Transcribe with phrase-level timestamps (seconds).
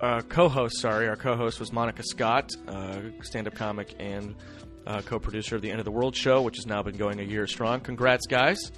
[0.01, 4.33] uh, co-host, sorry, our co-host was Monica Scott, uh, stand-up comic and
[4.85, 7.23] uh, co-producer of the End of the World show, which has now been going a
[7.23, 7.79] year strong.
[7.79, 8.71] Congrats, guys!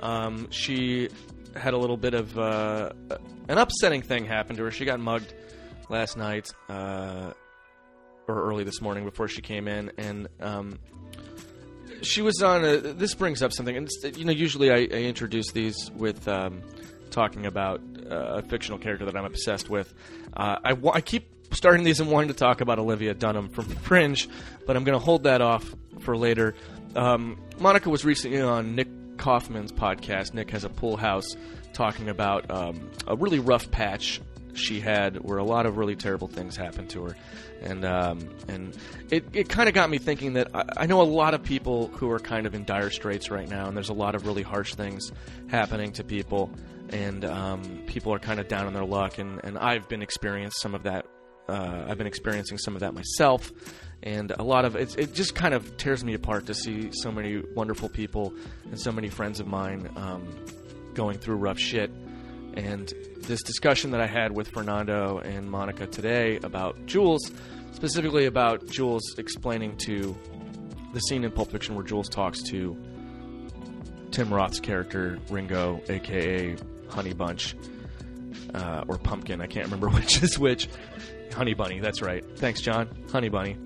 [0.00, 1.08] Um, she
[1.56, 2.90] had a little bit of uh,
[3.48, 4.70] an upsetting thing happen to her.
[4.70, 5.32] She got mugged
[5.88, 7.32] last night uh,
[8.26, 10.78] or early this morning before she came in, and um,
[12.02, 12.64] she was on.
[12.64, 16.62] A, this brings up something, and you know, usually I, I introduce these with um,
[17.10, 17.80] talking about
[18.10, 19.94] uh, a fictional character that I'm obsessed with.
[20.36, 24.28] Uh, I, I keep starting these and wanting to talk about Olivia Dunham from Fringe,
[24.66, 26.54] but I'm going to hold that off for later.
[26.96, 30.34] Um, Monica was recently on Nick Kaufman's podcast.
[30.34, 31.36] Nick has a pool house
[31.72, 34.20] talking about um, a really rough patch
[34.54, 37.16] she had where a lot of really terrible things happened to her
[37.62, 38.76] and um, and
[39.10, 41.88] it, it kind of got me thinking that I, I know a lot of people
[41.88, 44.42] who are kind of in dire straits right now and there's a lot of really
[44.42, 45.12] harsh things
[45.48, 46.50] happening to people
[46.90, 50.52] and um, people are kind of down on their luck and, and I've been experiencing
[50.56, 51.06] some of that
[51.48, 53.52] uh, I've been experiencing some of that myself
[54.02, 57.10] and a lot of it, it just kind of tears me apart to see so
[57.10, 60.26] many wonderful people and so many friends of mine um,
[60.94, 61.90] going through rough shit
[62.56, 67.32] and this discussion that I had with Fernando and Monica today about Jules,
[67.72, 70.16] specifically about Jules explaining to
[70.92, 72.76] the scene in Pulp Fiction where Jules talks to
[74.12, 76.56] Tim Roth's character Ringo, aka
[76.88, 77.56] Honey Bunch,
[78.54, 79.40] uh, or Pumpkin.
[79.40, 80.68] I can't remember which is which.
[81.34, 82.24] Honey Bunny, that's right.
[82.38, 82.88] Thanks, John.
[83.12, 83.56] Honey Bunny.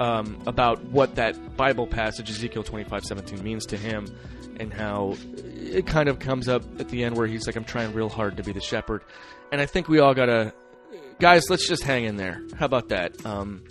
[0.00, 4.06] Um, about what that Bible passage, Ezekiel twenty five seventeen, means to him,
[4.58, 7.92] and how it kind of comes up at the end where he's like, I'm trying
[7.92, 9.02] real hard to be the shepherd.
[9.52, 10.52] And I think we all gotta.
[11.20, 12.42] Guys, let's just hang in there.
[12.58, 13.24] How about that?
[13.24, 13.62] Um,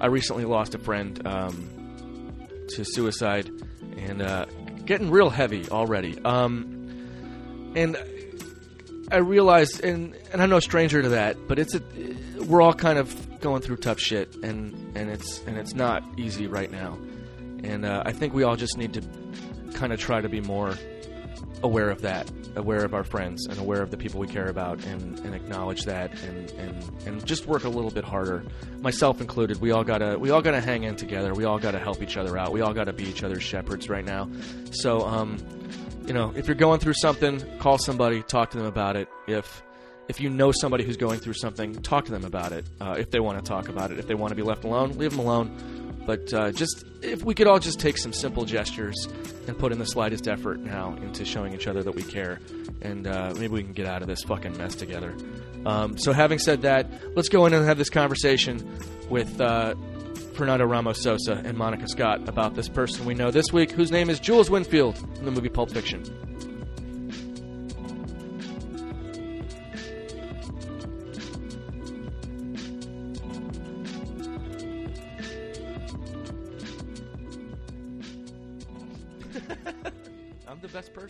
[0.00, 1.68] I recently lost a friend um,
[2.68, 3.50] to suicide,
[3.96, 4.44] and uh,
[4.84, 6.22] getting real heavy already.
[6.22, 7.96] Um, and
[9.10, 11.80] I realize, and and I'm no stranger to that, but it's a
[12.46, 16.46] we're all kind of going through tough shit, and and it's and it's not easy
[16.46, 16.98] right now,
[17.64, 19.02] and uh, I think we all just need to
[19.74, 20.76] kind of try to be more
[21.62, 24.84] aware of that, aware of our friends, and aware of the people we care about,
[24.84, 28.44] and, and acknowledge that, and, and and just work a little bit harder,
[28.80, 29.60] myself included.
[29.60, 31.34] We all gotta we all gotta hang in together.
[31.34, 32.52] We all gotta help each other out.
[32.52, 34.28] We all gotta be each other's shepherds right now.
[34.70, 35.38] So um,
[36.06, 39.08] you know, if you're going through something, call somebody, talk to them about it.
[39.26, 39.62] If
[40.08, 42.64] if you know somebody who's going through something, talk to them about it.
[42.80, 44.92] Uh, if they want to talk about it, if they want to be left alone,
[44.98, 46.02] leave them alone.
[46.06, 49.08] But uh, just if we could all just take some simple gestures
[49.48, 52.40] and put in the slightest effort now into showing each other that we care,
[52.80, 55.14] and uh, maybe we can get out of this fucking mess together.
[55.64, 58.78] Um, so, having said that, let's go in and have this conversation
[59.10, 59.74] with uh,
[60.34, 64.08] Fernando Ramos Sosa and Monica Scott about this person we know this week, whose name
[64.08, 66.04] is Jules Winfield from the movie Pulp Fiction.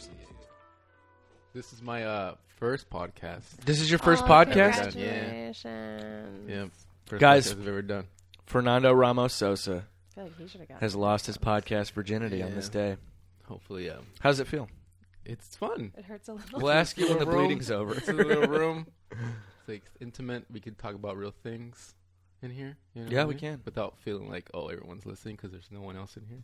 [0.05, 0.45] I'm the.
[1.55, 3.45] This is my uh, first podcast.
[3.65, 4.93] This is your first Oh, podcast?
[4.93, 6.49] Congratulations.
[6.49, 6.65] Yeah,
[7.07, 8.07] first Guys- podcast I've ever done.
[8.45, 12.43] Fernando Ramos Sosa I feel like he should have got has lost his podcast virginity
[12.43, 12.97] on this day.
[13.47, 14.69] Hopefully, um, How does it feel?
[15.25, 15.93] it's fun.
[15.97, 16.61] It hurts a little.
[16.61, 17.37] We'll ask you when the room.
[17.37, 17.95] bleeding's over.
[17.95, 18.87] It's a little room.
[19.11, 20.45] It's like intimate.
[20.53, 21.95] We can talk about real things
[22.43, 22.77] in here.
[22.95, 23.41] You know Yeah, what I we mean?
[23.41, 23.63] can.
[23.65, 26.43] Without feeling like, oh, everyone's listening because there's no one else in here.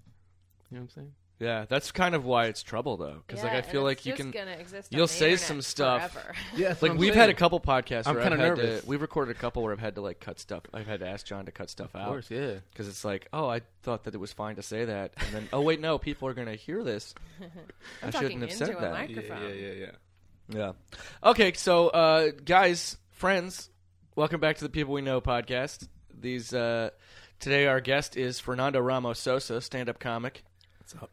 [0.70, 1.12] You know what I'm saying?
[1.42, 4.30] Yeah, that's kind of why it's trouble though, because like I feel like you can.
[4.30, 6.12] Gonna exist you'll say some stuff.
[6.12, 6.34] forever.
[6.56, 8.82] Yeah, Like we've had a couple podcasts I'm where I've kinda had nervous.
[8.82, 8.86] to.
[8.88, 10.62] We've recorded a couple where I've had to like cut stuff.
[10.72, 12.54] I've had to ask John to cut stuff Of out course, yeah.
[12.70, 15.48] because it's like, oh, I thought that it was fine to say that, and then
[15.52, 17.12] oh wait, no, people are gonna hear this.
[17.40, 17.44] I
[18.06, 19.00] I'm shouldn't talking have into said a that.
[19.00, 19.48] mic- Yeah, Microphone.
[19.48, 19.90] yeah, yeah, yeah.
[20.48, 20.72] Yeah.
[21.30, 23.68] Okay, so uh, guys, friends,
[24.14, 25.88] welcome back to the People We Know podcast.
[26.16, 26.90] These uh,
[27.40, 30.44] today our guest is Fernando Ramos Sosa, stand-up comic.
[30.78, 31.10] What's up?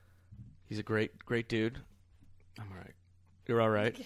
[0.70, 1.78] He's a great, great dude.
[2.60, 2.94] I'm all right.
[3.48, 3.96] You're all right.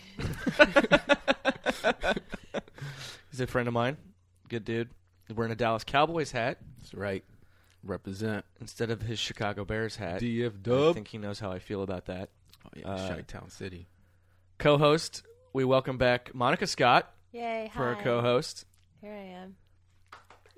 [3.32, 3.98] He's a friend of mine.
[4.50, 4.90] Good dude.
[5.34, 7.24] Wearing a Dallas Cowboys hat That's right.
[7.84, 10.22] Represent instead of his Chicago Bears hat.
[10.22, 10.96] DF I Dub.
[10.96, 12.30] think he knows how I feel about that.
[12.66, 13.88] Oh, yeah, Uh, Chi-Town City.
[14.58, 17.70] Co-host, we welcome back Monica Scott Yay!
[17.74, 18.04] for our hi.
[18.04, 18.66] co-host.
[19.02, 19.56] Here I am.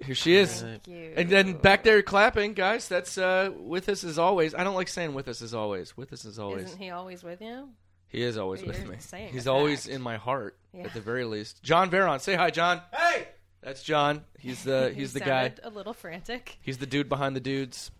[0.04, 0.62] Here she is.
[0.62, 1.14] Thank you.
[1.16, 2.88] And then back there clapping, guys.
[2.90, 4.54] That's uh, with us as always.
[4.54, 5.96] I don't like saying with us as always.
[5.96, 6.66] With us as always.
[6.66, 7.70] Isn't he always with you?
[8.08, 8.96] He is always You're with me.
[9.00, 10.84] saying He's a always in my heart, Yeah.
[10.84, 11.64] at the very least.
[11.64, 12.82] John Veron, say hi, John.
[12.94, 13.28] Hey,
[13.62, 14.24] that's John.
[14.38, 15.48] He's the He he's the guy.
[15.48, 16.58] sounded A little frantic.
[16.62, 17.92] He's the dude behind the dudes.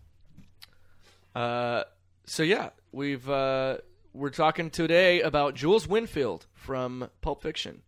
[1.34, 1.84] Uh,
[2.24, 3.78] so yeah, we've uh,
[4.14, 7.82] we're talking today about Jules Winfield from Pulp Fiction.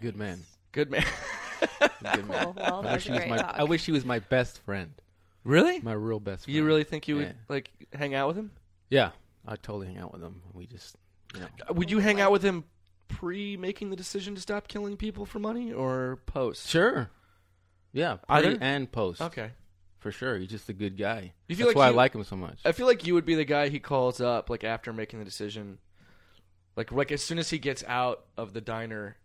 [0.00, 0.40] Good man.
[0.72, 1.04] Good man.
[1.60, 2.44] Good man.
[2.44, 2.54] Cool.
[2.56, 3.54] Well, I that wish, was he was great my, talk.
[3.58, 4.92] I wish he was my best friend.
[5.44, 5.80] really?
[5.80, 6.54] My real best friend.
[6.56, 7.32] You really think you would Yeah.
[7.48, 8.50] like hang out with him?
[8.90, 9.10] Yeah.
[9.46, 10.40] I'd totally hang out with him.
[10.52, 10.96] We just,
[11.34, 11.46] you know.
[11.68, 12.64] Uh, would you hang out with him
[13.08, 16.68] pre making the decision to stop killing people for money or post?
[16.68, 17.10] Sure.
[17.92, 18.18] Yeah.
[18.28, 18.56] Either?
[18.56, 19.20] Pre and post.
[19.20, 19.50] Okay.
[19.98, 20.36] For sure.
[20.38, 21.32] He's just a good guy.
[21.48, 22.58] You feel That's like why you- I like him so much.
[22.64, 25.24] I feel like you would be the guy he calls up like after making the
[25.24, 25.78] decision.
[26.76, 29.16] Like like as soon as he gets out of the diner,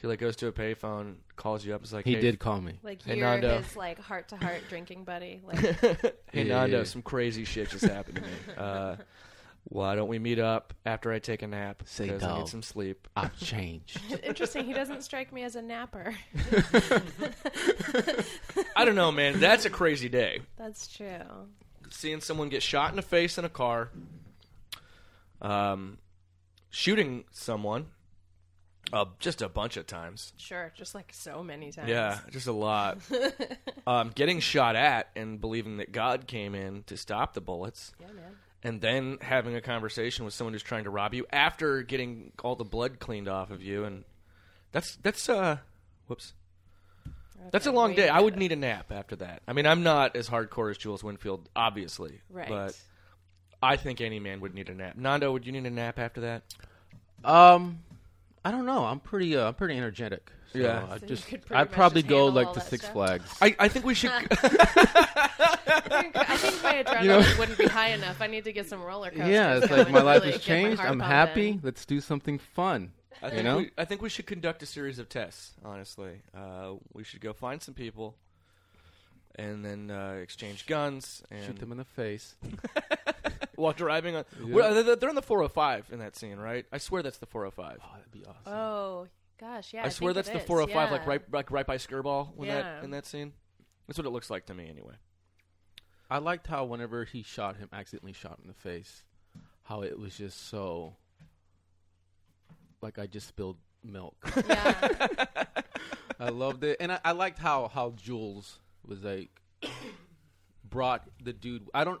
[0.00, 2.60] he like goes to a payphone, calls you up, is like, he hey, did call
[2.60, 2.74] me.
[2.82, 3.58] Like Hey, you're Nando.
[3.58, 5.40] his like heart to heart drinking buddy.
[5.44, 6.84] Like hey Yeah, Nando, yeah.
[6.84, 8.28] some crazy shit just happened to me.
[8.58, 8.96] Uh,
[9.64, 11.84] why don't we meet up after I take a nap?
[11.86, 12.38] Say, because I dog.
[12.40, 13.06] need some sleep.
[13.14, 14.00] I've changed.
[14.24, 14.64] interesting.
[14.64, 16.16] He doesn't strike me as a napper.
[18.76, 19.38] I don't know, man.
[19.40, 20.40] That's a crazy day.
[20.56, 21.46] That's true.
[21.90, 23.90] Seeing someone get shot in the face in a car,
[25.40, 25.98] um,
[26.70, 27.86] shooting someone,
[28.92, 30.32] uh, just a bunch of times.
[30.36, 31.88] Sure, just like so many times.
[31.88, 32.98] Yeah, just a lot.
[33.86, 38.06] um, getting shot at and believing that God came in to stop the bullets, Yeah,
[38.08, 38.36] man.
[38.62, 42.56] and then having a conversation with someone who's trying to rob you after getting all
[42.56, 44.04] the blood cleaned off of you, and
[44.72, 45.58] that's that's uh,
[46.06, 46.32] whoops,
[47.50, 48.08] that's a long day.
[48.08, 49.42] I would need a nap after that.
[49.48, 52.48] I mean, I'm not as hardcore as Jules Winfield, obviously, Right.
[52.48, 52.78] but
[53.62, 54.96] I think any man would need a nap.
[54.96, 56.42] Nando, would you need a nap after that?
[57.24, 57.80] Um,
[58.44, 58.84] I don't know.
[58.84, 59.36] I'm pretty.
[59.36, 60.30] Uh, I'm pretty energetic.
[60.52, 60.86] So Yeah.
[60.90, 61.26] I So just.
[61.50, 62.92] I'd probably just go like all to Six stuff?
[62.92, 63.36] Flags.
[63.40, 64.10] I, I think we should.
[64.12, 64.20] I
[66.02, 68.20] think, I think my adrenaline know- wouldn't be high enough.
[68.20, 69.28] I need to get some roller coasters.
[69.28, 70.80] yeah, it's like my life really has get changed.
[70.80, 71.06] I'm pumping.
[71.06, 71.60] happy.
[71.62, 72.92] Let's do something fun.
[73.22, 73.56] I You think know?
[73.58, 75.52] we, I think we should conduct a series of tests.
[75.64, 78.16] Honestly, uh, we should go find some people,
[79.36, 82.34] and then uh, exchange guns and Shoot them in the face.
[83.62, 84.24] while driving on.
[84.44, 84.54] Yeah.
[84.54, 86.66] Well, they're, they're in the 405 in that scene, right?
[86.72, 87.78] I swear that's the 405.
[87.80, 88.52] Oh, that'd be awesome.
[88.52, 89.06] Oh
[89.40, 89.84] gosh, yeah.
[89.84, 90.92] I, swear that's the is, 405, yeah.
[90.92, 93.32] like right, like right by Skirball when that in that scene.
[93.86, 94.94] That's what it looks like to me, anyway.
[96.10, 99.02] I liked how whenever he shot him, accidentally shot him in the face,
[99.62, 100.96] how it was just so.
[102.80, 104.14] Like I just spilled milk.
[104.48, 105.06] Yeah,
[106.20, 109.30] I loved it, and I, I liked how how Jules was like
[110.64, 111.68] brought the dude.
[111.74, 112.00] I don't.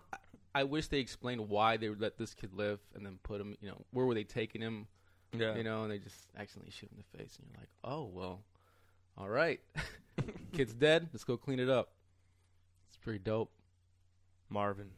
[0.54, 3.56] I wish they explained why they would let this kid live and then put him.
[3.60, 4.86] You know, where were they taking him?
[5.32, 5.54] Yeah.
[5.56, 8.04] You know, and they just accidentally shoot him in the face, and you're like, oh
[8.12, 8.40] well,
[9.16, 9.60] all right,
[10.52, 11.08] kid's dead.
[11.12, 11.92] Let's go clean it up.
[12.88, 13.50] It's pretty dope.
[14.50, 14.90] Marvin.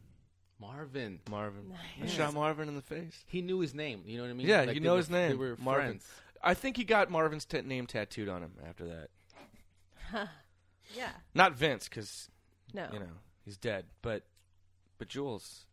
[0.60, 1.20] Marvin.
[1.30, 1.72] Marvin.
[2.00, 2.10] I Nice.
[2.12, 3.22] shot Marvin in the face.
[3.26, 4.02] He knew his name.
[4.06, 4.46] You know what I mean?
[4.48, 5.86] Yeah, Like, you know were- his name, They were Marvin.
[5.86, 6.08] friends.
[6.42, 9.10] I think he got Marvin's t- name tattooed on him after that.
[10.96, 11.10] yeah.
[11.34, 12.28] Not Vince, because
[12.72, 13.06] No, you know
[13.44, 13.86] he's dead.
[14.02, 14.24] But
[15.04, 15.66] but Jules,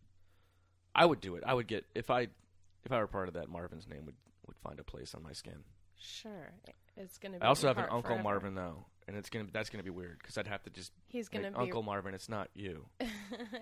[0.93, 1.43] I would do it.
[1.47, 2.27] I would get if I
[2.83, 3.47] if I were part of that.
[3.47, 5.63] Marvin's name would would find a place on my skin.
[5.97, 6.51] sure.
[6.97, 7.37] It's gonna.
[7.37, 8.23] Be I also have an Uncle forever.
[8.23, 11.29] Marvin though, and it's gonna that's gonna be weird because I'd have to just He's
[11.29, 12.13] gonna like, be Uncle Marvin.
[12.13, 12.85] It's not you.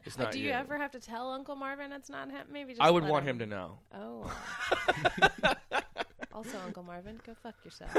[0.05, 0.51] It's not Do you you.
[0.53, 2.47] ever have to tell Uncle Marvin it's not him?
[2.51, 3.77] Maybe just I would want him to know.
[3.93, 4.33] Oh.
[6.39, 7.91] also, Uncle Marvin, go fuck yourself.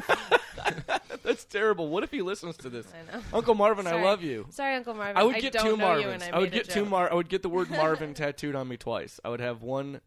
[1.23, 1.89] That's terrible.
[1.89, 2.87] What if he listens to this?
[2.87, 3.23] I know.
[3.35, 4.47] Uncle Marvin, I love you.
[4.49, 5.19] Sorry, Uncle Marvin.
[5.19, 6.23] I would get don't two know you Marvins.
[6.23, 6.89] I, I, would made a get two joke.
[6.89, 7.11] Mar.
[7.13, 9.21] I would get the word Marvin tattooed on me twice.
[9.23, 10.01] I would have one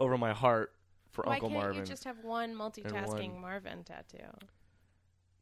[0.00, 0.72] over my heart
[1.12, 1.78] for Why Uncle can't Marvin.
[1.78, 4.26] you just have one multitasking one- Marvin tattoo?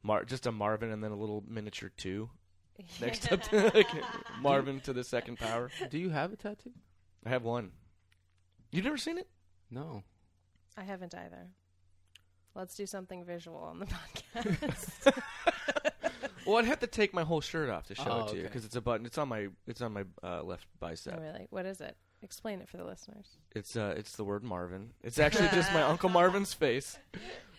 [0.03, 2.29] Mar- just a Marvin and then a little miniature two
[3.01, 3.89] next up to like,
[4.43, 5.71] Marvin to the second power.
[5.91, 6.73] Do you have a tattoo?
[7.25, 7.71] I have one.
[8.71, 9.29] You've never seen it?
[9.71, 10.03] No.
[10.77, 11.49] I haven't either.
[12.55, 15.23] Let's do something visual on the podcast.
[16.47, 18.41] Well, I'd have to take my whole shirt off to show Oh, it to you
[18.41, 18.49] okay.
[18.49, 19.07] because it's a button.
[19.07, 21.15] It's on my it's on my uh, left bicep.
[21.17, 21.47] oh, really?
[21.49, 21.97] What is it?
[22.21, 23.39] Explain it for the listeners.
[23.57, 24.91] It's uh it's the word Marvin.
[25.03, 26.99] It's actually just my Uncle Marvin's face.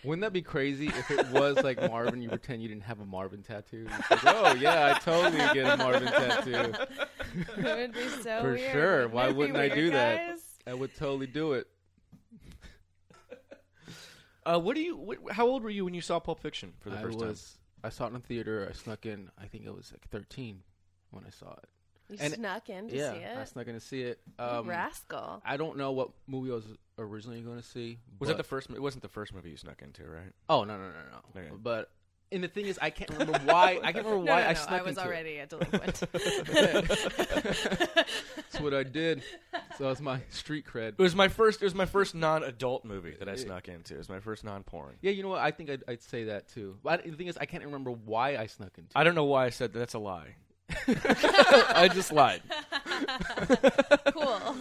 [0.03, 2.21] Wouldn't that be crazy if it was like Marvin?
[2.21, 3.87] You pretend you didn't have a Marvin tattoo.
[3.89, 6.73] It's like, oh yeah, I totally get a Marvin tattoo.
[7.57, 8.71] it would be so For weird.
[8.71, 9.07] sure.
[9.07, 10.27] Wouldn't Why it be wouldn't I weird, do that?
[10.29, 10.41] guys?
[10.67, 11.65] I would totally do it.
[14.45, 14.95] Uh, what do you?
[14.95, 17.57] What, how old were you when you saw Pulp Fiction for the I first was.
[17.83, 18.67] I saw it in the theater.
[18.69, 19.29] I snuck in.
[19.39, 20.61] I think I was like 13
[21.11, 21.65] when I saw it.
[22.09, 23.37] You And- snuck in to yeah, see it.
[23.37, 23.47] I it.
[23.47, 24.19] snuck in to see it.
[24.37, 25.41] Um, rascal.
[25.45, 26.65] I don't know what movie I was
[26.99, 27.99] originally going to see.
[28.19, 28.69] Was that the first?
[28.69, 30.31] mo- It wasn't the first movie you snuck into, right?
[30.49, 31.41] Oh no no no no.
[31.41, 31.49] Okay.
[31.61, 31.89] But
[32.31, 33.79] and the thing is, I can't remember why.
[33.83, 35.05] I can't remember No, why no, I no, snuck I was into it.
[35.07, 36.03] already a delinquent.
[38.35, 39.23] That's what I did.
[39.77, 40.89] So that's my street cred.
[40.89, 41.61] It was my first.
[41.61, 43.95] It was my first non-adult movie that I snuck into.
[43.95, 44.95] It was my first non-porn.
[45.01, 45.41] Yeah, you know what?
[45.41, 46.77] I think I'd, I'd say that too.
[46.83, 48.91] But the thing is, I can't remember why I snuck into.
[48.95, 49.79] I don't know why I said that.
[49.79, 50.35] That's a lie.
[50.87, 52.41] I just lied.
[54.13, 54.55] cool.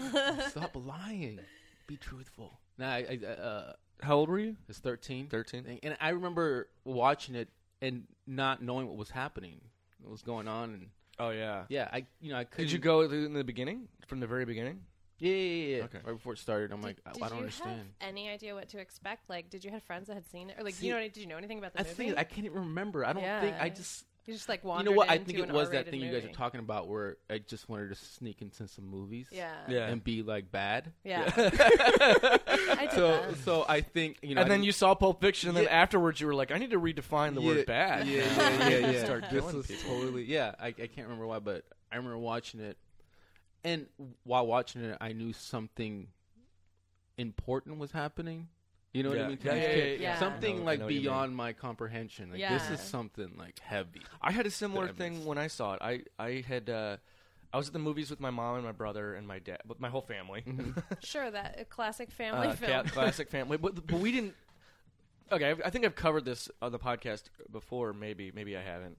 [0.48, 1.40] Stop lying.
[1.86, 2.58] Be truthful.
[2.78, 3.72] Nah, I, I uh,
[4.04, 4.56] How old were you?
[4.68, 5.26] it's thirteen.
[5.28, 5.78] Thirteen.
[5.82, 7.48] And I remember watching it
[7.82, 9.60] and not knowing what was happening,
[10.00, 11.64] what was going on, and Oh yeah.
[11.68, 12.66] yeah, I you know I couldn't.
[12.66, 14.80] Did you go in the beginning, from the very beginning?
[15.18, 15.76] Yeah, yeah, yeah.
[15.78, 15.82] yeah.
[15.84, 15.98] Okay.
[16.04, 17.78] Right before it started, I'm Did- like, I- did I don't understand.
[18.00, 19.30] have any idea what to expect?
[19.30, 21.16] Like, did you have friends that had seen it, or like, See, you know, did
[21.16, 21.94] you know anything about the I movie?
[21.94, 23.04] think I can't even remember.
[23.04, 24.04] I don't think I just.
[24.26, 25.10] You just like You know what?
[25.10, 27.68] I think it was that R-rated thing you guys are talking about, where I just
[27.68, 29.26] wanted to sneak into some movies.
[29.30, 29.52] Yeah.
[29.68, 29.86] Yeah.
[29.88, 30.92] And be like bad.
[31.04, 31.30] Yeah.
[31.36, 33.36] I did So, that.
[33.44, 34.40] so I think you know.
[34.40, 36.58] and I then didn't- you saw Pulp Fiction, and then afterwards you were like, I
[36.58, 38.06] need to redefine the yeah, word bad.
[38.06, 38.90] Yeah, yeah, yeah.
[38.92, 39.04] yeah.
[39.04, 39.90] Start this was people.
[40.00, 40.24] totally.
[40.24, 42.78] Yeah, I, I can't remember why, but I remember watching it,
[43.62, 43.86] and
[44.24, 46.08] while watching it, I knew something
[47.18, 48.48] important was happening.
[48.94, 49.38] You know what I mean?
[49.44, 50.18] Yeah, yeah, yeah, yeah.
[50.18, 51.08] Something know- like know what you mean.
[51.10, 52.30] beyond my comprehension.
[52.30, 54.00] Like this is something like heavy.
[54.22, 55.82] I had a similar thing when I saw it.
[55.82, 56.96] I I had uh,
[57.52, 59.80] I was at the movies with my mom and my brother and my dad, with
[59.80, 60.42] my whole family.
[60.46, 60.78] Mm-hmm.
[61.02, 62.70] Sure, that a classic family uh, film.
[62.86, 64.34] ca- classic family, but, but we didn't.
[65.32, 67.92] Okay, I- I think I've covered this on the podcast before.
[67.92, 68.96] Maybe maybe I haven't.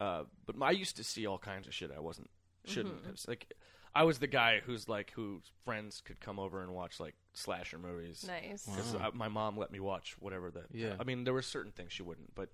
[0.00, 2.30] Uh, but I used to see all kinds of shit I wasn't
[2.64, 3.06] shouldn't Mm-hmm.
[3.10, 3.20] have.
[3.28, 3.54] Like,
[3.94, 7.78] I was the guy who's like whose friends could come over and watch like slasher
[7.78, 8.24] movies.
[8.26, 8.66] nice.
[8.66, 9.08] 'Cause, Wow.
[9.08, 10.64] uh, my mom let me watch whatever the.
[10.72, 10.96] Yeah.
[10.98, 12.48] I mean, there were certain things she wouldn't, but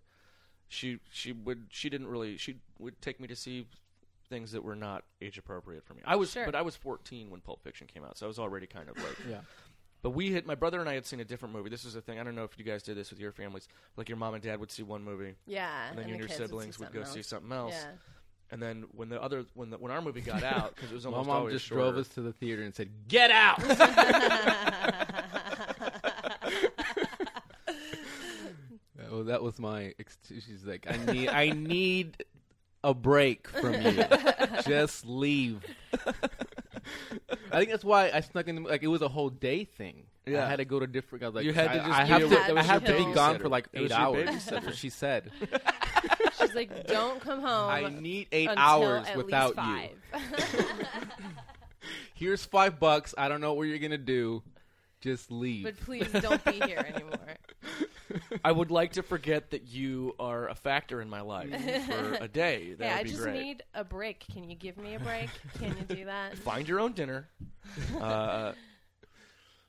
[0.69, 3.67] she she would she didn't really she would take me to see
[4.29, 6.01] things that were not age appropriate for me.
[6.07, 6.47] I was, Sure.
[6.47, 8.97] but I was 14 when Pulp Fiction came out, so I was already kind of
[8.97, 9.19] like.
[9.29, 9.41] Yeah.
[10.01, 11.69] But we had my brother and I had seen a different movie.
[11.71, 12.19] This was a thing.
[12.19, 13.69] I don't know if you guys did this with your families.
[13.97, 15.91] Like your mom and dad would see one movie, Yeah.
[15.91, 17.15] and then the you and your kids would siblings would, something go else.
[17.15, 17.75] see something else.
[17.75, 17.93] Yeah.
[18.53, 21.07] And then when the other when the, when our movie got out because it was
[21.07, 21.83] almost My mom always just shorter.
[21.85, 23.59] drove us to the theater and said, "Get out."
[29.11, 29.95] Oh, that was my.
[29.99, 32.25] Ex- she's like, I need, I need
[32.83, 34.05] a break from you.
[34.67, 35.61] Just leave.
[37.53, 38.57] I think that's why I snuck in.
[38.57, 40.05] The, like it was a whole day thing.
[40.27, 40.45] Yeah.
[40.47, 41.25] I had to go to different.
[41.25, 42.29] I was like, You had to just I have to.
[42.29, 44.29] had I to have to be gone for like eight hours.
[44.29, 44.51] babysitter.
[44.51, 45.31] That's what she said.
[46.39, 47.71] She's like, don't come home.
[47.71, 50.21] I need eight until hours at without least you.
[52.15, 53.15] Here's five bucks.
[53.19, 54.43] I don't know what you're gonna do.
[55.01, 55.65] Just leave.
[55.65, 57.19] but please don't be here anymore.
[58.45, 61.51] I would like to forget that you are a factor in my life
[61.87, 62.75] for a day.
[62.79, 63.43] That hey, would I be just great.
[63.43, 64.25] need a break.
[64.33, 65.31] Can you give me a break?
[65.59, 66.39] Can you do that?
[66.39, 67.27] Find your own dinner.
[68.01, 68.53] Uh,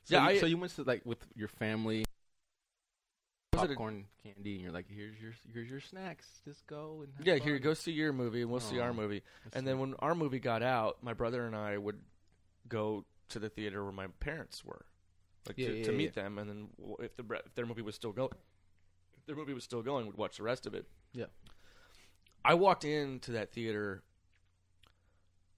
[0.04, 2.04] So, yeah, you, I- so you went to like with your family,
[3.52, 6.26] a- popcorn, candy, and you're like, here's your here's your snacks.
[6.44, 8.92] Just go and have yeah, here, fun." go see your movie, and we'll see our
[8.92, 9.22] movie.
[9.52, 11.98] And then when our movie got out, my brother and I would
[12.68, 14.84] go to the theater where my parents were,
[15.48, 15.96] like Yeah, to, yeah, to yeah.
[15.98, 16.38] meet them.
[16.38, 16.68] And then
[17.00, 18.30] if the if their movie was still going,
[19.16, 20.86] if their movie was still going, we'd watch the rest of it.
[21.12, 21.26] Yeah.
[22.44, 24.02] I walked into that theater.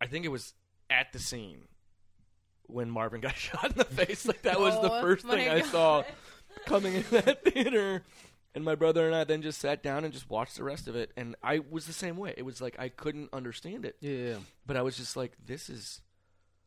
[0.00, 0.54] I think it was
[0.88, 1.64] at the scene
[2.68, 4.26] when Marvin got shot in the face.
[4.26, 5.70] Like that was the Oh, first my thing I God.
[5.70, 6.02] saw
[6.66, 8.02] coming in that theater.
[8.54, 10.96] And my brother and I then just sat down and just watched the rest of
[10.96, 11.12] it.
[11.16, 12.32] And I was the same way.
[12.38, 15.68] It was like I couldn't understand it, yeah, yeah, but I was just like, "This
[15.68, 16.00] is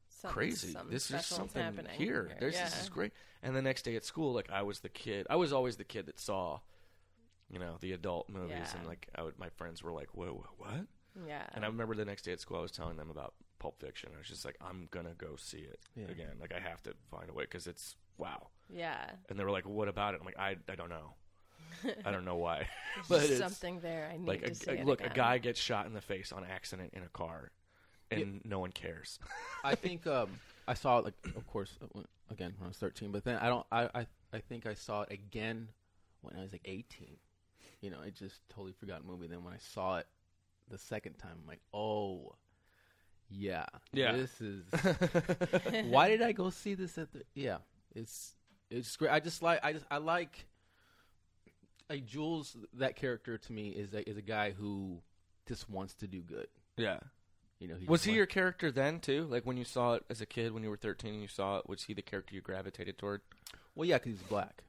[0.09, 0.71] Something- crazy.
[0.73, 2.29] something This is special's something happening here.
[2.39, 2.65] There's, yeah.
[2.65, 5.25] This is great." And the next day at school, like I was the kid.
[5.31, 6.59] I was always the kid that saw,
[7.49, 8.77] you know, the adult movies, Yeah.
[8.77, 10.85] and like I would, my friends were like, "Whoa, whoa, what?"
[11.27, 11.41] Yeah.
[11.55, 14.09] And I remember the next day at school, I was telling them about Pulp Fiction.
[14.15, 16.05] I was just like, "I'm gonna go see it Yeah.
[16.09, 16.37] again.
[16.39, 19.11] Like I have to find a way because it's wow." yeah.
[19.29, 21.13] And they were like, "What about it?" I'm like, "I, I don't know.
[22.05, 24.09] I don't know why." There's but it's something there.
[24.11, 26.01] I need like to a, see a- it look, a guy gets shot in the
[26.01, 27.51] face on accident in a car,
[28.11, 29.19] and no one cares.
[29.63, 30.29] I think um,
[30.67, 32.01] I saw it like, of course, uh,
[32.31, 33.11] again when I was 13.
[33.11, 33.65] But then I don't.
[33.71, 35.69] I, I I think I saw it again
[36.21, 37.17] when I was like 18.
[37.81, 39.27] You know, I just totally forgot the movie.
[39.27, 40.07] Then when I saw it
[40.69, 42.35] the second time, I'm like, oh,
[43.29, 44.13] yeah, Yeah.
[44.13, 44.63] this is.
[45.85, 47.23] why did I go see this at the?
[47.35, 47.57] Yeah,
[47.95, 48.33] it's
[48.69, 49.11] it's great.
[49.11, 50.45] I just like I just I like.
[51.89, 55.01] Like Jules, that character to me is a, is a guy who
[55.47, 56.47] just wants to do good.
[56.77, 56.99] yeah.
[57.59, 59.25] You know, he Was just he wants- your character then too?
[59.29, 61.57] Like when you saw it as a kid, when you were thirteen, and you saw
[61.57, 63.21] it, was he the character you gravitated toward?
[63.75, 64.63] Well, yeah, because he's black.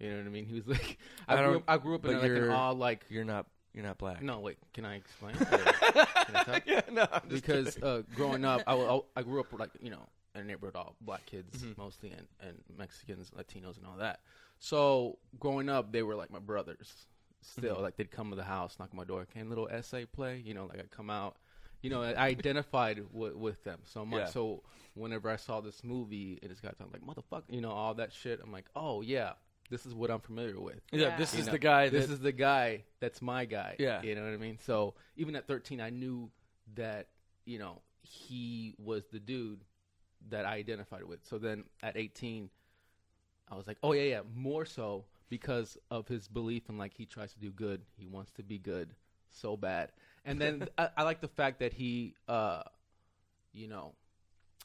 [0.00, 0.44] You know what I mean?
[0.44, 0.98] He was like,
[1.28, 3.04] I I, grew don't- up, I grew up in but like an you're- all like.
[3.08, 3.46] You're not.
[3.72, 4.22] You're not black.
[4.22, 4.56] No, wait.
[4.74, 5.34] Can I explain?
[6.28, 6.62] Or- can I talk?
[6.66, 7.06] yeah, no.
[7.28, 10.96] Because uh, growing up, I, I grew up like you know in a neighborhood all
[11.00, 11.80] black kids Mm-hmm.
[11.80, 14.20] mostly and, and Mexicans, Latinos, and all that.
[14.58, 17.06] So growing up, they were like my brothers.
[17.42, 17.82] Still, Mm-hmm.
[17.82, 20.42] like they'd come to the house, knock on my door, can little essay play?
[20.44, 21.36] You know, like I come out.
[21.82, 24.20] You know, I identified with, with them so much.
[24.20, 24.26] Yeah.
[24.26, 24.62] So
[24.94, 28.12] whenever I saw this movie, it just got I'm like motherfucker, you know, all that
[28.12, 28.40] shit.
[28.42, 29.32] I'm like, oh yeah,
[29.70, 30.80] this is what I'm familiar with.
[30.92, 31.16] yeah, Yeah.
[31.16, 31.88] this You is know, the guy.
[31.88, 33.76] This that, is the guy that's my guy.
[33.78, 34.02] Yeah.
[34.02, 34.58] You know what I mean?
[34.64, 36.30] So even at 13, I knew
[36.74, 37.08] that,
[37.44, 39.64] you know, he was the dude
[40.28, 41.20] that I identified with.
[41.24, 42.48] So then at 18,
[43.50, 47.06] I was like, oh, yeah, yeah, more so because of his belief and like he
[47.06, 47.82] tries to do good.
[47.96, 48.90] He wants to be good
[49.30, 49.90] so bad.
[50.24, 52.62] And then I, I like the fact that he, uh,
[53.52, 53.94] you know,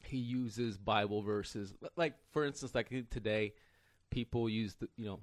[0.04, 1.72] he uses Bible verses.
[1.96, 3.54] Like, for instance, like today,
[4.12, 5.20] people use the, you know,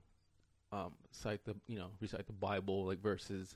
[0.71, 3.55] um, cite the you know recite the Bible like verses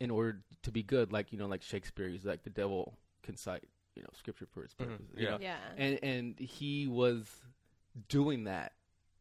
[0.00, 1.12] in order to be good.
[1.12, 4.62] Like you know, like Shakespeare, he's like the devil can cite you know scripture for
[4.62, 5.06] his purposes.
[5.16, 5.30] you yeah.
[5.30, 5.38] know?
[5.40, 5.56] Yeah.
[5.76, 7.26] and and he was
[8.08, 8.72] doing that.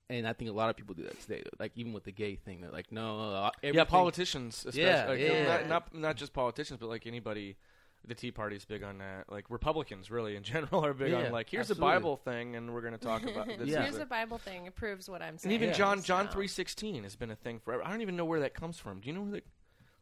[0.10, 1.44] And I think a lot of people do that today.
[1.60, 4.66] Like even with the gay thing, they're like, no, uh, yeah, politicians.
[4.66, 5.44] Especially, Yeah, like, yeah.
[5.44, 7.58] Not, not not just politicians, but like anybody.
[8.06, 9.30] The Tea Party's big on that.
[9.30, 11.92] Like Republicans, really in general, are big Yeah, on like here's absolutely.
[11.96, 13.68] a Bible thing, and we're going to talk about this.
[13.68, 13.80] Yeah.
[13.82, 14.66] is Here's a- a Bible thing.
[14.66, 15.38] It proves what I'm saying.
[15.38, 15.54] and saying.
[15.56, 15.74] even Yeah.
[15.76, 17.84] John John So- three sixteen has been a thing forever.
[17.86, 19.02] I don't even know where that comes from.
[19.02, 19.44] Do you know where the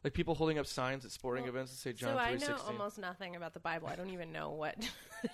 [0.04, 2.38] like people holding up signs at sporting Well, events that say John so I three
[2.40, 2.72] know sixteen?
[2.72, 3.88] almost nothing about the Bible.
[3.88, 4.76] I don't even know what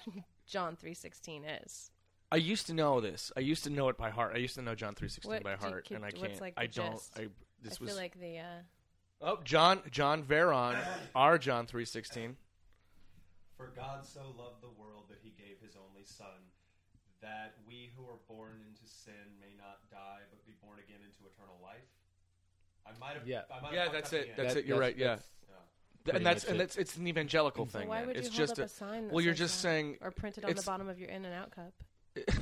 [0.47, 1.91] John three sixteen is.
[2.31, 3.31] I used to know this.
[3.37, 4.33] I used to know it by heart.
[4.35, 6.09] I used to know John three sixteen What by do you heart, keep- and I
[6.09, 6.41] what's, can't.
[6.41, 6.93] like, I don't.
[6.93, 7.13] gist?
[7.19, 7.27] I
[7.63, 8.45] this I was feel like the uh,
[9.21, 10.79] oh John John Veron,
[11.15, 12.37] our John three sixteen.
[13.63, 16.51] For God so loved the world that he gave his only Son,
[17.21, 21.31] that we who are born into sin may not die, but be born again into
[21.31, 21.87] eternal life.
[22.85, 23.25] I might have.
[23.25, 23.43] Yeah.
[23.55, 24.37] I might Yeah, fucked that's it.
[24.37, 24.59] That's end.
[24.59, 24.67] it.
[24.67, 24.97] You're right.
[24.97, 25.19] Yeah.
[26.09, 26.17] Yeah.
[26.17, 26.59] and that's and it.
[26.59, 27.87] that's it's an evangelical so thing.
[27.87, 29.09] why would you it's hold just up a, a sign?
[29.13, 29.69] Well, you're says just that?
[29.69, 31.73] saying or printed on the bottom of your In-N-Out cup.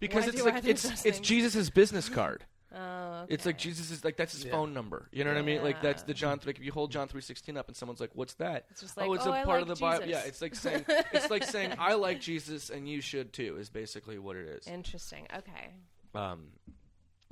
[0.00, 1.20] because Why it's like either it's of it's things?
[1.20, 2.44] Jesus' business card.
[2.74, 3.58] Oh, It's like.
[3.58, 4.52] Jesus is like that's his Yeah.
[4.52, 5.08] phone number.
[5.12, 5.62] You know what I mean?
[5.62, 6.18] Like that's the Yeah.
[6.18, 6.40] John.
[6.46, 8.96] Like if you hold John three sixteen up and someone's like, "What's that?" It's just
[8.96, 10.06] like, oh, it's oh, a I part like of the Bible.
[10.06, 13.56] Yeah, it's like saying it's like saying I like Jesus and you should too.
[13.58, 14.66] Is basically what it is.
[14.68, 15.26] Interesting.
[15.36, 15.74] Okay,
[16.14, 16.48] Um,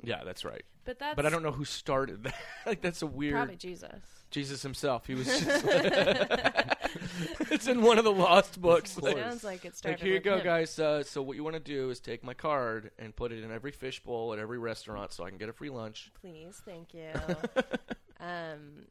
[0.03, 0.63] yeah, that's right.
[0.85, 2.35] but that's But I don't know who started that.
[2.65, 3.33] like that's a weird.
[3.35, 4.01] probably Jesus.
[4.31, 5.07] Jesus himself.
[5.07, 5.65] He was just.
[7.51, 8.97] it's in one of the lost books.
[8.97, 9.99] It Like, sounds like it like, started.
[10.03, 10.43] here you go, him.
[10.43, 10.77] guys.
[10.79, 13.51] Uh, so what you want to do is take my card and put it in
[13.51, 16.11] every fishbowl at every restaurant, so I can get a free lunch.
[16.19, 17.09] Please, thank you.
[18.19, 18.85] um,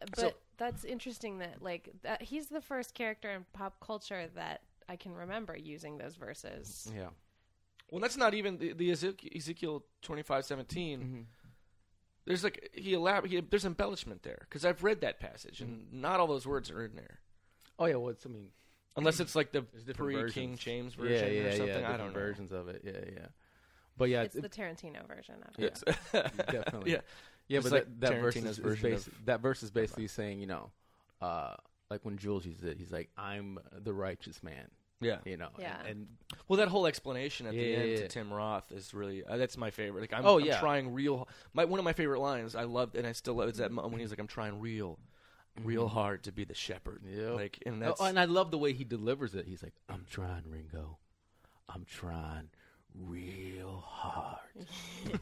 [0.00, 4.60] but So- that's interesting that like that, he's the first character in pop culture that
[4.88, 6.90] I can remember using those verses.
[6.94, 7.08] Yeah.
[7.90, 11.26] Well, that's not even the, the Ezekiel, Ezekiel twenty five seventeen.
[12.30, 16.20] There's like he elab- he, there's embellishment there because I've read that passage and not
[16.20, 17.20] all those words are in there
[17.78, 17.94] Oh yeah.
[17.96, 18.48] Well, it's, I mean,
[18.96, 20.56] unless it's like the There's different pre King.
[20.56, 21.80] James version yeah, or something.
[21.80, 21.92] yeah.
[21.92, 22.12] I don't know.
[22.20, 22.82] versions of it.
[22.84, 23.26] Yeah, yeah.
[23.96, 25.66] But yeah, It's it- the Tarantino version of Yeah.
[25.66, 25.82] it.
[25.86, 26.92] It's- definitely.
[26.92, 26.98] yeah.
[27.48, 29.62] Yeah, It's but like that, that verse Tarantino's is, is version basi- of- that verse
[29.62, 30.70] is basically saying, you know,
[31.20, 31.54] uh,
[31.90, 34.68] like when Jules uses it, he's like, "I'm the righteous man,"
[35.00, 35.18] Yeah.
[35.24, 35.48] you know.
[35.58, 35.78] Yeah.
[35.80, 36.06] And, and
[36.48, 38.08] Well, that whole explanation at the Yeah, end yeah, to.
[38.08, 40.00] Tim Roth is really uh, that's my favorite.
[40.02, 40.60] Like I'm, Oh, I'm yeah.
[40.60, 41.28] trying real.
[41.54, 43.86] My one of my favorite lines I loved and I still love is that mo-
[43.88, 44.98] when he's like I'm trying real,
[45.64, 47.02] real hard to be the shepherd.
[47.06, 47.30] yeah.
[47.30, 47.82] Like and Mm-hmm.
[47.84, 49.46] Oh, that's and I love the way he delivers it.
[49.46, 50.98] He's like, "I'm trying, Ringo.
[51.68, 52.50] I'm trying
[52.94, 54.38] real hard."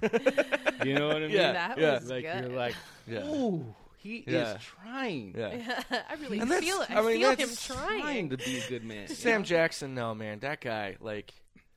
[0.85, 1.31] you know what I mean?
[1.31, 1.95] Yeah, That yeah.
[2.01, 2.45] was Like good.
[2.45, 2.75] you're like,
[3.07, 3.27] Yeah.
[3.29, 3.75] "Ooh,
[4.09, 4.55] he Yeah.
[4.57, 5.83] is trying." yeah.
[6.11, 6.91] I really And feel it.
[6.91, 8.31] I, I mean, feel him that's trying.
[8.31, 9.09] to be a good man.
[9.15, 11.33] Sam Jackson, no man, that guy like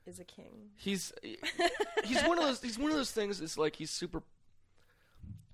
[0.06, 0.72] Is a king.
[0.76, 1.12] he's
[2.04, 3.42] he's one of those he's one of those things.
[3.42, 4.24] It's like he's super.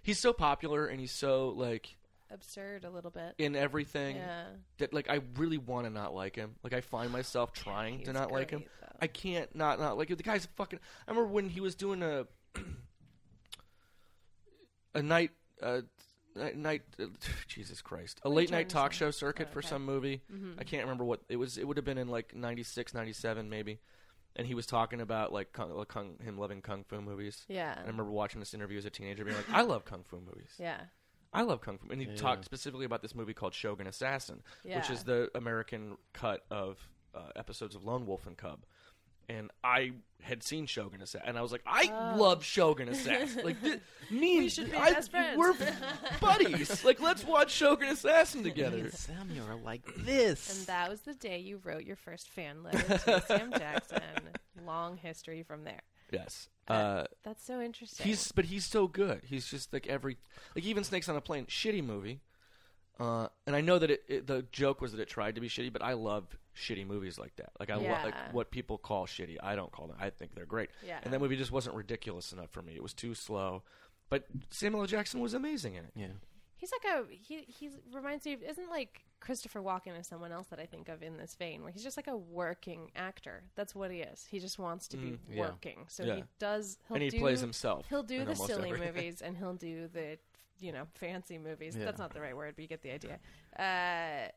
[0.03, 1.95] He's so popular and he's so like
[2.29, 3.35] Absurd a little bit.
[3.37, 4.43] in everything Yeah.
[4.79, 6.55] that like I really want to not like him.
[6.63, 8.63] Like I find myself trying to He's not like him.
[8.81, 8.87] though.
[9.01, 10.17] I can't not not like him.
[10.17, 10.79] The guy's a fucking.
[11.07, 12.25] I remember when he was doing a
[14.95, 15.81] a night uh
[16.37, 17.05] night, night uh,
[17.47, 19.67] Jesus Christ a What are you late trying night talk show circuit Oh, for okay.
[19.67, 20.21] some movie.
[20.33, 20.55] Mhm.
[20.59, 21.57] I can't remember what it was.
[21.57, 23.79] It would have been in like 96, 97 maybe.
[24.35, 27.43] And he was talking about like kung, like, kung, him loving kung fu movies.
[27.47, 27.71] Yeah.
[27.71, 30.17] And I remember watching this interview as a teenager, being like, "I love kung fu
[30.19, 30.51] movies.
[30.59, 30.79] Yeah.
[31.33, 32.15] I love kung fu." And he Yeah.
[32.15, 37.31] talked specifically about this movie called Shogun Assassin, which is the American cut of uh,
[37.35, 38.63] episodes of Lone Wolf and Cub.
[39.29, 42.17] And I had seen Shogun Assassin, and I was like, "I Oh.
[42.17, 43.41] love Shogun Assassin.
[43.45, 45.37] like, th- me We and should be I, best friends.
[45.37, 45.53] We're
[46.21, 46.83] buddies.
[46.85, 50.57] like, let's watch Shogun Assassin together." Samuel are like this.
[50.57, 54.01] And that was the day you wrote your first fan letter to Sam Jackson.
[54.65, 55.81] Long history from there.
[56.11, 56.47] Yes.
[56.67, 58.05] Uh, That's so interesting.
[58.05, 59.21] he's but he's so good.
[59.25, 60.17] He's just like every
[60.55, 62.21] like even Snakes on a Plane, shitty movie.
[62.99, 65.47] Uh, and I know that it, it, the joke was that it tried to be
[65.49, 66.25] shitty, but I love
[66.57, 67.51] shitty movies like that.
[67.59, 69.37] Like I lo- like what people call shitty.
[69.41, 69.97] I don't call them.
[69.99, 70.69] I think they're great.
[70.85, 70.99] Yeah.
[71.03, 72.73] And that movie just wasn't ridiculous enough for me.
[72.75, 73.63] It was too slow.
[74.09, 74.87] But Samuel L.
[74.87, 75.91] Jackson was amazing in it.
[75.95, 76.07] Yeah.
[76.55, 77.43] He's like a he.
[77.47, 81.03] He reminds me of isn't like Christopher Walken is someone else that I think of
[81.03, 83.43] in this vein, where he's just like a working actor.
[83.55, 84.25] That's what he is.
[84.27, 85.41] He just wants to be yeah.
[85.41, 85.85] working.
[85.87, 86.15] So Mm, Yeah.
[86.15, 86.79] he does.
[86.87, 88.95] He'll And he do, plays himself He'll do the silly everything.
[88.95, 90.17] movies, and he'll do the
[90.59, 91.75] you know fancy movies.
[91.77, 91.85] Yeah.
[91.85, 93.19] That's not the right word, but you get the idea.
[93.59, 94.35] Uh, it-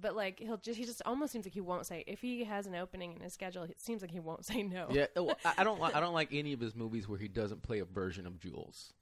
[0.00, 2.66] but like he'll just he just almost seems like he won't say if he has
[2.66, 3.64] an opening in his schedule.
[3.64, 4.86] It seems like he won't say no.
[4.90, 5.80] Yeah, well, I, I don't.
[5.80, 8.38] li- I don't like any of his movies where he doesn't play a version of
[8.40, 8.92] Jules.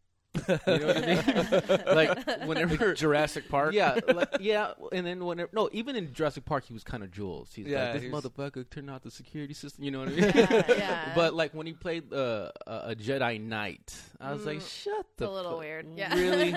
[0.48, 1.82] You know what I mean?
[1.94, 3.72] like whenever Jurassic Park.
[3.72, 7.12] Yeah, like, yeah, and then whenever no, even in Jurassic Park, he was kind of
[7.12, 7.52] Jules.
[7.54, 9.84] He's Yeah, like this he's- motherfucker turned out the security system.
[9.84, 10.32] You know what I mean?
[10.34, 11.12] Yeah, yeah.
[11.14, 15.00] But like when he played uh, a a Jedi Knight, I was like, shut Mm.
[15.00, 15.86] It's the a little fu- weird.
[15.96, 16.12] Yeah.
[16.16, 16.56] Really,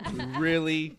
[0.38, 0.98] really,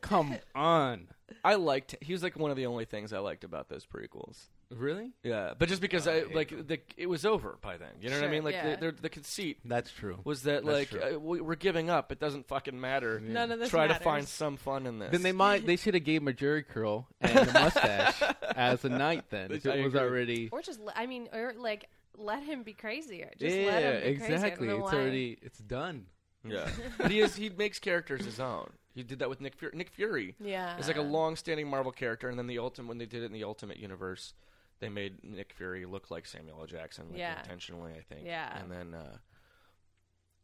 [0.00, 1.06] come on,
[1.44, 1.96] I liked.
[2.00, 4.36] He was like one of the only things I liked about those prequels.
[4.70, 5.12] really?
[5.22, 7.88] Yeah, but just because I, like the, it was over by then.
[8.00, 8.44] You know what I Sure, mean?
[8.44, 8.76] Like yeah.
[8.76, 10.18] the, the, the conceit That's true.
[10.24, 11.16] was that That's like true.
[11.16, 12.10] uh, we, we're giving up.
[12.12, 13.20] It doesn't fucking matter.
[13.20, 13.98] None of this Try matters.
[13.98, 15.10] to find some fun in this.
[15.12, 18.22] Then they might they should have gave him a Jheri curl and a mustache
[18.56, 19.24] as a knight.
[19.30, 20.00] Then if I it was agree.
[20.08, 23.30] already Or just, le- I mean, or like let him be crazier.
[23.38, 24.24] Just yeah, let him be crazier.
[24.24, 24.68] I don't exactly.
[24.68, 24.98] know It's why.
[24.98, 26.06] already it's done.
[26.44, 26.68] yeah,
[26.98, 28.70] but he is he makes characters his own.
[28.94, 29.72] He did that with Nick Fury.
[29.76, 30.76] Nick Fury Yeah.
[30.76, 33.32] It's like a long-standing Marvel character, and then the ultimate when they did it in
[33.32, 34.34] the Ultimate Universe,
[34.80, 36.66] they made Nick Fury look like Samuel L.
[36.66, 37.38] Jackson, like, Yeah.
[37.38, 38.26] intentionally, I think.
[38.26, 38.58] Yeah.
[38.60, 38.94] and then.
[38.94, 39.16] uh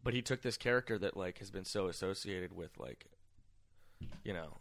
[0.04, 3.06] but he took this character that like has been so associated with like,
[4.24, 4.58] you know,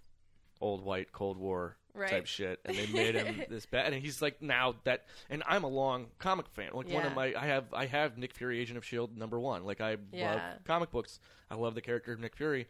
[0.60, 2.10] old white Cold War Right.
[2.10, 3.92] type shit, and they made him this bad.
[3.94, 6.70] And he's like now that, and I'm a long comic fan.
[6.74, 9.64] Like one of my, I have, I have Nick Fury, Agent of Shield number one.
[9.64, 11.20] Like I love comic books.
[11.50, 12.68] I love the character of Nick Fury.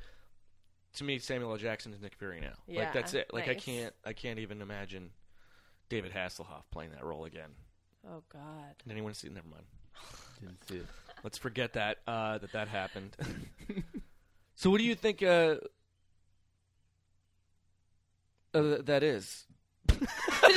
[0.95, 1.57] To me, Samuel L.
[1.57, 2.53] Jackson is Nick Fury now.
[2.67, 3.29] Yeah, like that's it.
[3.31, 5.11] Like I can't, I can't even imagine
[5.89, 7.51] David Hasselhoff playing that role again.
[8.09, 8.75] Oh God.
[8.83, 9.29] Did anyone see?
[9.29, 9.63] Never mind.
[10.41, 10.85] Didn't see it.
[11.23, 13.15] Let's forget that uh, that that happened.
[14.55, 15.55] so, what do you think uh,
[18.53, 19.45] uh, that is?
[19.87, 19.99] Did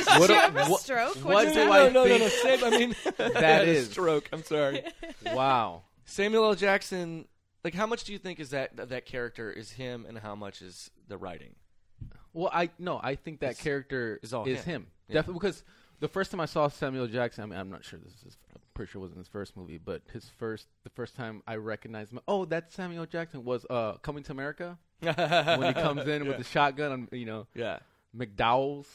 [0.05, 1.15] What you do- have a what- stroke?
[1.17, 1.93] what What'd do you I have?
[1.93, 3.91] no, no, no, think Sam, I mean, that is is?
[3.91, 4.29] stroke.
[4.31, 4.83] I'm sorry.
[5.25, 5.83] Wow.
[6.05, 6.55] Samuel L.
[6.55, 7.27] Jackson.
[7.63, 10.61] Like, how much do you think is that that, character is him, and how much
[10.61, 11.55] is the writing?
[12.33, 14.83] Well, I no, I think that It's- character is, all is him.
[14.83, 14.87] him.
[15.07, 15.15] Yeah.
[15.15, 15.63] Definitely because
[15.99, 18.37] the first time I saw Samuel Jackson, I mean, I'm not sure this is.
[18.55, 21.57] I'm pretty sure it wasn't his first movie, but his first, the first time I
[21.57, 22.19] recognized him.
[22.27, 23.43] Oh, that's Samuel Jackson.
[23.43, 27.47] Was uh, Coming to America when he comes in with the shotgun on, you know,
[27.53, 27.79] yeah,
[28.17, 28.87] McDowell's,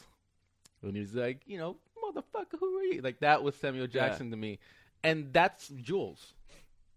[0.83, 3.02] and he's like, you know, motherfucker, who are you?
[3.02, 4.59] Like that was Samuel Jackson to me,
[5.05, 6.33] and that's Jules.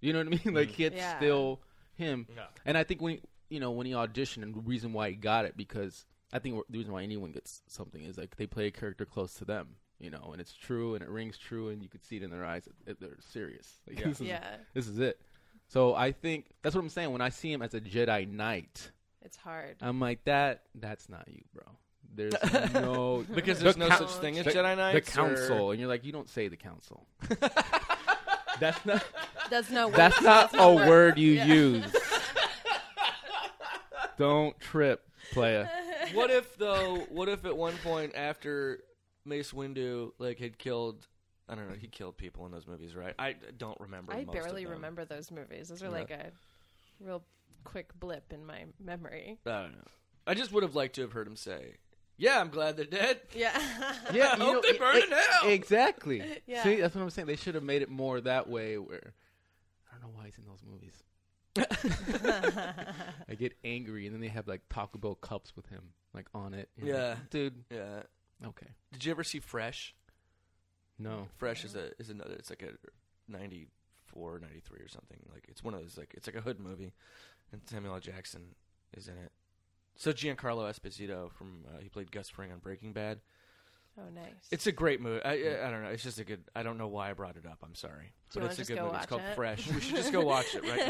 [0.01, 0.41] You know what I mean?
[0.55, 0.85] Like mm.
[0.85, 1.17] it's Yeah.
[1.17, 1.61] still
[1.95, 2.27] him.
[2.35, 2.43] Yeah.
[2.65, 5.15] And I think when he, you know when he auditioned, and the reason why he
[5.15, 8.67] got it because I think the reason why anyone gets something is like they play
[8.67, 9.75] a character close to them.
[9.99, 12.29] You know, and it's true, and it rings true, and you could see it in
[12.31, 12.63] their eyes.
[12.65, 13.67] that- that They're serious.
[13.87, 14.07] Like, Yeah.
[14.07, 14.55] This is, Yeah.
[14.73, 15.19] This is it.
[15.67, 17.11] So I think that's what I'm saying.
[17.11, 18.91] When I see him as a Jedi Knight,
[19.23, 19.75] It's hard.
[19.81, 20.61] I'm like that.
[20.73, 21.63] That's not you, bro.
[22.15, 22.33] There's
[22.73, 25.09] no because The there's no coun- such thing as the, Jedi the Knights.
[25.09, 27.05] or- council, and you're like, you don't say the council.
[28.59, 29.03] That's not.
[29.49, 29.89] That's no.
[29.89, 31.83] That's not a word you use.
[34.17, 35.67] Don't trip, playa.
[36.13, 36.97] what if though?
[37.09, 38.79] What if at one point after
[39.25, 41.07] Mace Windu like had killed,
[41.47, 43.13] I don't know, he killed people in those movies, right?
[43.17, 44.13] I don't remember.
[44.13, 44.77] I most barely of them.
[44.77, 45.69] remember those movies.
[45.69, 45.91] Those are Yeah.
[45.91, 46.31] like a
[46.99, 47.23] real
[47.63, 49.37] quick blip in my memory.
[49.45, 49.87] I don't know.
[50.27, 51.75] I just would have liked to have heard him say,
[52.19, 53.51] "Yeah, I'm glad they're dead." Yeah.
[54.13, 55.49] Yeah, I you hope know, they burn e- in hell.
[55.49, 56.23] Exactly.
[56.47, 56.63] Yeah.
[56.63, 57.27] See, that's what I'm saying.
[57.27, 58.77] They should have made it more that way.
[58.77, 59.13] Where
[59.91, 60.93] I don't know why he's in those movies.
[63.29, 65.81] I get angry, and then they have like Taco Bell cups with him,
[66.13, 66.69] like on it.
[66.79, 67.15] And I'm like, Yeah.
[67.29, 67.63] dude.
[67.71, 68.03] Yeah.
[68.47, 68.67] Okay.
[68.93, 69.95] Did you ever see Fresh?
[70.97, 71.27] No.
[71.37, 72.33] Fresh is a is another.
[72.33, 72.71] It's like a
[73.31, 75.17] 94, 93 or something.
[75.31, 76.93] Like it's one of those like it's like a hood movie,
[77.51, 77.99] and Samuel L.
[77.99, 78.55] Jackson
[78.95, 79.31] is in it.
[79.99, 83.19] So Giancarlo Esposito from uh, he played Gus Fring on Breaking Bad.
[83.99, 84.47] oh, nice.
[84.49, 85.21] It's a great movie.
[85.25, 85.89] I, I I don't know.
[85.89, 86.41] It's just a good.
[86.55, 87.57] I don't know why I brought it up.
[87.61, 88.95] I'm sorry, Do but you it's a just good go movie.
[88.97, 89.35] It's called it?
[89.35, 89.69] Fresh.
[89.69, 90.87] We should just go watch it right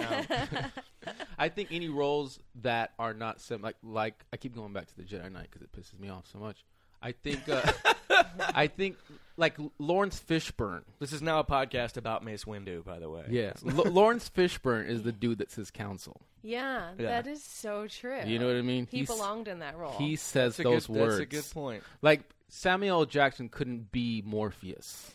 [0.54, 1.14] now.
[1.40, 4.96] I think any roles that are not sim like like I keep going back to
[4.96, 6.64] the Jedi Knight because it pisses me off so much.
[7.02, 7.64] I think uh,
[8.40, 8.98] I think
[9.38, 10.84] like Laurence Fishburne.
[11.00, 13.26] This is now a podcast about Mace Windu, by the way.
[13.30, 16.22] Yeah, L- Laurence Fishburne is the dude that says council.
[16.42, 17.08] yeah, Yeah.
[17.22, 18.22] that is so true.
[18.26, 18.88] You know what I mean?
[18.92, 19.94] He He's- belonged in that role.
[19.98, 21.18] He says That's those good, words.
[21.18, 21.84] That's a good point.
[22.02, 25.12] Like Samuel Jackson couldn't be Morpheus.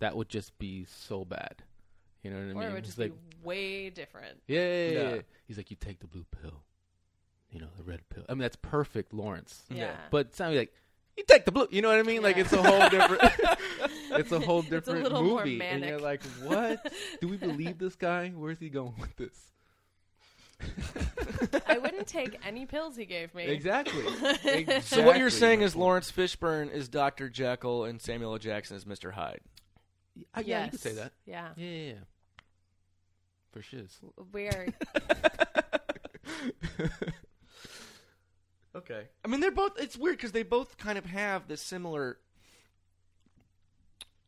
[0.00, 1.62] That would just be so bad.
[2.22, 2.56] You know what I mean?
[2.56, 4.38] Or it would He's just like, be way different.
[4.46, 5.14] yeah, yeah, yeah, Yeah.
[5.16, 5.20] yeah.
[5.46, 6.62] He's like, you take the blue pill,
[7.50, 8.24] you know, the red pill.
[8.28, 9.62] I mean, that's perfect, Laurence.
[9.70, 9.94] Yeah.
[10.10, 10.74] But Samuel, like
[11.16, 11.68] you take the blue.
[11.70, 12.22] You know what I mean?
[12.22, 13.22] Like it's a whole different.
[14.12, 16.92] it's a whole different little more movie, and you're like, what?
[17.20, 18.30] Do we believe this guy?
[18.30, 19.50] Where's he going with this?
[21.66, 23.44] I wouldn't take any pills he gave me.
[23.44, 24.02] Exactly.
[24.82, 27.28] So what you're saying is Laurence Fishburne is Dr.
[27.28, 28.38] Jekyll and Samuel L.
[28.38, 29.12] Jackson is Mr.
[29.12, 29.40] Hyde.
[30.34, 31.12] Uh, yeah, you could say that.
[31.26, 31.48] Yeah.
[31.56, 31.94] Yeah, yeah, yeah.
[33.50, 33.98] For shiz.
[34.32, 34.72] We're
[38.76, 39.06] Okay.
[39.24, 39.72] I mean, they're both.
[39.78, 42.18] It's weird because they both kind of have this similar,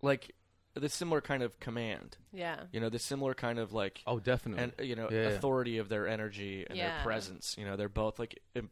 [0.03, 0.33] like,
[0.75, 2.17] this similar kind of command.
[2.33, 2.61] yeah.
[2.73, 4.63] You know, this similar kind of like, Oh, definitely.
[4.79, 5.29] and you know, Yeah, yeah.
[5.29, 7.57] authority of their energy and their presence.
[7.59, 8.71] You know, they're both like, Im-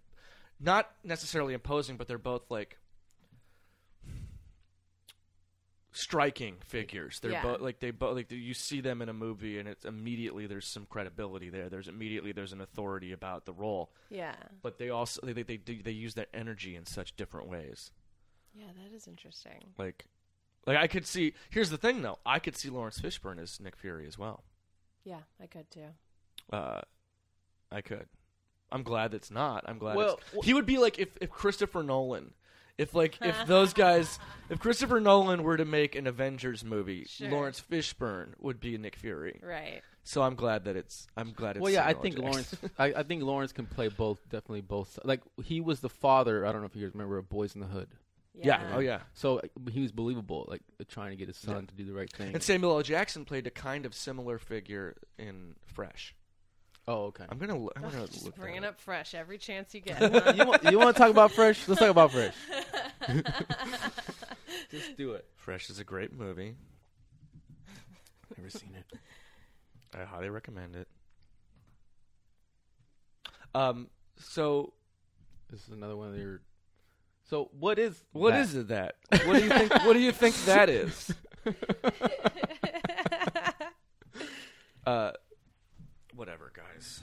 [0.61, 2.79] not necessarily imposing, but they're both like
[5.95, 7.21] striking figures.
[7.21, 7.43] They're Yeah.
[7.43, 10.67] both like they both like you see them in a movie, and it's immediately there's
[10.67, 11.69] some credibility there.
[11.71, 14.35] There's immediately there's an authority about the role, Yeah.
[14.61, 17.93] but they also they they they, they use that energy in such different ways.
[18.55, 19.73] Yeah, that is interesting.
[19.79, 20.07] Like,
[20.67, 21.35] like I could see.
[21.51, 22.19] Here's the thing, though.
[22.27, 24.45] I could see Laurence Fishburne as Nick Fury as well.
[25.05, 25.89] Yeah, I could too.
[26.53, 26.81] Uh,
[27.73, 28.09] I could.
[28.73, 29.65] I'm glad it's not.
[29.69, 29.97] I'm glad.
[29.97, 32.33] Well, it's, he would be like if, if Christopher Nolan,
[32.79, 34.19] if like if those guys,
[34.51, 37.31] if Christopher Nolan were to make an Avengers movie, Sure.
[37.31, 39.41] Laurence Fishburne would be Nick Fury.
[39.43, 39.81] Right.
[40.07, 41.07] So I'm glad that it's.
[41.17, 41.63] I'm glad it's.
[41.63, 42.31] well, yeah, I Samuel think Jackson.
[42.31, 42.55] Laurence.
[42.79, 44.21] I, I think Laurence can play both.
[44.29, 44.99] Definitely both.
[45.05, 46.45] Like he was the father.
[46.47, 47.89] I don't know if you guys remember of Boyz n the Hood.
[48.35, 48.73] yeah.
[48.75, 49.01] Oh yeah.
[49.15, 51.95] So uh, he was believable, like uh, trying to get his son to do the
[51.95, 52.35] right thing.
[52.35, 52.83] And Samuel L.
[52.83, 56.15] Jackson played a kind of similar figure in Fresh.
[56.89, 57.25] Oh, okay.
[57.29, 57.55] I'm gonna.
[57.59, 59.97] l- I'm gonna Just look bringing that up fresh every chance you get.
[59.99, 60.33] huh?
[60.37, 61.67] you, want, you want to talk about Fresh?
[61.69, 62.35] Let's talk about Fresh.
[64.71, 65.27] Just do it.
[65.37, 66.57] Fresh is a great movie.
[68.37, 68.99] Never seen it.
[69.99, 70.89] I highly recommend it.
[73.55, 73.89] Um.
[74.19, 74.73] So
[75.51, 76.41] This is another one of your.
[77.31, 78.41] So what is what that?
[78.41, 78.97] is it that?
[79.25, 79.73] What do you think?
[79.85, 81.13] what do you think that is?
[84.87, 85.13] Uh,
[86.15, 87.01] whatever, guys.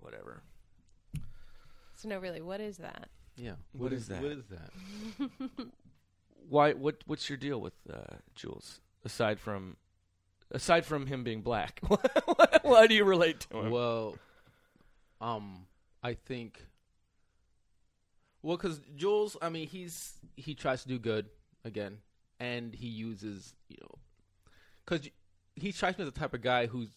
[0.00, 0.42] Whatever.
[1.94, 3.08] so no, really, what is that?
[3.36, 3.54] Yeah.
[3.72, 4.22] What is that?
[4.22, 5.30] What is that?
[6.48, 6.72] Why?
[6.72, 7.02] What?
[7.06, 8.80] What's your deal with uh, Jules?
[9.04, 9.76] Aside from,
[10.50, 11.80] aside from him being black,
[12.62, 13.70] why do you relate to him?
[13.70, 14.16] Well,
[15.20, 15.66] um,
[16.02, 16.64] I think.
[18.42, 21.26] Well, because Jules, I mean, he's he tries to do good
[21.64, 21.98] again,
[22.40, 23.98] and he uses you know,
[24.84, 25.08] because
[25.54, 26.88] he strikes me as the type of guy who's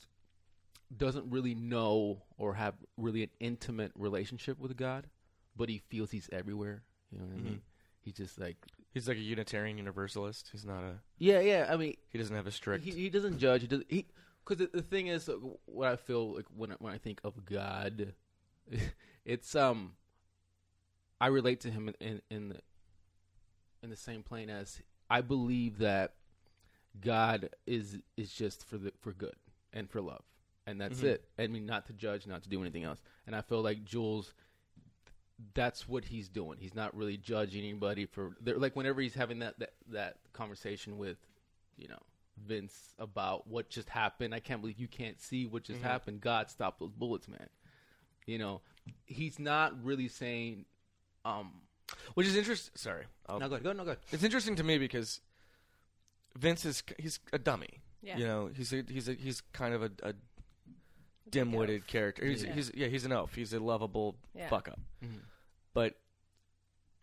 [0.97, 5.07] doesn't really know or have really an intimate relationship with God,
[5.55, 6.83] but he feels he's everywhere.
[7.11, 7.61] You know what I mean?
[8.01, 8.57] He's just like,
[8.93, 10.49] He's like a Unitarian Universalist.
[10.51, 10.95] He's not a.
[11.17, 11.67] yeah, yeah.
[11.69, 12.83] I mean, He doesn't have a strict.
[12.83, 13.61] he, he doesn't judge.
[13.61, 14.05] He does he
[14.43, 15.29] because the, the thing is,
[15.65, 18.13] what I feel like when I- when I think of God,
[19.25, 19.93] it's um,
[21.21, 22.59] I relate to him in in in the,
[23.83, 26.15] in the same plane as I believe that
[26.99, 29.35] God is is just for the for good
[29.71, 30.23] and for love,
[30.67, 31.05] and that's Mhm.
[31.05, 31.29] it.
[31.39, 33.01] I mean, not to judge, not to do anything else.
[33.25, 34.33] And I feel like Jules.
[35.55, 36.59] That's what he's doing.
[36.59, 41.17] He's not really judging anybody for like whenever he's having that, that that conversation with
[41.77, 41.97] you know
[42.37, 44.35] Vince about what just happened.
[44.35, 46.21] I can't believe you can't see what just happened.
[46.21, 47.49] God stop those bullets, man.
[48.27, 48.61] You know,
[49.05, 50.65] he's not really saying.
[51.25, 51.61] Um,
[52.13, 52.73] Which is interesting.
[52.75, 53.05] Sorry.
[53.27, 54.03] I'll, no, go ahead, go, no, go ahead.
[54.11, 55.21] It's interesting to me because
[56.37, 57.81] Vince is he's a dummy.
[58.03, 58.17] Yeah.
[58.17, 60.13] You know, he's a, he's a, he's kind of a, a
[61.31, 62.25] dim-witted character.
[62.25, 62.53] He's, Yeah.
[62.53, 63.33] he's yeah, he's an elf.
[63.33, 64.49] He's a lovable Yeah.
[64.49, 64.79] fuck up.
[65.03, 65.21] Mhm.
[65.73, 65.95] But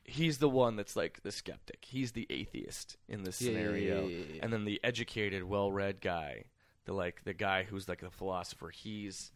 [0.04, 1.84] he's the one that's like the skeptic.
[1.84, 4.40] He's the atheist in this Yeah, yeah, yeah, scenario, yeah, yeah, yeah.
[4.42, 6.44] and then the educated, well-read guy,
[6.84, 8.70] the like the guy who's like the philosopher.
[8.70, 9.32] He's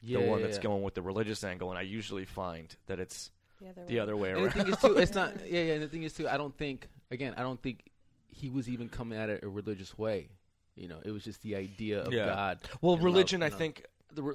[0.00, 0.62] Yeah, the one that's yeah.
[0.62, 4.00] going with the religious angle, and I usually find that it's The other the way.
[4.00, 4.52] other way And the around.
[4.52, 5.34] thing is too, it's not.
[5.46, 5.74] Yeah, yeah.
[5.74, 6.88] And the thing is too, I don't think.
[7.10, 7.90] Again, I don't think
[8.28, 10.28] he was even coming at it a religious way.
[10.76, 12.26] You know, it was just the idea of Yeah.
[12.26, 12.58] God.
[12.80, 13.58] Well, and religion, love, I you know.
[13.58, 14.34] think the re-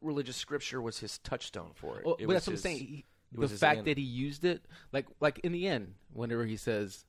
[0.00, 2.04] religious scripture was his touchstone for it.
[2.04, 2.78] Well, It but was that's what I'm his- saying.
[2.78, 5.94] He, it the was fact an- that he used it, like, like in the end,
[6.12, 7.04] whenever he says,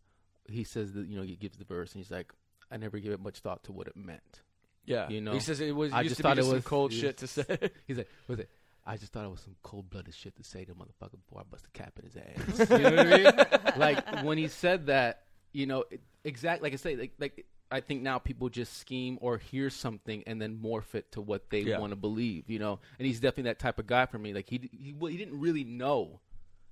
[0.50, 2.32] he says that you know he gives the verse and he's like,
[2.72, 4.42] I never gave it much thought to what it meant.
[4.86, 6.50] yeah, you know, he says it was I used just to thought be it just
[6.50, 7.70] some was- cold it shit to was- say.
[7.88, 8.50] He's like, was it?
[8.88, 11.44] I just thought it was some cold blooded shit to say to motherfucker before I
[11.50, 12.70] bust a cap in his ass.
[12.70, 13.72] you know what I mean?
[13.78, 17.82] Like when he said that, you know, it, exact like I say, like like I
[17.82, 21.60] think now people just scheme or hear something and then morph it to what they
[21.60, 21.80] Yeah.
[21.80, 22.80] want to believe, you know.
[22.98, 24.34] And he's definitely that type of guy for me.
[24.34, 26.22] Like he he well, he didn't really know,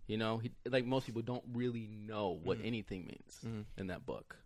[0.07, 0.37] you know.
[0.37, 2.67] He like most people don't really know what mm-hmm.
[2.67, 3.61] anything means mm-hmm.
[3.77, 4.37] in that book.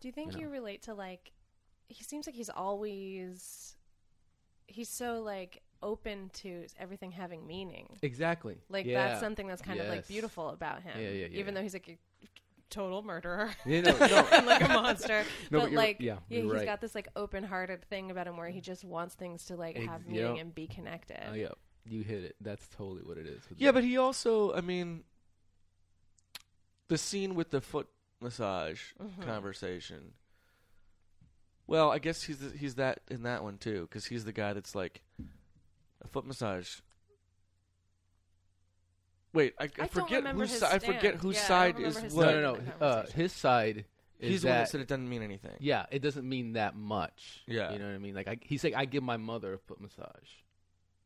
[0.00, 1.32] Do you think you you, relate to like?
[1.88, 3.76] He seems like he's always
[4.66, 7.98] he's so like open to everything having meaning.
[8.00, 8.56] Exactly.
[8.70, 9.08] Like Yeah.
[9.08, 10.98] that's something that's kind of like beautiful about him.
[10.98, 11.38] Yeah, yeah, yeah.
[11.38, 11.98] Even though he's like a
[12.70, 13.50] total murderer.
[13.64, 14.28] Yeah, no, no.
[14.32, 15.24] and like a monster.
[15.50, 16.64] No, but but, like yeah, yeah, you're he's right.
[16.66, 19.76] got this like open hearted thing about him where he just wants things to like
[19.76, 20.22] have yeah.
[20.22, 21.22] meaning and be connected.
[21.30, 21.48] Oh, yeah,
[21.88, 22.36] you hit it.
[22.40, 23.42] That's totally what it is.
[23.56, 23.74] Yeah, that.
[23.74, 25.04] but he also, I mean,
[26.88, 27.88] the scene with the foot
[28.20, 29.22] massage Mhm.
[29.24, 30.12] conversation.
[31.66, 34.52] Well, I guess he's the, he's that in that one too, because he's the guy
[34.52, 35.02] that's like
[36.02, 36.80] a foot massage.
[39.36, 42.26] Wait, I, I, don't forget whose si- I forget whose Yeah, side is his what.
[42.26, 42.86] no, side no, no.
[42.86, 43.84] Uh, his side
[44.18, 45.52] is He's the one that that said it doesn't mean anything.
[45.60, 47.42] yeah, it doesn't mean that much.
[47.46, 47.72] Yeah.
[47.72, 48.14] you know what I mean.
[48.14, 50.30] Like I, he's like, I give my mother a foot massage,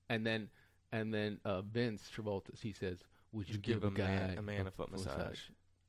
[0.08, 0.48] and then
[0.92, 2.98] and then uh, Vince Travolta, he says,
[3.32, 5.38] "Would you, You give, give a a guy man- a man a foot massage.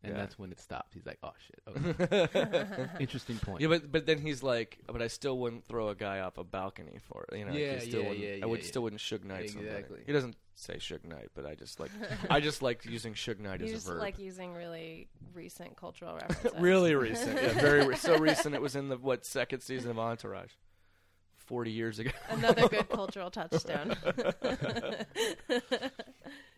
[0.04, 0.20] And Yeah.
[0.20, 0.94] that's when it stops.
[0.96, 1.62] He's like, "Oh shit."
[2.12, 2.88] Okay.
[3.00, 3.62] Interesting point.
[3.62, 6.44] Yeah, but but then he's like, but I still wouldn't throw a guy off a
[6.44, 7.38] balcony for it.
[7.38, 9.24] You know, like, Yeah, he still yeah, wouldn't, yeah, I would yeah, still wouldn't Suge
[9.24, 9.70] Knight somebody.
[9.70, 10.00] Exactly.
[10.08, 11.92] He doesn't say Suge Knight, but I just like
[12.32, 14.00] I just like using Suge Knight You as just a verb.
[14.02, 16.52] like using really recent cultural references.
[16.60, 18.56] really recent, yeah, very re- so recent.
[18.56, 20.52] It was in the what second season of Entourage,
[21.52, 22.12] forty years ago.
[22.30, 23.94] Another good cultural touchstone.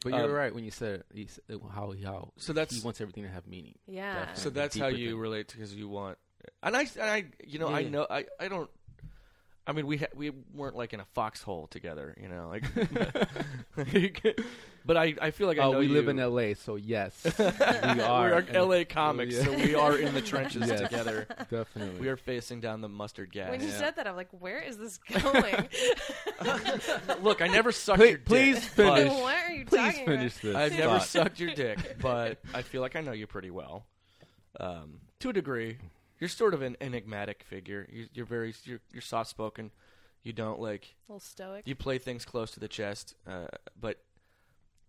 [0.03, 2.99] But you're Um, right when you said, you said how how So that's he wants
[2.99, 3.75] everything to have meaning.
[3.87, 4.13] yeah.
[4.15, 4.43] Definitely.
[4.43, 5.17] so that's how you thing.
[5.19, 6.17] relate to because you want,
[6.61, 7.89] and I and I you know I Yeah.
[7.89, 8.69] know I I don't.
[9.65, 12.49] I mean, we ha- we weren't like in a foxhole together, you know.
[12.49, 12.63] Like,
[14.85, 16.09] but I, I feel like I oh, know we live you.
[16.11, 18.33] in L.A., so yes, we we are.
[18.33, 19.43] are LA comics, Yeah.
[19.45, 20.81] so we are in the trenches Yes.
[20.81, 21.27] together.
[21.49, 22.01] Definitely.
[22.01, 23.49] We are facing down the mustard gas.
[23.51, 23.77] when you Yeah.
[23.77, 25.69] said that, I'm like, where is this going?
[27.21, 28.25] Look, I never sucked Please- your dick.
[28.25, 29.13] please but- finish.
[29.13, 30.55] what are you Please talking finish this.
[30.55, 33.85] I've never sucked your dick, but I feel like I know you pretty well,
[34.59, 35.77] um, to a degree.
[36.23, 37.85] You're sort of an enigmatic figure.
[37.91, 39.71] You, you're very you're, you're soft spoken.
[40.23, 41.67] You don't like A little stoic.
[41.67, 43.97] you play things close to the chest, uh, but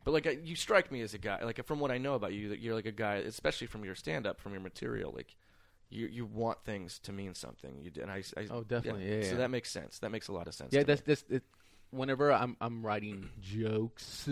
[0.04, 2.34] but like uh, you strike me as a guy like from what I know about
[2.34, 5.34] you that you're like a guy, especially from your stand up, from your material, like.
[5.90, 7.78] You, you want things to mean something.
[7.80, 9.06] You d- and I, I Oh, definitely.
[9.06, 9.36] Yeah, So yeah.
[9.36, 9.98] that makes sense.
[10.00, 10.72] That makes a lot of sense.
[10.72, 10.94] Yeah, to me.
[10.94, 11.42] that's that's it.
[11.90, 14.28] Whenever I'm I'm writing jokes,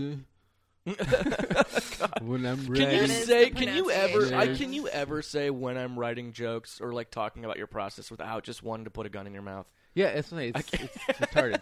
[2.20, 3.50] when I'm Can you say?
[3.50, 4.34] Can you ever?
[4.34, 8.10] I, can you ever say when I'm writing jokes or like talking about your process
[8.10, 9.66] without just wanting to put a gun in your mouth?
[9.94, 11.60] yeah, it's it's, it's, it's retarded.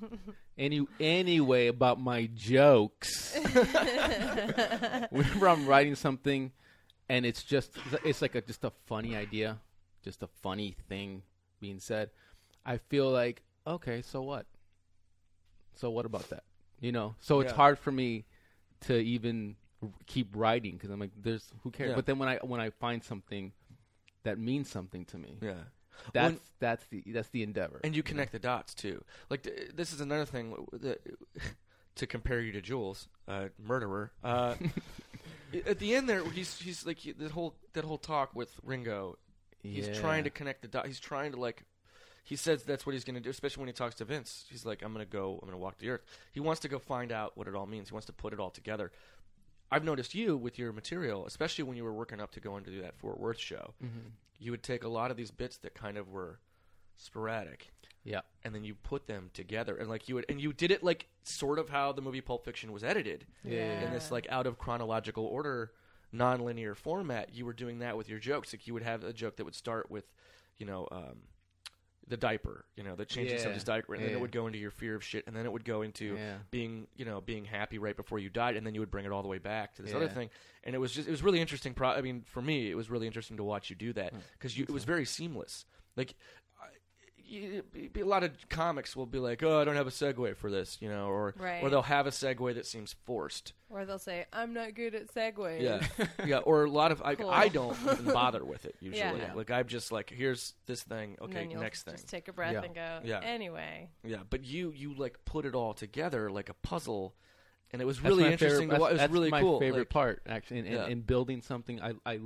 [0.58, 3.34] Any anyway about my jokes.
[5.10, 6.52] Whenever I'm writing something,
[7.08, 7.72] and it's just
[8.04, 9.58] it's like a just a funny idea,
[10.04, 11.22] just a funny thing
[11.60, 12.10] being said,
[12.64, 14.46] I feel like okay, so what?
[15.74, 16.44] So what about that?
[16.80, 17.56] You know, so it's Yeah.
[17.56, 18.24] hard for me
[18.82, 19.56] to even
[20.06, 21.90] keep writing because I'm like, there's who cares.
[21.90, 21.96] Yeah.
[21.96, 23.52] But then when I when I find something
[24.24, 25.54] that means something to me, Yeah.
[26.12, 27.80] that's When- that's the that's the endeavor.
[27.82, 29.02] And you connect the dots too.
[29.30, 31.00] Like th- this is another thing that,
[31.96, 34.12] to compare you to Jules, uh, murderer.
[34.22, 34.54] Uh,
[35.66, 39.18] at the end there, he's he's like he, that whole that whole talk with Ringo.
[39.62, 39.94] He's Yeah.
[40.00, 40.86] trying to connect the dots.
[40.88, 41.64] He's trying to like.
[42.24, 44.44] He says that's what he's going to do, especially when he talks to Vince.
[44.50, 45.32] He's like, "I'm going to go.
[45.34, 46.02] I'm going to walk the earth."
[46.32, 47.88] He wants to go find out what it all means.
[47.88, 48.92] He wants to put it all together.
[49.72, 52.70] I've noticed you with your material, especially when you were working up to go into
[52.82, 53.74] that Fort Worth show.
[53.82, 54.12] Mhm.
[54.38, 56.40] You would take a lot of these bits that kind of were
[56.96, 57.70] sporadic,
[58.04, 58.20] Yeah.
[58.44, 61.06] and then you put them together, and like you would, and you did it like
[61.22, 63.82] sort of how the movie Pulp Fiction was edited Yeah.
[63.82, 65.72] in this like out of chronological order,
[66.12, 67.32] non-linear format.
[67.34, 68.52] You were doing that with your jokes.
[68.52, 70.12] Like you would have a joke that would start with,
[70.58, 71.22] you know, um,
[72.10, 73.42] the diaper, you know, the changing Yeah.
[73.42, 75.52] somebody's diaper, and then it would go into your fear of shit, and then it
[75.52, 76.38] would go into Yeah.
[76.50, 79.12] being, you know, being happy right before you died, and then you would bring it
[79.12, 80.28] all the way back to this other thing,
[80.64, 81.72] and it was just, it was really interesting.
[81.72, 84.18] Pro- I mean, for me, it was really interesting to watch you do that hmm.
[84.32, 85.64] because it was very seamless.
[85.96, 86.14] Like,
[87.30, 87.62] you,
[87.96, 90.78] a lot of comics will be like, "Oh, I don't have a segue for this,"
[90.80, 91.62] you know, or Right.
[91.62, 93.52] or they'll have a segue that seems forced.
[93.68, 95.60] Or they'll say, I'm not good at segues.
[95.62, 97.30] Yeah, yeah, or a lot of I, Cool.
[97.30, 98.98] I don't even bother with it usually.
[99.00, 99.14] Yeah.
[99.16, 99.34] Yeah.
[99.34, 101.16] Like I'm just like, here's this thing.
[101.20, 101.94] And Okay, then you'll next thing.
[101.94, 102.62] just take a breath Yeah.
[102.62, 103.20] and go, Yeah.
[103.22, 103.88] anyway.
[104.02, 107.14] Yeah, but you you like put it all together like a puzzle,
[107.72, 108.70] and it was really my interesting.
[108.70, 109.60] Favorite, that's, it was that's really my cool.
[109.60, 110.58] favorite like- part, actually.
[110.60, 110.86] In, in, Yeah.
[110.88, 112.18] in building something, I, I,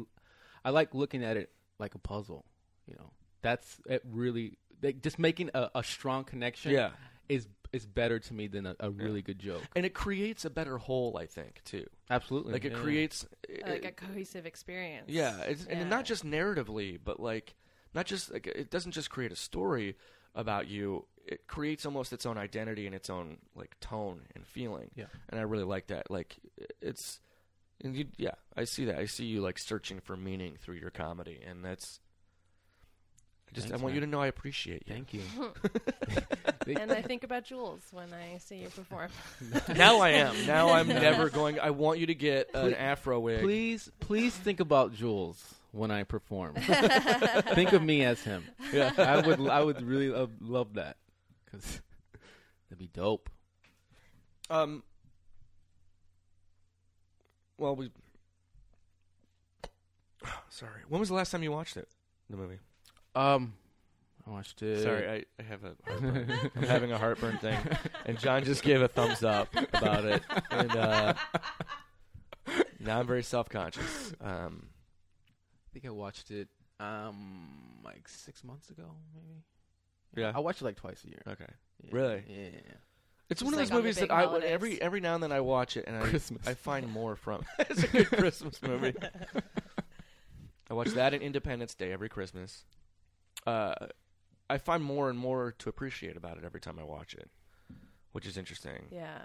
[0.65, 2.47] I like looking at it like a puzzle.
[2.87, 3.11] You know,
[3.43, 4.03] that's it.
[4.11, 6.73] Really, like, just making a, a strong connection.
[6.73, 6.91] Yeah.
[7.29, 9.63] is is better to me than a, a really good joke.
[9.75, 11.17] and it creates a better whole.
[11.19, 11.87] I think too.
[12.09, 12.79] Absolutely, Like it yeah.
[12.79, 15.07] creates uh, Like it- a cohesive experience.
[15.09, 15.79] Yeah, it's, Yeah.
[15.81, 17.55] and not just narratively, but like
[17.95, 19.97] not just like it doesn't just create a story
[20.37, 21.07] about you.
[21.27, 24.91] It creates almost its own identity and its own like tone and feeling.
[24.95, 25.07] Yeah.
[25.31, 26.11] and I really like that.
[26.13, 26.37] Like
[26.81, 27.19] it's,
[27.83, 28.99] and you, yeah, I see that.
[28.99, 31.99] I see you like searching for meaning through your comedy, and that's.
[33.53, 34.95] Just Thanks, I want you to know I appreciate you.
[34.95, 35.23] Thank you.
[36.81, 39.11] and I think about Jules when I see you perform.
[39.77, 40.47] now I am.
[40.47, 41.61] Now I'm never going.
[41.61, 43.43] I want you to get an Please- afro wig.
[43.43, 46.55] Please, please think about Jules when I perform.
[46.55, 48.45] think of me as him.
[48.73, 48.91] Yeah.
[48.99, 50.97] I would, I would really love, love that
[51.45, 51.81] because
[52.69, 53.31] that'd be dope.
[54.51, 54.83] Um.
[57.57, 57.93] Well, we.
[60.51, 60.83] Sorry.
[60.89, 61.89] When was the last time you watched it?
[62.29, 62.59] The movie.
[63.15, 63.55] Um,
[64.27, 64.83] I watched it.
[64.83, 65.75] Sorry, I, I have a.
[65.91, 66.51] Heartburn.
[66.57, 67.59] I'm having a heartburn thing,
[68.07, 71.15] and John just gave a thumbs up about it, and uh,
[72.81, 74.13] now I'm very self conscious.
[74.21, 74.67] Um.
[75.27, 76.47] I think I watched it
[76.79, 79.43] um like six months ago, maybe.
[80.17, 80.33] Yeah.
[80.35, 81.23] I watch it like twice a year.
[81.27, 81.53] Okay.
[81.83, 81.91] Yeah.
[81.93, 82.23] Really?
[82.29, 82.61] Yeah.
[83.29, 84.51] It's Just one of those on the movies that I holidays.
[84.53, 86.47] every every now and then I watch it and I Christmas.
[86.47, 87.45] I find more from.
[87.59, 88.95] it's a good Christmas movie.
[90.71, 92.65] I watch that and Independence Day every Christmas.
[93.47, 93.75] Uh,
[94.49, 97.31] I find more and more to appreciate about it every time I watch it,
[98.13, 98.87] which is interesting.
[98.91, 99.23] yeah.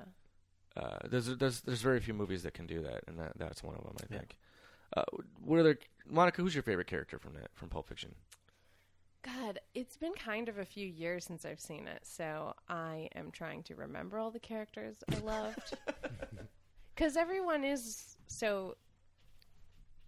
[0.78, 3.76] Uh, there's there's there's very few movies that can do that, and that that's one
[3.76, 3.96] of them.
[4.02, 4.18] I Yeah.
[4.20, 4.38] think.
[4.96, 5.04] Uh,
[5.44, 6.42] what other Monica?
[6.42, 8.16] Who's your favorite character from that from Pulp Fiction?
[9.24, 13.32] God, it's been kind of a few years since I've seen it, so I am
[13.32, 15.74] trying to remember all the characters I loved.
[16.96, 18.76] Because everyone is so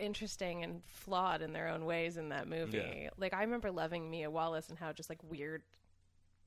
[0.01, 3.01] interesting and flawed in their own ways in that movie.
[3.03, 3.09] Yeah.
[3.17, 5.61] Like, I remember loving Mia Wallace and how just, like, weird,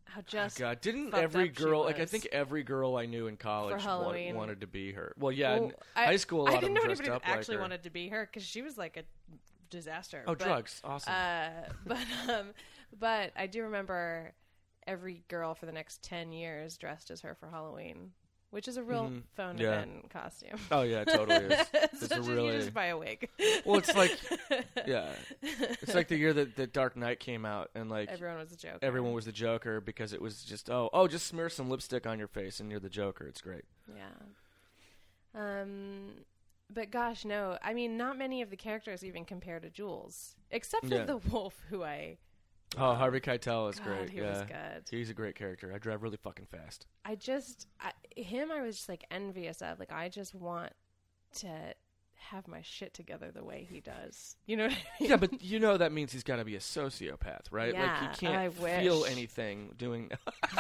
[0.07, 0.61] how just.
[0.61, 3.81] Oh God, didn't every girl like I think every girl I knew in college wa-
[3.81, 4.37] Halloween.
[4.37, 5.15] wanted to be her?
[5.19, 7.57] Well, yeah, Well, in I- high school a lot I didn't know anybody that actually
[7.57, 9.05] like wanted to be her because she was like a
[9.71, 10.23] disaster.
[10.27, 11.13] Oh, but- drugs, awesome.
[11.13, 11.49] Uh,
[11.87, 11.99] but
[12.29, 12.49] um,
[12.99, 14.33] but I do remember
[14.87, 18.13] every girl for the next ten years dressed as her for Halloween,
[18.55, 19.23] which is a real Mhm.
[19.37, 19.83] phone Yeah.
[19.83, 20.59] in costume.
[20.71, 21.67] oh yeah, it totally is.
[22.03, 23.29] It's a really you just buy a wig.
[23.65, 24.19] well, it's like
[24.87, 28.53] yeah, it's like the year that, that Dark Knight came out, and like everyone was
[28.53, 28.79] a joke.
[28.83, 32.19] everyone was the Joker because it was just oh oh just smear some lipstick on
[32.19, 33.27] your face and you're the Joker.
[33.27, 33.65] It's great.
[33.95, 34.05] Yeah.
[35.35, 36.25] Um.
[36.71, 37.59] But gosh, no.
[37.63, 41.05] I mean, not many of the characters even compare to Jules, except for Yeah.
[41.05, 42.19] the wolf, who I
[42.77, 44.11] Oh, Harvey Keitel is God, great.
[44.11, 44.89] he yeah, was good.
[44.91, 45.73] he's a great character.
[45.73, 46.87] I drive really fucking fast.
[47.05, 49.79] I just I, him I was just like envious of.
[49.79, 50.73] Like I just want
[51.37, 51.49] to
[52.31, 54.37] have my shit together the way he does.
[54.47, 55.11] You know what I mean?
[55.11, 57.75] Yeah, but you know that means he's got to be a sociopath, right?
[57.75, 60.11] Yeah, like he can't feel anything doing.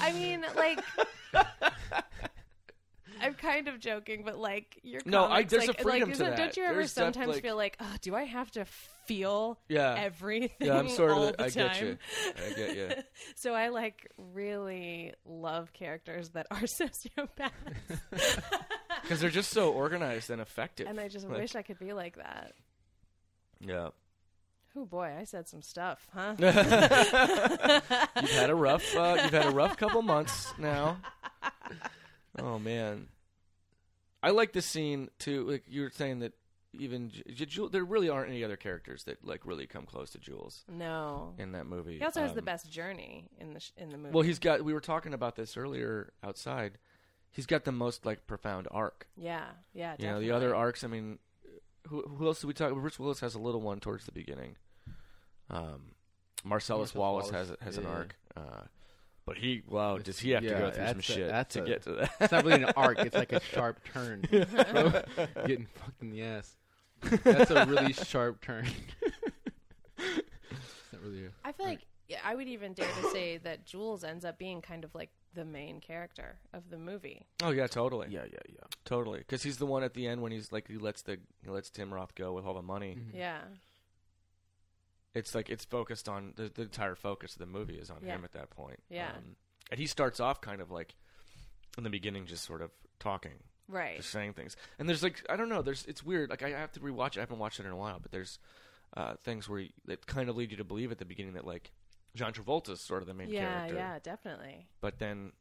[0.00, 0.80] I mean, like
[3.20, 6.24] I'm kind of joking, but like your No, I- there's a like, freedom like, to
[6.24, 6.36] that.
[6.36, 8.64] Don't you ever There's def- sometimes like- feel like, oh, do I have to
[9.06, 10.78] feel yeah, everything yeah.
[10.78, 11.36] I'm sort all of.
[11.36, 11.66] the I time?
[11.68, 11.98] get you.
[12.36, 12.88] I get you.
[13.36, 17.50] so I like really love characters that are sociopaths,
[19.02, 20.86] Because they're just so organized and effective.
[20.88, 22.52] and I just Like, wish I could be like that.
[23.60, 23.90] Yeah.
[24.78, 26.34] Oh boy, I said some stuff, huh?
[26.38, 28.94] you've had a rough.
[28.94, 30.98] Uh, you've had a rough couple months now.
[32.38, 33.06] Oh man,
[34.22, 35.48] I like this scene too.
[35.48, 36.32] Like you were saying that
[36.80, 40.10] even J- J- Jul- there really aren't any other characters that like really come close
[40.10, 41.34] to Jules no.
[41.38, 41.98] in that movie.
[41.98, 44.12] He also has the Um, best journey in the sh- in the movie.
[44.14, 44.62] Well, he's got.
[44.64, 46.78] We were talking about this earlier outside.
[47.30, 49.06] He's got the most like profound arc.
[49.16, 49.94] yeah, yeah.
[49.98, 50.84] You know, the other arcs.
[50.84, 51.18] I mean,
[51.88, 52.72] who, who else did we talk?
[52.72, 54.56] Bruce Willis has a little one towards the beginning.
[55.50, 55.92] Um,
[56.44, 57.90] Marcellus, Marcellus Wallace, Wallace, has has an yeah.
[57.90, 58.16] arc.
[58.36, 58.62] Uh,
[59.24, 61.54] but he, wow, does he have to Yeah, go through some that's a- shit that's
[61.54, 62.10] to a- get to that?
[62.20, 62.98] It's not really an arc.
[63.00, 64.22] It's like a sharp turn.
[64.30, 64.42] Bro,
[65.46, 66.56] getting fucked in the ass.
[67.02, 68.66] That's a really sharp turn.
[69.98, 71.26] it's not really.
[71.26, 74.38] A, I feel like yeah, I would even dare to say that Jules ends up
[74.38, 77.26] being kind of like the main character of the movie.
[77.42, 78.60] oh yeah, totally, yeah, yeah, yeah.
[78.84, 79.18] totally.
[79.18, 81.68] Because he's the one at the end when he's like he lets the he lets
[81.70, 82.96] Tim Roth go with all the money.
[82.98, 83.16] Mm-hmm.
[83.18, 83.38] Yeah,
[85.14, 88.14] It's like it's focused on the, the entire focus of the movie is on Yeah.
[88.16, 88.78] him at that point.
[88.88, 89.08] Yeah.
[89.16, 89.36] um,
[89.70, 90.94] and he starts off kind of like
[91.76, 92.70] in the beginning, just sort of
[93.00, 93.32] talking.
[93.68, 93.96] Right.
[93.96, 94.56] just saying things.
[94.78, 95.62] And there's like I don't know.
[95.62, 96.30] There's it's weird.
[96.30, 97.18] Like I have to rewatch it.
[97.18, 98.38] I haven't watched it in a while, but there's
[98.96, 101.46] uh, things where you, that kind of lead you to believe at the beginning that
[101.46, 101.72] like
[102.14, 103.74] John travolta is sort of the main Yeah, character.
[103.76, 104.68] yeah, definitely.
[104.80, 105.32] But then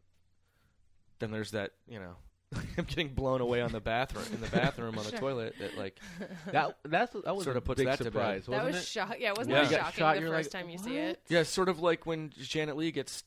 [1.19, 2.15] then there's that you know.
[2.77, 5.19] I'm getting blown away on the bathroom in the bathroom on the Sure.
[5.19, 5.55] toilet.
[5.59, 5.99] That like
[6.51, 8.13] That that's that was Sorta puts big that to bed.
[8.13, 9.19] surprise, that wasn't was it?
[9.21, 9.63] Yeah, wasn't Yeah.
[9.65, 11.21] that shocking shot, the first like, time you see it?
[11.27, 13.23] yeah, sort of like when Janet Leigh gets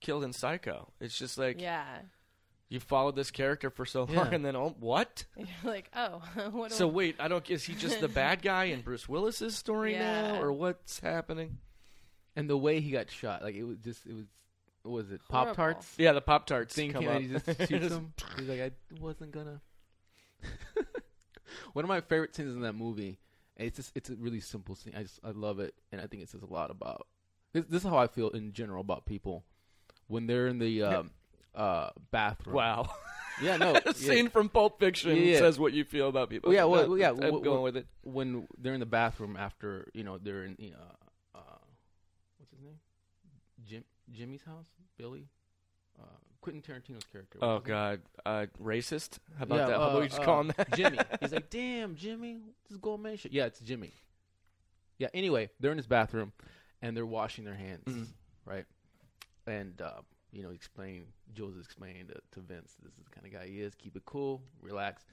[0.00, 0.92] killed in Psycho.
[1.00, 1.84] It's just like Yeah,
[2.68, 4.28] you followed this character for so long, Yeah.
[4.34, 5.24] and then oh, what?
[5.36, 6.72] you're like, oh, what?
[6.72, 7.48] So I- wait, I don't.
[7.50, 10.32] Is he just the bad guy in Bruce Willis's story Yeah.
[10.32, 11.58] now, or what's happening?
[12.34, 14.26] And the way he got shot, like it was just it was.
[14.82, 15.94] What was it Pop Tarts?
[15.98, 17.20] Yeah, the Pop Tarts Thing come came up.
[17.20, 18.12] he just shoots him.
[18.38, 19.60] He's like, I wasn't gonna.
[21.72, 23.18] One of my favorite scenes in that movie
[23.56, 24.94] And it's just it's a really simple scene.
[24.96, 27.06] I just I love it, and I think it says a lot about.
[27.52, 29.44] This, this is how I feel in general about people
[30.08, 31.10] when they're in the um,
[31.56, 32.54] uh, bathroom.
[32.56, 32.88] Wow.
[33.42, 33.74] Yeah, no.
[33.74, 33.92] a yeah.
[33.92, 35.38] scene from Pulp Fiction Yeah, yeah.
[35.38, 36.48] says what you feel about people.
[36.50, 37.86] Well, yeah, well, well, yeah, I'm well, going with it.
[38.02, 41.58] when they're in the bathroom after you know they're in uh, uh
[42.38, 42.78] what's his name
[43.64, 45.28] Jim Jimmy's house Billy
[46.00, 46.04] uh,
[46.40, 47.76] Quentin Tarantino's character Oh what's his name?
[47.76, 49.18] God, uh, racist?
[49.38, 49.76] How about Yeah, that?
[49.76, 50.72] How about we just call him that?
[50.76, 53.92] Jimmy he's like damn Jimmy this is gourmet shit yeah it's Jimmy
[54.98, 56.32] yeah anyway they're in his bathroom
[56.80, 58.06] and they're washing their hands Mhm.
[58.46, 58.64] right
[59.46, 60.00] and uh,
[60.36, 63.60] you know explain Jules explained to, to Vince this is the kind of guy he
[63.60, 65.04] is keep it cool relax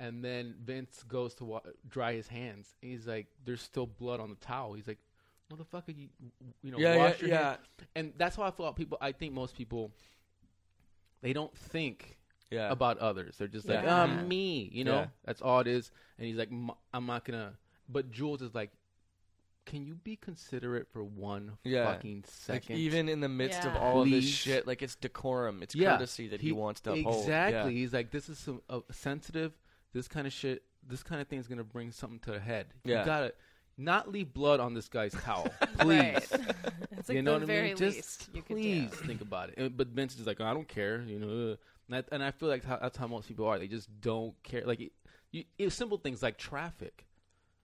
[0.00, 2.74] and then Vince goes to wa- dry his hands.
[2.80, 4.98] He's like, "There's still blood on the towel." He's like,
[5.52, 6.08] "Motherfucker, you,
[6.62, 7.58] you know, yeah, yeah, wash your yeah, hands."
[7.94, 8.96] And that's how I feel about people.
[9.00, 9.92] I think most people,
[11.20, 12.18] they don't think
[12.50, 12.70] yeah.
[12.70, 13.36] about others.
[13.36, 14.04] They're just like, Yeah.
[14.04, 15.00] "Ah, me," you know.
[15.00, 15.06] Yeah.
[15.26, 15.92] That's all it is.
[16.18, 18.70] And he's like, "M- "I'm not gonna." But Jules is like,
[19.70, 21.92] "Can you be considerate for one Yeah.
[21.92, 22.76] fucking Like second?
[22.78, 23.78] even in the midst of Yeah.
[23.80, 24.28] all of this Please.
[24.30, 25.92] shit, like it's decorum, it's Yeah.
[25.92, 27.20] courtesy that he, He- wants to uphold.
[27.22, 27.72] Exactly.
[27.74, 27.78] Yeah.
[27.80, 29.52] He's like, this is some uh, sensitive.
[29.92, 30.62] This kind of shit.
[30.86, 32.74] This kind of thing is gonna bring something to the head.
[32.84, 33.00] Yeah.
[33.00, 33.34] You gotta
[33.78, 35.48] not leave blood on this guy's towel,
[35.78, 35.86] please.
[35.86, 36.22] Right.
[36.92, 37.76] it's like you know the what I very mean?
[37.76, 38.96] Just you could please do.
[39.06, 39.54] think about it.
[39.58, 41.02] And- But Vince is like, I don't care.
[41.02, 41.56] You know,
[41.88, 43.58] and I, and I feel like how, that's how most people are.
[43.58, 44.64] They just don't care.
[44.66, 44.92] Like, it,
[45.32, 47.06] you, it's simple things like traffic.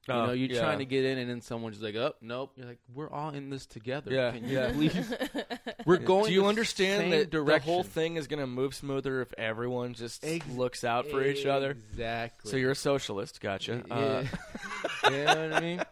[0.09, 0.61] You Oh, know, you're yeah.
[0.61, 3.51] trying to get in, and then someone's like, "Oh, nope." You're like, "We're all in
[3.51, 4.13] this together.
[4.13, 4.73] Yeah, Can you yeah.
[4.73, 5.15] please?"
[5.87, 6.27] We're going.
[6.27, 7.67] Do you the understand same that direction.
[7.67, 11.25] the whole thing is going to move smoother if everyone just Ex- looks out for
[11.25, 11.73] each other?
[11.73, 12.51] Exactly.
[12.51, 13.83] So you're a socialist, gotcha.
[13.89, 13.95] Yeah.
[13.97, 14.25] Uh,
[15.11, 15.83] you know what I mean?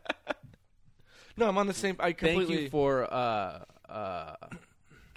[1.36, 1.96] no, I'm on the same.
[1.98, 2.46] I completely.
[2.54, 4.34] Thank you for uh, uh,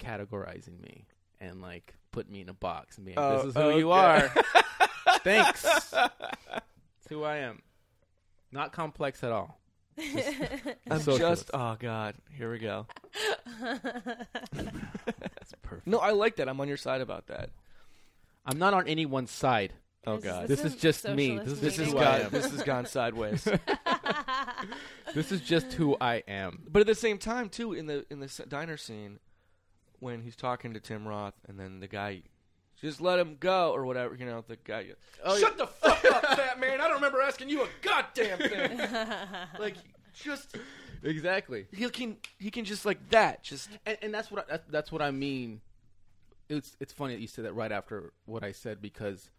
[0.00, 1.06] categorizing me
[1.40, 4.28] and like put me in a box and being, Oh, "This is who you are."
[5.22, 5.64] Thanks.
[5.64, 7.62] It's who I am.
[8.52, 9.58] Not complex at all.
[10.90, 11.18] I'm socialist.
[11.46, 11.50] just.
[11.52, 12.86] Oh God, here we go.
[13.60, 15.86] That's perfect.
[15.86, 16.48] No, I like that.
[16.48, 17.50] I'm on your side about that.
[18.46, 19.72] I'm not on anyone's side.
[20.06, 21.36] Oh Is God, This is a just me.
[21.38, 21.98] This is this has who?
[21.98, 22.20] I gone.
[22.26, 22.30] am.
[22.30, 23.46] This has gone sideways.
[25.14, 26.64] This is just who I am.
[26.70, 29.18] But at the same time, too, in the in the s- diner scene,
[30.00, 32.22] when he's talking to Tim Roth, and then the guy,
[32.80, 34.86] just let him go or whatever, you know, the guy,
[35.24, 36.80] Oh, shut the fuck up, fat man!
[36.80, 38.78] I don't remember asking you a goddamn thing.
[39.58, 39.74] like,
[40.14, 40.56] just
[41.02, 41.66] Exactly.
[41.72, 44.92] he can he can just like that, just and, and that's what I, that's, that's
[44.92, 45.60] what I mean.
[46.48, 49.30] It's it's funny that you said that right after what I said because,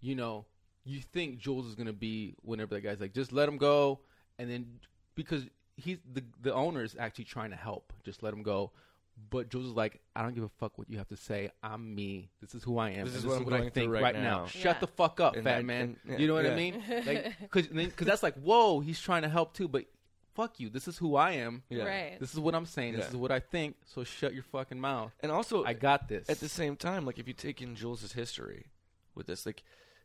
[0.00, 0.46] you know,
[0.84, 4.00] you think Jules is gonna be whenever that guy's like, just let him go,
[4.38, 4.66] and then
[5.14, 5.44] because
[5.76, 8.72] he's the the owner is actually trying to help, just let him go.
[9.30, 11.50] But Jules is like, I don't give a fuck what you have to say.
[11.62, 12.30] I'm me.
[12.40, 13.04] This is who I am.
[13.06, 14.80] This and is what I'm I think right right now." Shut Yeah.
[14.80, 15.96] the fuck up, And fat that- man.
[16.04, 16.52] and- yeah, you know what yeah.
[16.52, 16.82] I mean?
[17.06, 19.68] Like, because that's like, whoa, he's trying to help too.
[19.68, 19.84] But
[20.34, 20.70] fuck you.
[20.70, 21.62] This is who I am.
[21.68, 21.84] yeah.
[21.84, 22.20] Right.
[22.20, 22.94] This is what I'm saying.
[22.94, 23.76] This is what I think.
[23.86, 25.12] So shut your fucking mouth.
[25.20, 26.28] And also, I got this.
[26.30, 28.66] at the same time, like if you take in Jules's history
[29.14, 29.62] with this, like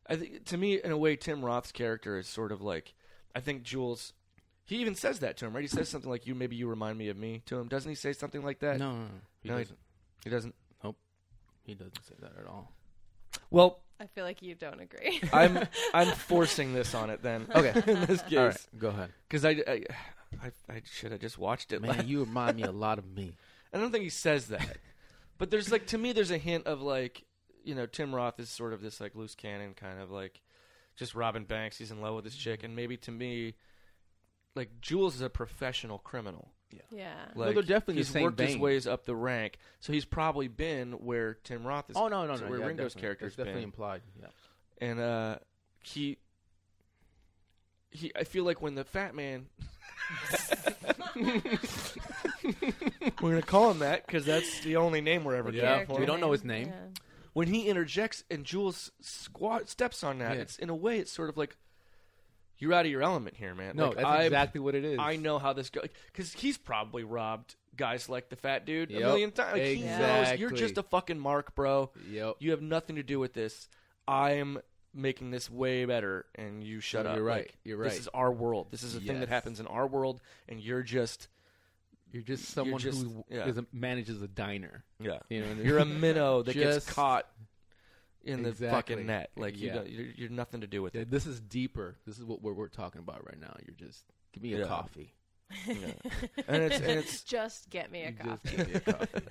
[0.07, 2.93] I think to me, in a way, Tim Roth's character is sort of like
[3.35, 4.13] I think Jules.
[4.65, 5.61] He even says that to him, right?
[5.61, 7.67] He says something like, "You maybe you remind me of me" to him.
[7.67, 8.79] Doesn't he say something like that?
[8.79, 9.07] no, no, no.
[9.41, 9.79] He No, he- doesn't.
[10.23, 10.55] he doesn't.
[10.83, 10.97] Nope.
[11.63, 12.71] He doesn't say that at all.
[13.49, 15.21] Well, I feel like you don't agree.
[15.33, 15.59] I'm
[15.93, 17.47] I'm forcing this on it then.
[17.53, 17.73] Okay.
[17.91, 19.09] in this All case, right, go ahead.
[19.27, 19.83] because I, I
[20.41, 21.81] I I should have just watched it.
[21.81, 23.33] Man, you remind me a lot of me.
[23.73, 24.77] I don't think he says that,
[25.37, 27.23] but there's like to me, there's a hint of like
[27.63, 30.41] you know Tim Roth is sort of this like loose cannon kind of like
[30.95, 31.77] just Robin Banks.
[31.77, 32.65] He's in love with this chick, mm-hmm.
[32.67, 33.55] and maybe to me,
[34.55, 36.51] like Jules is a professional criminal.
[36.71, 36.79] yeah.
[36.91, 37.13] Yeah.
[37.35, 40.47] Like they're definitely he's the same worked his ways up the rank, so he's probably
[40.47, 41.95] been where Tim Roth is.
[41.97, 42.47] Oh no, no, no.
[42.47, 43.01] where yeah, Ringo's definitely.
[43.01, 43.67] character's That's definitely been.
[43.69, 44.01] implied.
[44.21, 44.27] Yeah.
[44.87, 45.35] and uh,
[45.83, 46.17] he
[47.91, 48.11] he.
[48.15, 49.47] I feel like when the fat man.
[53.21, 55.93] We're gonna call him that because that's the only name we're ever Yeah, getting Character
[55.95, 56.67] for we don't know his name.
[56.67, 57.01] Yeah.
[57.33, 60.41] When he interjects and Jules squat steps on that, Yeah.
[60.41, 61.55] it's in a way it's sort of like
[62.63, 63.75] you're out of your element here, man.
[63.75, 64.97] No, Like, that's I'm- exactly what it is.
[64.99, 69.01] I know how this goes because he's probably robbed guys like the fat dude Yep,
[69.01, 69.53] a million times.
[69.53, 71.91] Like, He knows you're just a fucking mark, bro.
[72.09, 72.35] Yep.
[72.39, 73.67] You have nothing to do with this.
[74.07, 74.59] I'm
[74.93, 77.15] making this way better, and you shut No, up.
[77.17, 77.37] you're right.
[77.47, 77.89] Like, You're right.
[77.89, 78.67] This is our world.
[78.71, 81.27] This is a thing that happens in our world, and you're just
[82.11, 83.49] You're just someone just- who yeah.
[83.49, 84.83] a, manages a diner.
[84.99, 85.17] yeah.
[85.29, 85.63] You know, I?
[85.65, 87.27] You're a minnow that Just- gets caught
[88.23, 88.95] in the Exactly.
[88.95, 89.31] fucking net.
[89.35, 89.73] Like you Yeah.
[89.75, 91.11] don't, you're, you're nothing to do with Yeah, it.
[91.11, 91.97] this is deeper.
[92.05, 93.55] This is what we're, we're talking about right now.
[93.65, 94.65] You're just give me a Yeah.
[94.65, 95.13] coffee.
[95.67, 95.75] Yeah.
[96.47, 98.55] And it's and it's just get me a coffee.
[98.55, 99.21] Just give me a coffee.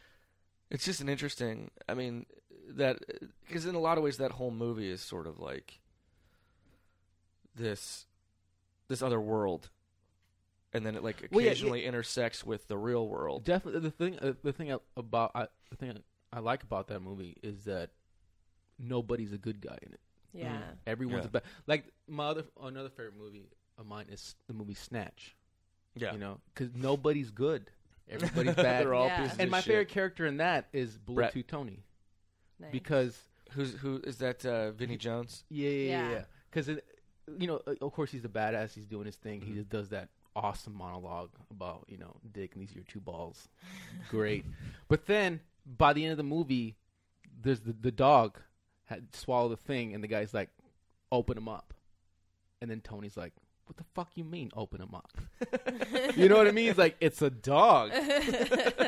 [0.70, 1.70] it's just an interesting.
[1.88, 2.26] I mean,
[2.70, 2.98] that
[3.46, 5.80] because in a lot of ways that whole movie is sort of like
[7.54, 8.06] this
[8.88, 9.70] this other world,
[10.72, 13.44] and then it like Well, yeah, occasionally intersects with the real world.
[13.44, 15.98] Definitely, the thing, uh, the thing about I, the thing
[16.32, 17.90] I like about that movie is that
[18.78, 20.00] nobody's a good guy in it.
[20.32, 20.60] Yeah.
[20.86, 21.28] Everyone's Yeah.
[21.28, 21.42] a bad.
[21.66, 23.48] Like my other another favorite movie
[23.78, 25.34] of mine is the movie Snatch.
[25.94, 27.70] Yeah, You know, because nobody's good.
[28.08, 28.84] Everybody's bad.
[28.84, 29.22] they're all Yeah.
[29.22, 29.66] pieces and of my shit.
[29.72, 31.06] favorite character in that is Brett.
[31.06, 31.84] Bullet Tooth Tony
[32.60, 32.70] Nice.
[32.72, 33.18] because
[33.52, 34.44] Who's who is that?
[34.44, 35.44] Uh, Vinnie Jones.
[35.48, 36.10] yeah, yeah, yeah, Yeah.
[36.16, 36.24] yeah.
[36.50, 36.68] Because
[37.38, 38.74] you know, uh, of course, he's a badass.
[38.74, 39.40] He's doing his thing.
[39.40, 39.48] Mm-hmm.
[39.50, 43.00] He just does that awesome monologue about you know, Dick, and these are your two
[43.00, 43.48] balls.
[44.10, 44.44] Great.
[44.88, 46.76] but then by the end of the movie,
[47.40, 48.38] there's the the dog
[48.86, 50.50] had swallowed the thing, and the guy's like,
[51.12, 51.74] "Open him up,"
[52.60, 53.32] and then Tony's like.
[53.68, 55.10] What the fuck you mean open him up?
[56.16, 56.68] you know what I mean?
[56.68, 57.90] He's like, it's a dog.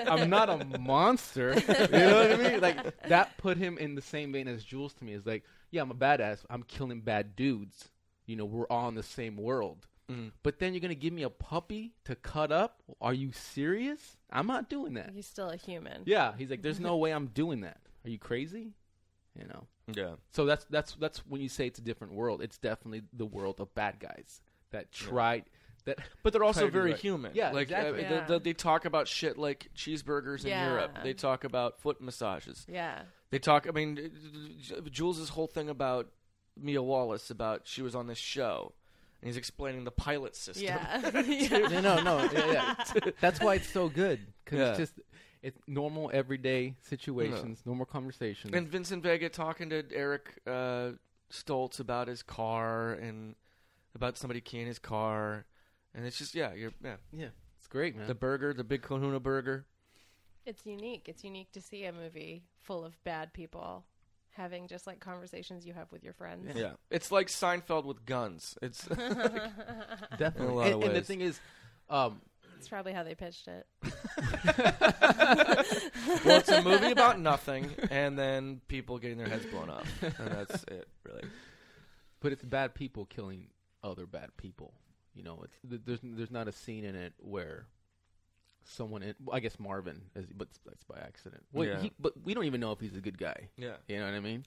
[0.07, 1.53] I'm not a monster.
[1.59, 2.61] You know what I mean?
[2.61, 5.14] Like that put him in the same vein as Jules to me.
[5.14, 5.42] Is like,
[5.72, 6.44] yeah, I'm a badass.
[6.49, 7.88] I'm killing bad dudes.
[8.26, 9.88] You know, we're all in the same world.
[10.09, 10.30] Mhm.
[10.44, 12.80] But then you're gonna give me a puppy to cut up?
[13.01, 14.16] Are you serious?
[14.30, 15.11] I'm not doing that.
[15.12, 16.03] He's still a human.
[16.07, 17.80] Yeah, he's like, there's no way I'm doing that.
[18.05, 18.74] Are you crazy?
[19.36, 19.66] You know.
[19.95, 22.43] Yeah, So that's that's that's when you say it's a different world.
[22.43, 25.45] It's definitely the world of bad guys that tried
[25.86, 25.99] that.
[26.22, 27.01] but they're also Try very right.
[27.01, 27.32] human.
[27.34, 28.05] Yeah, like exactly.
[28.05, 28.26] uh, Yeah.
[28.26, 30.68] They, they talk about shit like cheeseburgers in Yeah.
[30.68, 30.99] Europe.
[31.03, 32.66] They talk about foot massages.
[32.68, 33.01] Yeah.
[33.30, 33.66] They talk.
[33.68, 34.11] I mean,
[34.61, 36.09] J- Jules' whole thing about
[36.61, 38.72] Mia Wallace about she was on this show,
[39.22, 40.64] and he's explaining the pilot system.
[40.64, 41.22] Yeah.
[41.26, 41.59] yeah.
[41.68, 42.28] no, no, no.
[42.32, 42.53] Yeah,
[42.95, 43.11] yeah.
[43.20, 44.68] That's why it's so good because Yeah.
[44.70, 45.01] it's just
[45.43, 48.55] it's normal everyday situations, normal conversations.
[48.55, 50.91] And Vincent Vega talking to Eric uh,
[51.32, 53.34] Stoltz about his car and
[53.95, 55.47] about somebody keying his car,
[55.95, 56.97] and it's just yeah, you're yeah.
[57.12, 57.28] yeah,
[57.59, 58.07] it's great, man.
[58.07, 59.66] The burger, the big Kahuna burger.
[60.47, 61.09] It's unique.
[61.09, 63.84] It's unique to see a movie full of bad people
[64.39, 66.51] having just like conversations you have with your friends.
[66.55, 68.57] Yeah, it's like Seinfeld with guns.
[68.62, 68.84] It's
[70.18, 70.47] Definitely.
[70.47, 71.39] in a lot and, of and the thing is,
[71.91, 72.22] um,
[72.57, 73.66] It's probably how they pitched it.
[76.24, 80.28] well, it's a movie about nothing, and then people getting their heads blown off, and
[80.32, 81.24] that's it, really.
[82.20, 83.49] but it's bad people killing
[83.82, 84.72] other bad people.
[85.14, 87.66] You know, it's th- there's there's not a scene in it where
[88.64, 91.42] someone, in, well, I guess Marvin, is, but that's by accident.
[91.53, 91.80] Well, Yeah.
[91.80, 93.49] he, but we don't even know if he's a good guy.
[93.57, 93.76] Yeah.
[93.88, 94.44] You know what I mean?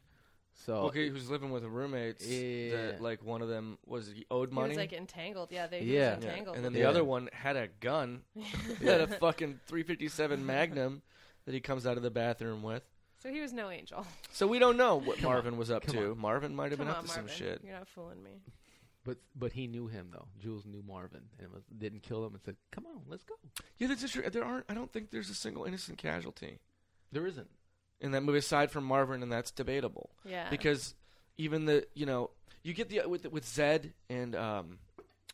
[0.53, 2.25] So Okay, he was living with roommates.
[2.27, 2.69] Yeah.
[2.91, 4.69] That, like one of them was he owed He money.
[4.69, 5.51] was like entangled.
[5.51, 5.83] Yeah, they Yeah.
[5.85, 6.55] he Yeah, was entangled.
[6.57, 6.89] and then the Yeah.
[6.89, 8.23] other one had a gun.
[8.79, 11.01] he had a fucking 357 Magnum
[11.45, 12.83] that he comes out of the bathroom with.
[13.23, 14.05] So he was no angel.
[14.31, 16.11] So we don't know what Come Marvin was up Come to.
[16.11, 16.17] on.
[16.17, 17.61] Marvin might have Come been up on, to some shit.
[17.63, 18.41] You're not fooling me.
[19.03, 20.27] But but he knew him though.
[20.39, 23.33] Jules knew Marvin and was, didn't kill him and said, "Come on, let's go."
[23.79, 24.65] Yeah, that's just, there aren't.
[24.69, 26.59] I don't think there's a single innocent casualty
[27.11, 27.49] There isn't.
[28.01, 30.09] In that movie aside from Marvin, and that's debatable.
[30.25, 30.49] Yeah.
[30.49, 30.95] because
[31.37, 32.31] even the you know
[32.63, 34.77] you get the with with Zed and um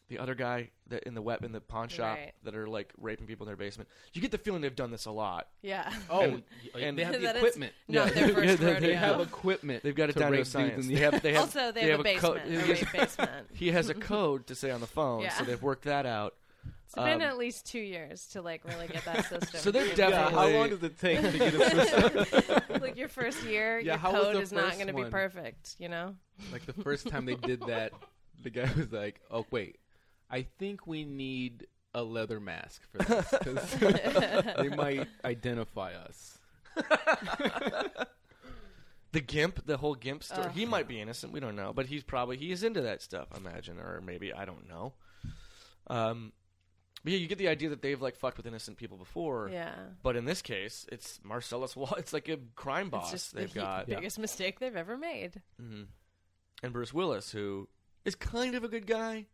[0.09, 2.32] the other guy that in the web in the pawn shop Right.
[2.43, 3.89] that are like raping people in their basement.
[4.13, 5.47] You get the feeling they've done this a lot.
[5.61, 5.91] yeah.
[6.09, 6.43] Oh, And-
[6.80, 7.74] and- they have the That it's equipment.
[7.89, 8.80] not their first Yeah, they- rodeo.
[8.88, 9.84] They have equipment.
[9.84, 10.88] They've got it to down to a rape science.
[10.88, 12.47] in They have, they have, also, they, have, a co- basement,
[12.93, 13.32] a basement.
[13.53, 15.34] he has a code to say on the phone, Yeah.
[15.34, 16.36] so they've worked that out.
[16.88, 19.60] It's been Um, at least two years to like really get that system.
[19.60, 20.10] So they're definitely.
[20.14, 22.82] Yeah, how long does it take to get a system?
[22.82, 25.76] like your first year, Yeah, your code is not going to be perfect.
[25.80, 26.16] You know.
[26.52, 27.92] like the first time they did that,
[28.42, 29.80] the guy was like, "Oh wait,
[30.30, 33.72] I think we need a leather mask for this because
[34.58, 36.38] they might identify us."
[39.12, 40.46] the Gimp, the whole Gimp story.
[40.48, 40.52] Ugh.
[40.54, 41.34] He might be innocent.
[41.34, 43.28] We don't know, but he's probably he's into that stuff.
[43.34, 44.94] I imagine, or maybe I don't know.
[45.88, 46.34] Um,
[47.08, 49.49] but yeah, you get the idea that they've like fucked with innocent people before.
[49.49, 49.74] Yeah.
[50.03, 51.93] But in this case, it's Marcellus Wall.
[51.97, 53.95] It's like a crime boss It's just they've the got, Yeah.
[53.95, 55.41] biggest mistake they've ever made.
[55.58, 55.84] hmm
[56.62, 57.70] and Bruce Willis, who
[58.03, 59.28] is kind of a good guy,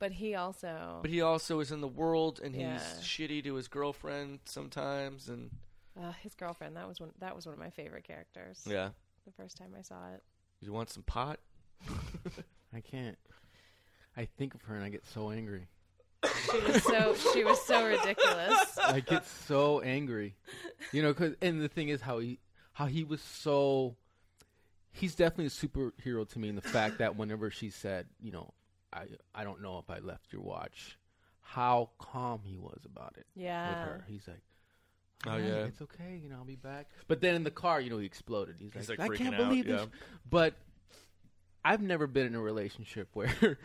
[0.00, 0.98] But he also.
[1.02, 2.80] but he also is in the world and he's Yeah.
[3.00, 5.50] shitty to his girlfriend sometimes, and
[5.96, 6.76] uh, his girlfriend.
[6.76, 7.12] That was one.
[7.20, 8.64] That was one of my favorite characters.
[8.66, 8.88] yeah,
[9.24, 10.22] The first time I saw it.
[10.60, 11.38] you want some pot?
[12.74, 13.18] I can't.
[14.16, 15.68] I think of her and I get so angry.
[16.50, 17.14] She was so.
[17.32, 18.78] she was so ridiculous.
[18.78, 20.34] I get so angry,
[20.92, 21.12] you know.
[21.14, 22.38] Cause and the thing is how he
[22.72, 23.96] how he was so.
[24.92, 28.52] He's definitely a superhero to me in the fact that whenever she said, you know,
[28.92, 29.04] I
[29.34, 30.98] I don't know if I left your watch,
[31.40, 33.84] how calm he was about it with Yeah.
[33.84, 34.04] her.
[34.08, 34.42] He's like.
[35.24, 35.54] Oh, "Alright, yeah.
[35.66, 36.20] it's okay.
[36.20, 36.88] You know, I'll be back.
[37.06, 38.56] But then in the car, you know, he exploded.
[38.58, 39.86] He's, He's, like, like, I can't out, believe this.
[40.28, 40.54] But
[41.64, 43.56] I've never been in a relationship where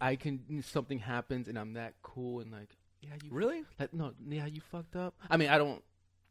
[0.00, 3.64] I can something happens and I'm that cool and like, yeah, you Really?
[3.78, 5.14] like, no, yeah, you fucked up.
[5.30, 5.82] I mean, I don't.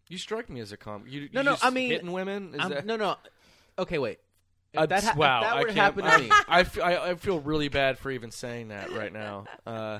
[0.08, 1.06] You strike me as a calm.
[1.08, 2.54] You, No, you no, I mean, hitting women.
[2.54, 3.16] Is that no, no.
[3.80, 4.20] Okay, wait.
[4.78, 6.80] Uh, that ha- if wow, that I were to can't- happen to me- I, f-
[6.80, 9.46] I- I feel really bad for even saying that right now.
[9.66, 10.00] Uh,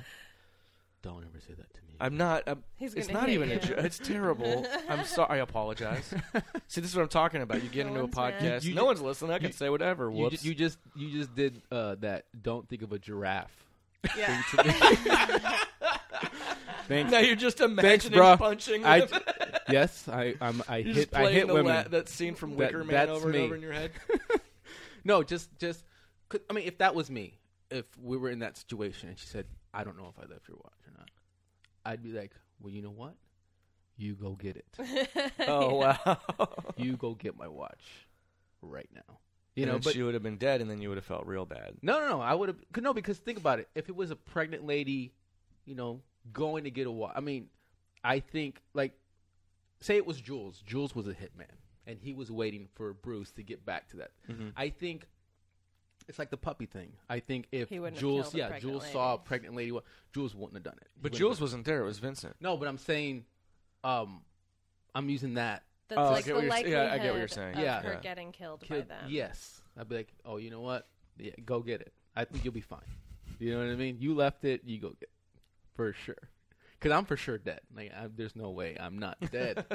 [1.02, 1.85] Don't ever say that to me.
[2.00, 2.44] I'm not.
[2.48, 3.78] I'm, He's it's gonna not hit even a joke.
[3.80, 4.66] It's terrible.
[4.90, 5.40] I'm sorry.
[5.40, 6.14] I apologize.
[6.68, 7.64] See, this is what I'm talking about.
[7.64, 8.34] You get No into a one's mad.
[8.40, 8.64] podcast.
[8.64, 9.32] You- you no ju- one's listening.
[9.32, 10.06] I can you- say whatever.
[10.12, 10.42] you, Whoops.
[10.44, 12.26] ju- you just you just did uh, that.
[12.42, 13.56] Don't think of a giraffe.
[14.18, 14.42] Yeah.
[16.88, 17.12] Thanks.
[17.12, 18.38] now you're just imagining bro.
[18.38, 18.86] punching.
[18.86, 19.22] I, them.
[19.70, 21.74] yes, I I'm, I You're hit just I playing hit the women.
[21.76, 23.38] la- that scene from That- Wicker Man that's over me.
[23.40, 23.92] and over in your head.
[25.04, 25.84] No, just just.
[26.30, 27.40] 'cause- I mean, if that was me,
[27.72, 30.48] if we were in that situation, and she said, "I don't know if I left
[30.48, 31.10] your watch or not,"
[31.86, 33.16] I'd be like, "Well, you know what?
[33.98, 35.10] You go get it.
[35.48, 36.18] Oh wow.
[36.78, 38.08] You go get my watch
[38.62, 39.20] right now."
[39.56, 41.06] You You know, know, but she would have been dead, and then you would have
[41.06, 41.76] felt real bad.
[41.82, 42.22] No, no, no.
[42.22, 43.70] I would have no because think about it.
[43.74, 45.14] If it was a pregnant lady,
[45.64, 46.02] you know,
[46.34, 47.14] going to get a watch.
[47.16, 47.48] I mean,
[48.04, 48.92] I think like
[49.80, 50.62] say it was Jules.
[50.66, 51.56] Jules was a hitman,
[51.88, 54.12] and he was waiting for Bruce to get back to that.
[54.30, 54.50] Mm-hmm.
[54.58, 55.08] I think
[56.08, 56.94] it's like the puppy thing.
[57.10, 58.94] I think if He wouldn't have Jules, killed a yeah, pregnant Jules lady.
[58.94, 59.84] saw a pregnant lady, well,
[60.14, 60.88] Jules wouldn't have done it.
[60.94, 61.82] He But wouldn't Jules have- wasn't there.
[61.82, 62.36] It was Vincent.
[62.40, 63.26] no, but I'm saying,
[63.84, 64.24] um,
[64.94, 65.64] I'm using that.
[65.88, 67.28] That's Oh, I like get the what you're s- likelihood yeah, I get what you're
[67.28, 67.54] saying.
[67.56, 67.82] of Yeah.
[67.82, 68.00] her Yeah.
[68.00, 70.88] getting killed by Kid, yes, I'd be like, oh, you know what?
[71.18, 71.94] Yeah, go get it.
[72.16, 72.80] I think you'll be fine.
[73.40, 73.98] You know what I mean?
[74.00, 75.10] You left it, you go get it
[75.76, 76.30] for sure.
[76.80, 77.62] Because I'm for sure dead.
[77.76, 79.66] Like, I, there's no way I'm not dead.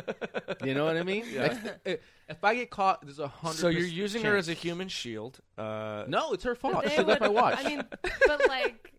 [0.64, 1.24] you know what I mean?
[1.30, 1.42] Yeah.
[1.42, 3.56] Like, if, if I get caught, there's a hundred.
[3.56, 5.40] So you're using her as a human shield.
[5.58, 6.84] Uh, No, it's her fault.
[6.84, 7.56] they She left my watch.
[7.58, 7.82] I mean,
[8.26, 8.92] but like,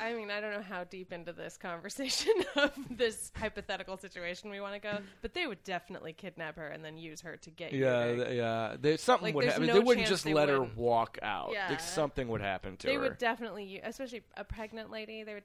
[0.00, 4.60] I mean, I don't know how deep into this conversation of this hypothetical situation we
[4.60, 7.72] want to go, but they would definitely kidnap her and then use her to get
[7.72, 8.16] Yeah, you.
[8.24, 8.76] th- yeah.
[8.80, 9.66] They, something Like, would there's happen.
[9.66, 10.78] no they wouldn't chance just they let her wouldn't.
[10.78, 11.50] walk out.
[11.52, 11.66] Yeah.
[11.68, 13.00] Like, something would happen to They her.
[13.00, 15.42] would definitely, u- especially a pregnant lady, they would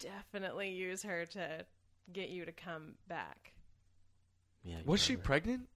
[0.00, 1.64] definitely use her to
[2.12, 3.52] get you to come back.
[4.64, 5.26] Yeah, you was she remember.
[5.26, 5.68] pregnant?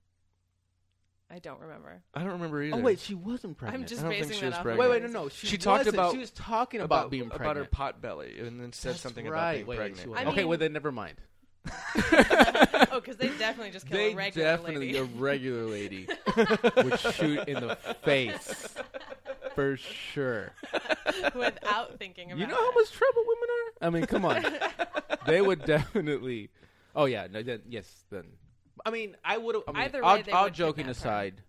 [1.30, 2.02] I don't remember.
[2.12, 2.76] I don't remember oh, either.
[2.76, 3.82] Oh wait, she wasn't pregnant.
[3.82, 4.58] I'm just I don't think basing she that was off.
[4.60, 4.90] of pregnant.
[4.90, 5.28] Wait, wait, no, no.
[5.30, 5.94] She, She talked wasn't.
[5.94, 7.40] about- She was talking about, being pregnant.
[7.50, 9.40] about her pot belly, and then said That's something right.
[9.40, 10.00] about being Wait, pregnant.
[10.02, 11.16] she I was- okay, mean- well then never mind.
[11.96, 14.98] oh, because they definitely just kill They a regular definitely lady.
[14.98, 16.06] a regular lady
[16.76, 18.74] would shoot in the face
[19.54, 20.52] for sure.
[21.34, 22.42] without thinking about it.
[22.42, 23.86] You know how much trouble women are.
[23.86, 24.44] I mean, come on.
[25.26, 26.50] they would definitely.
[26.94, 28.04] Oh yeah, no, then, yes.
[28.10, 28.24] Then
[28.84, 29.64] I mean, I would have.
[29.68, 31.08] I mean, Either all, way, they all would joking kidnap her.
[31.08, 31.42] aside,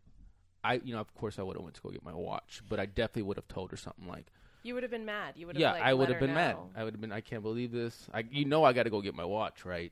[0.63, 2.79] I you know of course I would have went to go get my watch, but
[2.79, 4.27] I definitely would have told her something like,
[4.63, 5.33] You would have been mad.
[5.37, 6.55] You would have yeah, like, I would let have her been mad.
[6.55, 6.69] know.
[6.75, 7.11] I would have been.
[7.11, 8.07] I can't believe this.
[8.13, 9.91] I you know I got to go get my watch, right?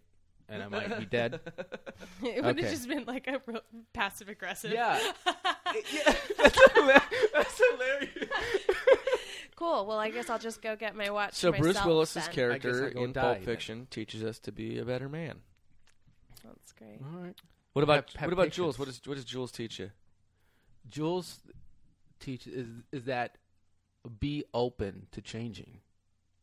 [0.54, 1.40] And I might be dead.
[2.24, 2.62] it would Okay.
[2.62, 4.72] have just been like a real passive aggressive.
[4.72, 5.00] Yeah.
[5.26, 7.04] yeah, that's hilarious.
[7.34, 8.30] That's hilarious.
[9.56, 9.86] cool.
[9.88, 11.34] Well, I guess I'll just go get my watch.
[11.34, 12.34] So Bruce myself Willis's then.
[12.36, 13.46] Character guess I go in die Pulp then.
[13.46, 15.40] Fiction teaches us to be a better man.
[16.44, 17.00] That's great.
[17.04, 17.36] All right.
[17.74, 18.56] What about Have- have what about patience.
[18.58, 18.80] Jules?
[18.80, 19.90] What does what does Jules teach you?
[20.90, 21.40] Jules
[22.20, 23.38] teaches is is that
[24.20, 25.80] be open to changing.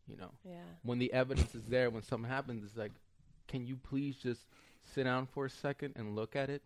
[0.08, 0.56] You know, Yeah.
[0.82, 2.90] when the evidence is there, when something happens, it's like,
[3.50, 4.46] can you please just
[4.94, 6.62] sit down for a second and look at it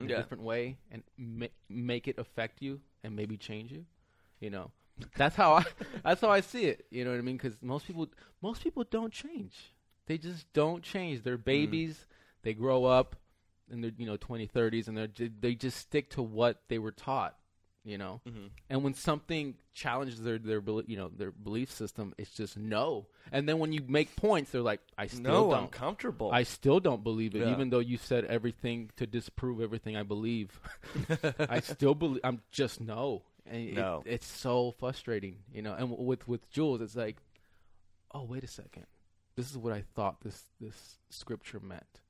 [0.00, 0.16] in Yeah.
[0.16, 3.84] a different way and ma- make it affect you and maybe change you?
[4.40, 4.70] You know,
[5.16, 5.64] that's how I
[6.04, 6.86] that's how I see it.
[6.90, 7.36] You know what I mean?
[7.36, 8.08] Because most people
[8.40, 9.74] most people don't change.
[10.06, 11.22] They just don't change.
[11.22, 11.44] They're mm.
[11.44, 12.06] babies.
[12.42, 13.16] They grow up
[13.70, 16.92] in their you know 20, 30s, and they they just stick to what they were
[16.92, 17.36] taught.
[17.84, 18.46] You know, Mm-hmm.
[18.70, 23.06] and when something challenges their their you know their belief system, it's just no.
[23.32, 25.54] And then when you make points, they're like, I still No, don't.
[25.64, 26.30] I'm comfortable.
[26.30, 27.50] I still don't believe it, Yeah.
[27.50, 30.60] even though you said everything to disprove everything I believe.
[31.40, 32.20] I still believe.
[32.22, 33.22] I'm just no.
[33.46, 34.04] And it- No.
[34.06, 35.72] it's so frustrating, you know.
[35.72, 37.16] And w- with with Jules, it's like,
[38.14, 38.86] oh wait a second,
[39.34, 42.00] this is what I thought this this scripture meant,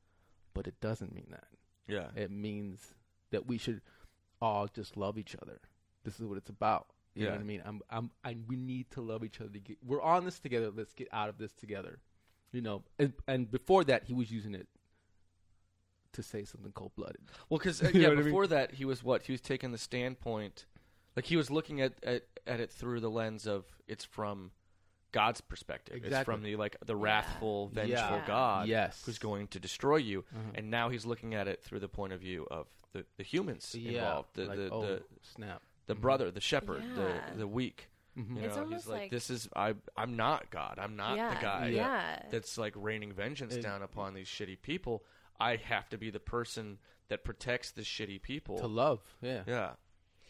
[0.53, 1.47] but it doesn't mean that.
[1.87, 2.09] yeah.
[2.15, 2.95] It means
[3.31, 3.81] that we should
[4.43, 5.61] all just love each other.
[6.05, 6.87] This is what it's about.
[7.15, 7.63] You know what I mean?
[7.67, 9.51] I'm, I'm, I, we need to love each other.
[9.51, 10.71] To get, we're on this together.
[10.75, 11.99] Let's get out of this together.
[12.53, 14.67] You know, and, and before that, he was using it
[16.15, 17.21] to say something cold blooded.
[17.49, 18.25] Well, because You yeah, know what I mean?
[18.25, 19.23] before that, he was what?
[19.23, 20.67] He was taking the standpoint,
[21.17, 24.51] like he was looking at, at at it through the lens of it's from
[25.13, 26.01] God's perspective.
[26.05, 28.27] It's from the like the wrathful, vengeful Yeah.
[28.27, 29.03] God Yes.
[29.05, 30.25] who's going to destroy you.
[30.35, 30.53] Uh-huh.
[30.55, 33.75] And now he's looking at it through the point of view of the, the humans
[33.75, 35.03] involved, the like, the, oh, the,
[35.35, 35.63] snap.
[35.87, 37.31] the brother, the shepherd, Yeah.
[37.33, 37.89] the the weak.
[38.19, 38.37] Mhm.
[38.37, 40.79] You It's know, almost he's like, like- this is I I'm not God.
[40.79, 41.35] I'm not yeah.
[41.35, 42.23] the guy Yeah.
[42.31, 45.05] that's like raining vengeance It- down upon these shitty people.
[45.41, 46.79] I have to be the person
[47.09, 48.59] that protects the shitty people.
[48.59, 49.43] To love, yeah.
[49.47, 49.73] yeah.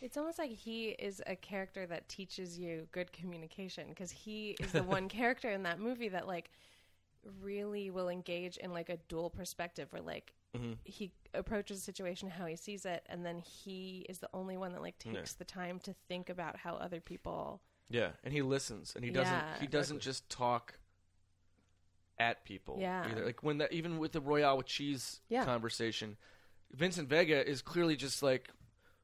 [0.00, 4.72] It's almost like he is a character that teaches you good communication because he is
[4.72, 6.50] the one character in that movie that like
[7.40, 10.76] really will engage in like a dual perspective where like Mhm.
[10.84, 14.72] he approaches the situation how he sees it and then he is the only one
[14.72, 15.38] that like takes Yeah.
[15.38, 19.32] the time to think about how other people Yeah, and he listens, and he doesn't.
[19.32, 19.58] Yeah.
[19.60, 20.78] he doesn't just talk
[22.18, 22.78] at people.
[22.80, 23.06] Yeah.
[23.10, 23.24] Either.
[23.24, 25.44] Like when that, even with the Royale with cheese Yeah.
[25.44, 26.16] conversation,
[26.70, 28.50] Vincent Vega is clearly just like,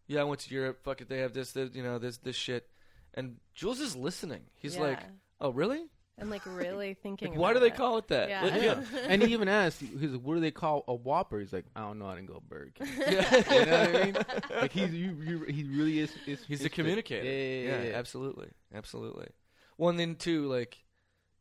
[0.06, 0.82] "Yeah, I went to Europe.
[0.84, 2.70] Fuck it, they have this, this you know, this, this shit."
[3.14, 4.46] And Jules is listening.
[4.54, 5.00] He's like,
[5.40, 5.90] "Oh, really?
[6.18, 7.76] And like really thinking Like, why do they it.
[7.76, 8.42] call it that?" Yeah.
[8.44, 8.82] Like, yeah.
[9.08, 11.80] and he even asked, he's like, "What do they call a Whopper?" He's like, "I
[11.80, 12.06] don't know.
[12.06, 13.36] I didn't go Burger King." Yeah.
[13.50, 14.16] you know what I mean?
[14.60, 16.12] Like he's you, you, he really is.
[16.26, 17.24] is He's a communicator.
[17.24, 17.96] Yeah, yeah, yeah, yeah.
[17.96, 19.28] absolutely, absolutely.
[19.76, 20.78] Well, and then too, like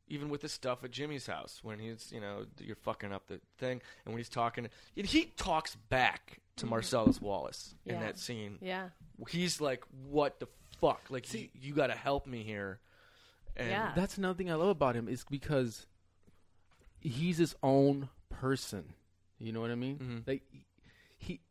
[0.07, 3.41] even with the stuff at Jimmy's house when he's, you know, you're fucking up the
[3.57, 6.71] thing, and when he's talking, and he talks back to mm-hmm.
[6.71, 8.57] Marcellus Wallace in that scene.
[8.61, 8.89] yeah
[9.29, 10.47] He's like, "What the
[10.79, 11.01] fuck?
[11.09, 12.79] Like, you, you got to help me here."
[13.57, 13.91] And Yeah.
[13.95, 15.85] That's another thing I love about him is because
[16.99, 18.93] he's his own person.
[19.39, 19.97] You know what I mean?
[19.99, 20.27] Mhm.
[20.27, 20.43] Like
[21.17, 21.41] he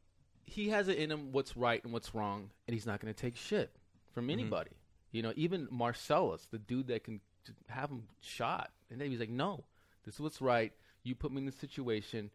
[0.45, 3.21] he has it in him what's right and what's wrong, and he's not going to
[3.21, 3.77] take shit
[4.13, 4.71] from anybody.
[5.11, 7.21] You know, even Marcellus, the dude that can
[7.69, 9.65] have him shot, and then he's like, "No,
[10.05, 10.73] this is what's right.
[11.03, 12.31] You put me in this situation.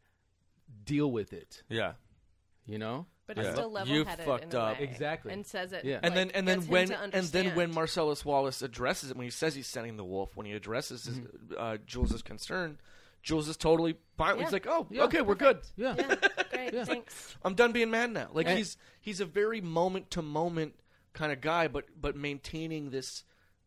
[0.86, 2.11] Deal with it." yeah, Mm-hmm.
[2.66, 3.06] You know?
[3.28, 3.44] but Yeah.
[3.44, 4.78] it's still You level-headed fucked in a up.
[4.80, 4.84] way.
[4.84, 5.32] Exactly.
[5.32, 6.00] and says it Yeah.
[6.04, 7.74] and like, then and then gets him when to and then when understand.
[7.76, 11.22] Marcellus Wallace addresses it when he says he's sending the wolf when he addresses his,
[11.58, 12.78] uh, Jules' concern,
[13.24, 14.38] Jules is totally fine.
[14.38, 14.44] Yeah.
[14.44, 15.04] He's like, "Oh, Yeah.
[15.04, 15.96] okay, we're good." Yeah.
[15.98, 16.16] yeah
[16.52, 16.84] great Yeah.
[16.84, 18.30] thanks I'm done being mad now.
[18.34, 20.76] Like And- he's he's a very moment to moment
[21.14, 23.24] kind of guy, but but maintaining this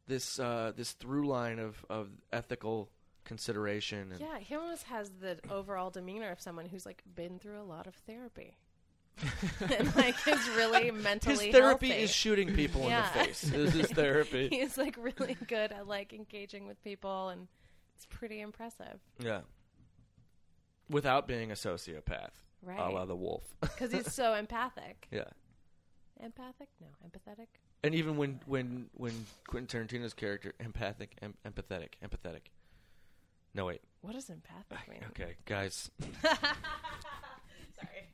[0.07, 2.90] this uh, this through line of, of ethical
[3.24, 4.11] consideration.
[4.12, 7.64] And, yeah he almost has the overall demeanor of someone who's like been through a
[7.64, 8.59] lot of therapy
[9.79, 12.03] and like is really mentally His therapy healthy.
[12.05, 13.07] is shooting people Yeah.
[13.12, 13.43] in the face.
[13.53, 14.49] This is therapy.
[14.49, 17.47] he's like really good at like engaging with people and
[17.97, 19.41] it's pretty impressive yeah.
[20.91, 22.31] Without being a sociopath,
[22.69, 23.43] a la the wolf.
[23.61, 25.25] because he's so empathic yeah.
[26.21, 27.47] empathic no empathetic
[27.85, 32.51] And even when when when Quentin Tarantino's character empathic, em- empathetic, empathetic.
[33.55, 33.81] No wait.
[34.03, 35.91] what does empathic mean Okay, guys.
[36.21, 38.09] sorry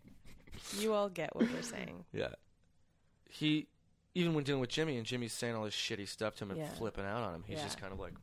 [0.79, 2.29] you all get what we're saying Yeah.
[3.29, 3.68] He
[4.14, 6.61] even when dealing with Jimmy and Jimmy's saying all this shitty stuff to him and
[6.61, 6.68] Yeah.
[6.71, 7.64] flipping out on him, he's Yeah.
[7.64, 8.14] just kind of like,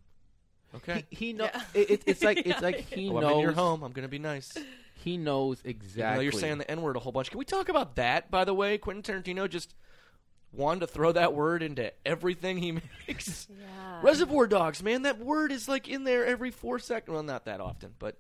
[0.75, 1.05] okay.
[1.09, 1.61] He, he know Yeah.
[1.73, 3.83] it, it- it's like it's like he well, knows I'm in your home.
[3.83, 4.53] I'm gonna be nice.
[4.95, 6.23] he knows Even exactly.
[6.25, 7.29] you're saying the N word a whole bunch.
[7.29, 8.29] Can we talk about that?
[8.29, 9.73] By the way, Quentin Tarantino just
[10.51, 12.71] wanted to throw that word into everything he
[13.07, 13.47] makes.
[13.49, 17.13] yeah Reservoir Dogs, man, that word is like in there every four seconds.
[17.13, 18.17] Well, not that often, but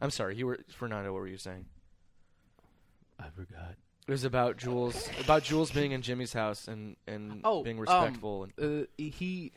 [0.00, 0.36] I'm sorry.
[0.36, 1.12] You were Fernando.
[1.12, 1.66] What were you saying?
[3.22, 3.74] I forgot.
[4.06, 7.82] It was about Jules, about Jules being in Jimmy's house and and Oh, being um,
[7.82, 8.44] respectful.
[8.58, 9.52] and Uh, he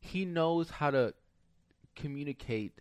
[0.00, 1.14] he knows how to
[1.94, 2.80] communicate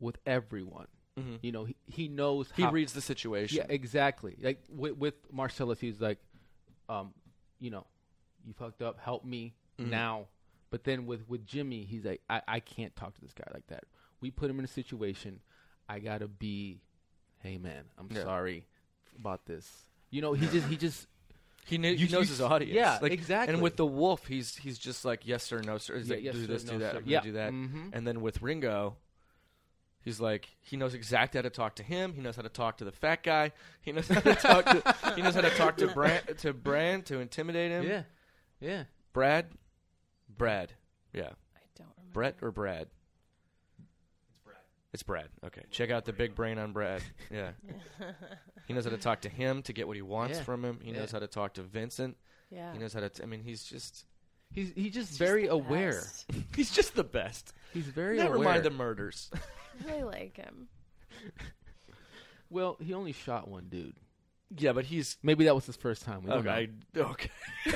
[0.00, 0.86] with everyone.
[1.18, 1.38] Mhm.
[1.42, 3.58] You know, he, he knows he how, reads the situation.
[3.58, 4.36] Yeah, exactly.
[4.40, 6.18] Like with, with Marcellus, he's like,
[6.88, 7.12] um,
[7.58, 7.86] you know,
[8.46, 8.98] you fucked up.
[9.00, 9.88] Help me Mhm.
[9.90, 10.26] now.
[10.70, 13.66] But then with with Jimmy, he's like, I, I can't talk to this guy like
[13.68, 13.84] that.
[14.20, 15.40] We put him in a situation.
[15.88, 16.82] I gotta be,
[17.38, 18.22] hey man, I'm Yeah.
[18.24, 18.66] sorry
[19.18, 19.84] about this.
[20.10, 21.06] You know, he just he just
[21.66, 22.74] He, kn- You- he knows you- his audience.
[22.74, 23.52] yeah, like, exactly.
[23.52, 25.96] And with the wolf, he's he's just like yes sir, no sir.
[25.98, 26.98] He's Yeah, like, yes, do sir, this, no, do that, sir.
[26.98, 27.20] I'm gonna Yeah.
[27.20, 27.52] do that.
[27.52, 27.90] Mhm.
[27.92, 28.96] And then with Ringo,
[30.00, 32.14] he's like he knows exactly how to talk to him.
[32.14, 33.52] He knows how to talk to the fat guy.
[33.82, 37.04] He knows how to talk to he knows how to talk to Brand to Brand
[37.06, 37.84] to intimidate him.
[37.86, 38.02] yeah,
[38.60, 38.84] yeah.
[39.12, 39.46] Brad,
[40.28, 40.72] Brad,
[41.12, 41.22] yeah,
[41.54, 42.88] I don't remember Brett or Brad.
[44.30, 44.56] It's Brad.
[44.94, 45.28] It's Brad.
[45.44, 47.02] Okay, check out the big brain on Brad.
[47.30, 47.50] Yeah,
[48.68, 50.44] he knows how to talk to him to get what he wants Yeah.
[50.44, 50.78] from him.
[50.82, 51.16] He knows Yeah.
[51.16, 52.16] how to talk to Vincent.
[52.50, 53.08] yeah He knows how to.
[53.08, 54.04] T- I mean, he's just
[54.50, 55.90] He's he's just He's very the aware.
[55.92, 56.30] best.
[56.56, 57.52] he's just the best.
[57.74, 58.48] He's very Never aware.
[58.48, 59.30] mind the murders.
[59.86, 60.68] I really like him
[62.50, 63.96] Well, he only shot one dude.
[64.56, 66.22] yeah, but he's Maybe that was his first time.
[66.22, 66.70] We don't okay.
[66.96, 67.30] Okay.
[67.66, 67.74] know.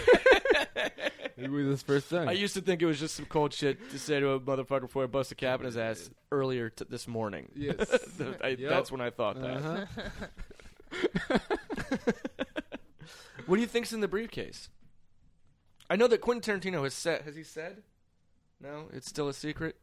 [1.37, 2.29] Maybe it was his first time.
[2.29, 4.83] I used to think it was just some cold shit to say to a motherfucker
[4.83, 7.51] before I bust a cap in his ass earlier t- this morning.
[7.57, 7.79] Yes.
[8.43, 8.59] I, Yep.
[8.71, 9.57] That's when I thought that.
[9.57, 9.87] Uh-huh.
[13.47, 14.69] What do you think's in the briefcase?
[15.91, 17.23] I know that Quentin Tarantino has said.
[17.23, 17.83] Has he said?
[18.61, 19.77] No, it's still a secret.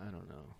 [0.00, 0.54] I don't know.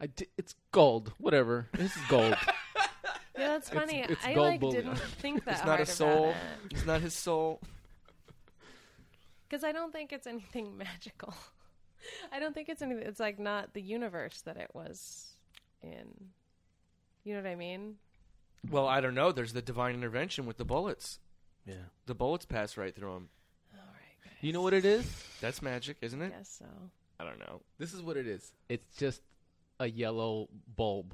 [0.00, 1.12] I di- it's gold.
[1.18, 1.68] Whatever.
[1.72, 2.36] This is gold.
[2.76, 4.84] yeah that's It's- funny it's I gold like bullion.
[4.84, 6.28] didn't think that It's not a soul.
[6.30, 6.36] it
[6.70, 7.60] It's not his soul.
[9.48, 11.34] because I don't think it's anything magical
[12.32, 15.26] I don't think it's anything it's like not the universe that it was
[15.82, 16.06] in
[17.26, 17.96] you know what I mean
[18.70, 19.30] Well, I don't know.
[19.32, 21.18] There's the divine intervention with the bullets.
[21.66, 21.74] yeah.
[22.06, 23.28] The bullets pass right through him.
[23.74, 24.32] all right guys.
[24.40, 25.04] You know what it is?
[25.42, 26.30] That's magic, isn't I it?
[26.38, 26.64] guess so
[27.20, 27.60] I don't know.
[27.78, 28.52] This is what it is.
[28.68, 29.20] It's just
[29.80, 31.12] a yellow bulb,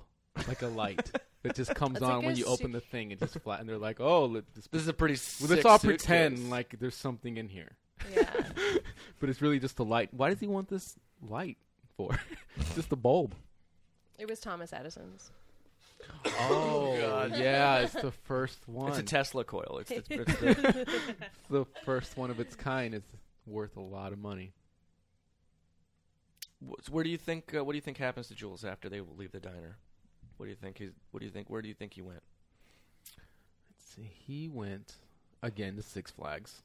[0.48, 1.10] like a light
[1.42, 3.60] that just comes That's on when a you su- open the thing and just flat.
[3.60, 5.14] And they're like, "Oh, let, this, This is a pretty.
[5.40, 6.04] well, let's sick all suitcase.
[6.06, 7.72] pretend like there's something in here."
[8.14, 8.28] Yeah.
[9.20, 10.12] But it's really just a light.
[10.12, 11.56] Why does he want this light
[11.96, 12.18] for?
[12.74, 13.36] just a bulb.
[14.18, 15.30] it was Thomas Edison's.
[16.38, 17.36] Oh, God.
[17.36, 18.90] yeah, it's the first one.
[18.90, 19.78] It's a Tesla coil.
[19.80, 20.86] It's, it's, it's the,
[21.50, 22.94] the first one of its kind.
[22.94, 23.08] It's
[23.46, 24.52] worth a lot of money.
[26.66, 27.54] wh- where do you think?
[27.54, 29.78] Uh, what do you think happens to Jules after they leave the diner?
[30.36, 30.78] What do you think?
[30.78, 31.50] He's, what do you think?
[31.50, 32.22] Where do you think he went?
[33.70, 34.10] Let's see.
[34.26, 34.94] He went
[35.42, 36.62] again to Six Flags,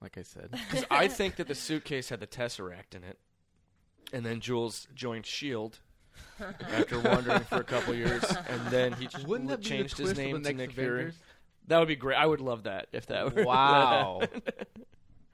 [0.00, 0.50] like I said.
[0.70, 3.18] Because I think that the suitcase had the tesseract in it,
[4.12, 5.78] and then Jules joined Shield
[6.40, 9.96] after wandering for a couple years, and then he ch- Wouldn't that be the changed
[9.96, 11.00] his twist of name the to next Nick Fury.
[11.02, 11.18] Avengers?
[11.68, 12.16] That would be great.
[12.16, 14.20] I would love that if that were Wow.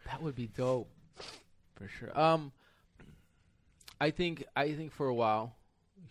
[0.07, 0.89] that would be dope.
[1.77, 2.19] For sure.
[2.19, 2.53] Um
[4.01, 5.55] I think I think for a while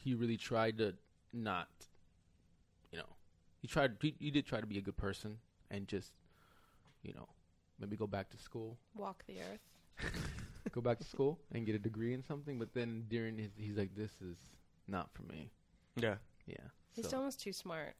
[0.03, 0.93] he really tried to
[1.33, 1.67] not
[2.91, 3.05] you know,
[3.61, 5.37] he tried he, he did try to be a good person
[5.69, 6.11] and just
[7.03, 7.27] you know,
[7.79, 10.11] maybe go back to school, Walk the earth.
[10.71, 13.75] go back to school and get a degree in something, but then during his he's
[13.77, 14.37] like this is
[14.91, 15.49] not for me.
[15.95, 16.15] yeah.
[16.45, 16.57] Yeah.
[16.93, 17.95] He's so- almost too smart.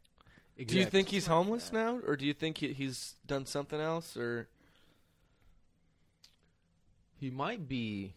[0.68, 4.16] Do you think he's homeless now, or do you think he, he's done something else,
[4.18, 4.48] or
[7.20, 8.14] he might be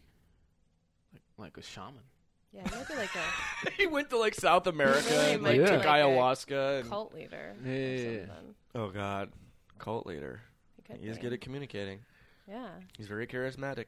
[1.13, 2.01] like, like a shaman?
[2.51, 5.59] Yeah, he might be like a he went to like South America Really and might
[5.59, 6.79] like took like a ayahuasca?
[6.81, 7.55] And, cult leader.
[7.65, 8.19] Yeah, or yeah, yeah.
[8.27, 8.55] something.
[8.75, 9.31] oh God,
[9.79, 10.41] cult leader.
[10.75, 11.23] He could He is be.
[11.23, 11.99] good at communicating.
[12.47, 12.67] Yeah.
[12.97, 13.87] He's very charismatic.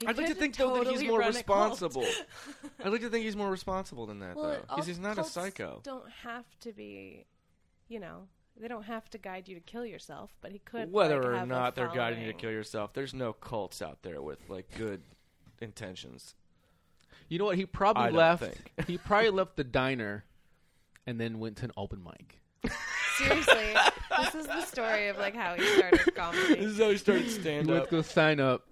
[0.00, 1.72] He I'd like to could think though that he's more run a cult.
[1.72, 2.06] responsible.
[2.84, 5.16] I'd like to think he's more responsible than that Well, though, because he's not a
[5.16, 5.80] cults psycho.
[5.82, 7.26] Don't have to be,
[7.88, 8.28] you know,
[8.58, 10.90] they don't have to guide you to kill yourself, but he could.
[10.90, 14.02] Whether like, or have not they're guiding you to kill yourself, there's no cults out
[14.02, 15.02] there with like good
[15.60, 16.34] intentions.
[17.28, 17.56] You know what?
[17.56, 18.42] He probably I don't left.
[18.42, 18.72] think.
[18.86, 20.24] he probably left the diner,
[21.06, 22.40] and then went to an open mic.
[23.18, 23.74] Seriously,
[24.18, 26.54] this is the story of like how he started comedy.
[26.56, 27.74] This is how he started stand up.
[27.74, 27.90] Let's up.
[27.90, 28.66] go sign up.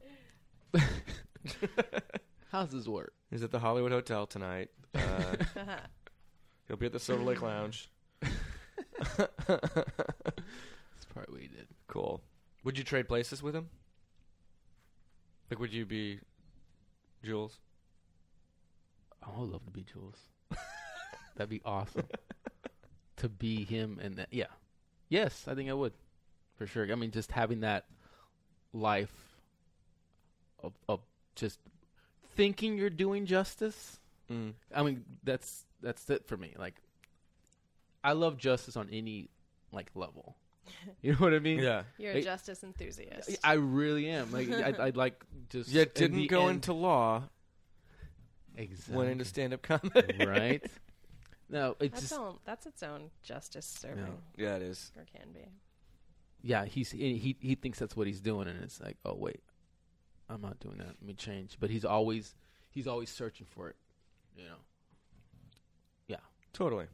[2.53, 3.13] How's this work?
[3.31, 4.71] He's at the Hollywood Hotel tonight.
[4.95, 5.01] Uh,
[6.69, 7.91] he'll be at the Silver Lake Lounge.
[8.21, 9.31] That's
[11.13, 11.67] probably what he did.
[11.87, 12.23] Cool.
[12.65, 13.69] Would you trade places with him?
[15.51, 16.21] Like, would you be
[17.23, 17.59] Jules?
[19.23, 20.17] I would love to be Jules.
[21.37, 22.07] That'd be awesome.
[23.17, 24.47] to be him and that, yeah,
[25.09, 25.93] yes, I think I would,
[26.57, 26.91] for sure.
[26.91, 27.87] I mean, just having that
[28.73, 29.13] life
[30.63, 31.01] of of
[31.39, 31.59] just
[32.37, 33.99] thinking you're doing justice.
[34.31, 34.53] Mm.
[34.75, 36.55] I mean, that's that's it for me.
[36.59, 36.75] Like,
[38.05, 39.31] I love justice on any
[39.73, 40.37] like level.
[41.01, 41.61] You know what I mean?
[41.61, 41.85] Yeah.
[41.97, 43.39] You're Hey, a justice enthusiast.
[43.43, 44.31] I really am.
[44.31, 45.71] Like, I'd, I'd like just.
[45.71, 47.23] Yet in didn't the go end- into law.
[48.57, 50.25] exactly Went into stand-up comedy.
[50.27, 50.63] right.
[51.51, 54.93] No, it's that's just own, that's its own justice serving, yeah, it is.
[54.99, 55.41] or can be.
[56.43, 56.67] yeah.
[56.67, 59.41] He's he he thinks that's what he's doing, and it's like, oh wait,
[60.29, 60.87] I'm not doing that.
[60.87, 61.57] Let me change.
[61.59, 62.35] But he's always
[62.71, 63.77] he's always searching for it.
[64.37, 64.57] You know.
[66.07, 66.17] Yeah.
[66.53, 66.87] Totally.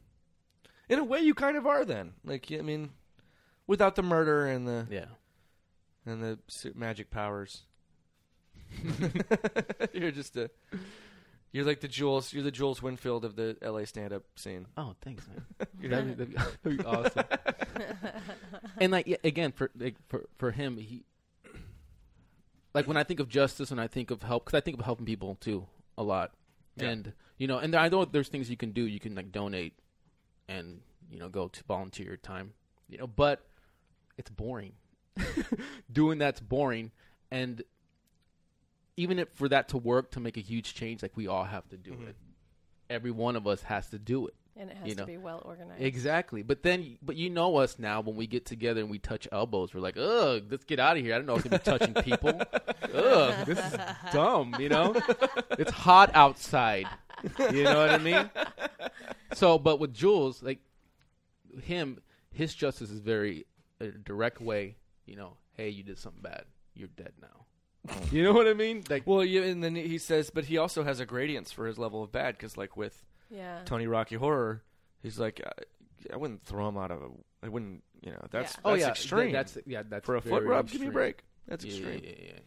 [0.89, 2.13] In a way, you kind of are then.
[2.23, 2.91] Like, I mean,
[3.67, 5.05] without the murder and the Yeah.
[6.05, 6.39] and the
[6.75, 7.63] magic powers,
[9.93, 10.49] you're just a.
[11.51, 12.33] You're like the Jules.
[12.33, 13.85] You're the Jules Winnfield of the L.A.
[13.85, 14.67] stand-up scene.
[14.75, 15.45] Oh, thanks, man.
[15.57, 17.23] that'd, be, that'd, be, that'd be awesome.
[18.77, 21.03] and like yeah, again, for like, for for him, he
[22.75, 24.85] like when I think of justice and I think of help, because I think of
[24.85, 25.65] helping people too
[25.97, 26.33] a lot,
[26.75, 26.89] Yeah.
[26.89, 28.83] and you know, and I know there's things you can do.
[28.85, 29.73] You can like donate,
[30.47, 32.53] and you know, go to volunteer your time,
[32.89, 33.47] you know, but
[34.17, 34.73] it's boring.
[35.91, 36.91] Doing that's boring,
[37.31, 37.63] and
[38.97, 41.67] even if for that to work to make a huge change, like we all have
[41.69, 42.09] to do Mhm.
[42.09, 42.15] it.
[42.89, 44.35] Every one of us has to do it.
[44.57, 45.81] And it has You to be well organized.
[45.81, 46.41] Exactly.
[46.41, 49.73] But then, but you know us now when we get together and we touch elbows,
[49.73, 51.13] we're like, ugh, let's get out of here.
[51.13, 52.29] I don't know if I can be touching people.
[52.93, 53.79] ugh, this is
[54.13, 54.95] dumb, you know?
[55.57, 56.87] It's hot outside.
[57.51, 58.29] You know what I mean?
[59.33, 60.59] So, but with Jules, like
[61.63, 62.01] him,
[62.31, 63.45] his justice is very
[63.79, 64.75] a direct way,
[65.05, 66.43] you know, hey, you did something bad.
[66.73, 67.97] You're dead now.
[68.11, 68.83] You know what I mean?
[68.89, 71.77] Like, Well, yeah, and then he says, but he also has a gradients for his
[71.77, 73.59] level of bad because, like with Yeah.
[73.65, 74.61] Tony Rocky Horror,
[75.01, 77.07] he's like, I, I wouldn't throw him out of a.
[77.43, 78.59] I wouldn't, you know, that's Yeah.
[78.65, 79.31] oh that's yeah, extreme.
[79.31, 80.69] That's yeah, that's for a foot very rub.
[80.69, 81.23] Give me a break.
[81.47, 82.01] That's Yeah, extreme.
[82.03, 82.39] Yeah, yeah, yeah.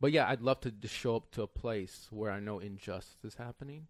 [0.00, 3.16] But yeah, I'd love to just show up to a place where I know injustice
[3.24, 3.86] is happening.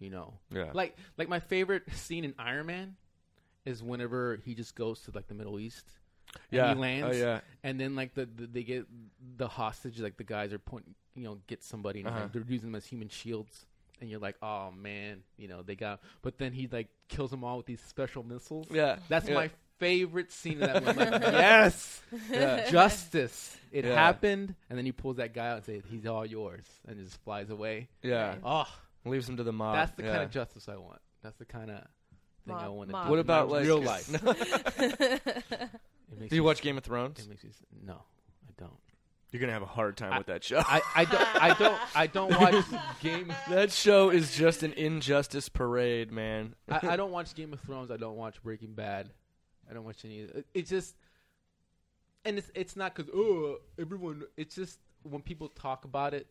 [0.00, 0.70] You know, Yeah.
[0.74, 2.96] like like my favorite scene in Iron Man
[3.64, 5.84] is whenever he just goes to like the Middle East.
[6.50, 6.74] And yeah.
[6.74, 7.40] he lands, Oh yeah.
[7.62, 8.86] and then like the, the they get
[9.36, 12.20] the hostage, like the guys are pointing, you know, get somebody, and Uh-huh.
[12.22, 13.64] like, they're using them as human shields,
[14.00, 16.00] and you're like, oh man, you know they got.
[16.22, 18.66] But then he like kills them all with these special missiles.
[18.70, 19.34] Yeah, That's yeah.
[19.34, 20.98] my favorite scene of that movie.
[21.10, 22.68] Like, yes, Yeah.
[22.70, 23.56] justice.
[23.70, 23.94] It Yeah.
[23.94, 27.20] happened, and then he pulls that guy out and says, "He's all yours," and just
[27.22, 27.88] flies away.
[28.02, 28.66] Yeah, Oh,
[29.04, 29.74] leaves him to the mob.
[29.76, 30.10] that's the yeah.
[30.12, 31.00] kind of justice I want.
[31.22, 31.78] That's the kind of
[32.46, 33.06] thing I Mob- want to mob.
[33.06, 33.10] do.
[33.10, 34.10] What about like real life?
[34.24, 34.30] No.
[34.30, 37.20] It makes Do you me- watch Game of Thrones?
[37.20, 38.72] It makes me s- no, I don't.
[39.30, 40.58] You're gonna have a hard time I- with that show.
[40.58, 42.64] I, I don't I don't I don't watch
[43.00, 46.54] game that show is just an injustice parade, man.
[46.68, 47.90] I, I don't watch Game of Thrones.
[47.90, 49.10] I don't watch Breaking Bad.
[49.70, 50.20] I don't watch any.
[50.20, 50.96] It, it's just,
[52.24, 54.22] and it's it's not because oh everyone.
[54.38, 56.26] It's just when people talk about it.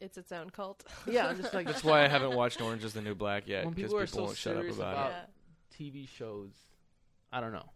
[0.00, 0.84] It's its own cult.
[1.10, 3.62] Yeah, I'm just like That's why I haven't watched Orange Is the New Black yet
[3.64, 5.82] because people people, are so won't shut up about, about- it.
[5.82, 6.50] TV shows.
[7.32, 7.68] I don't know.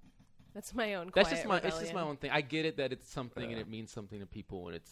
[0.54, 1.10] That's my own.
[1.14, 1.58] That's just my.
[1.58, 2.30] It's just my own thing.
[2.30, 4.90] I get it that it's something and it means something to people and it's.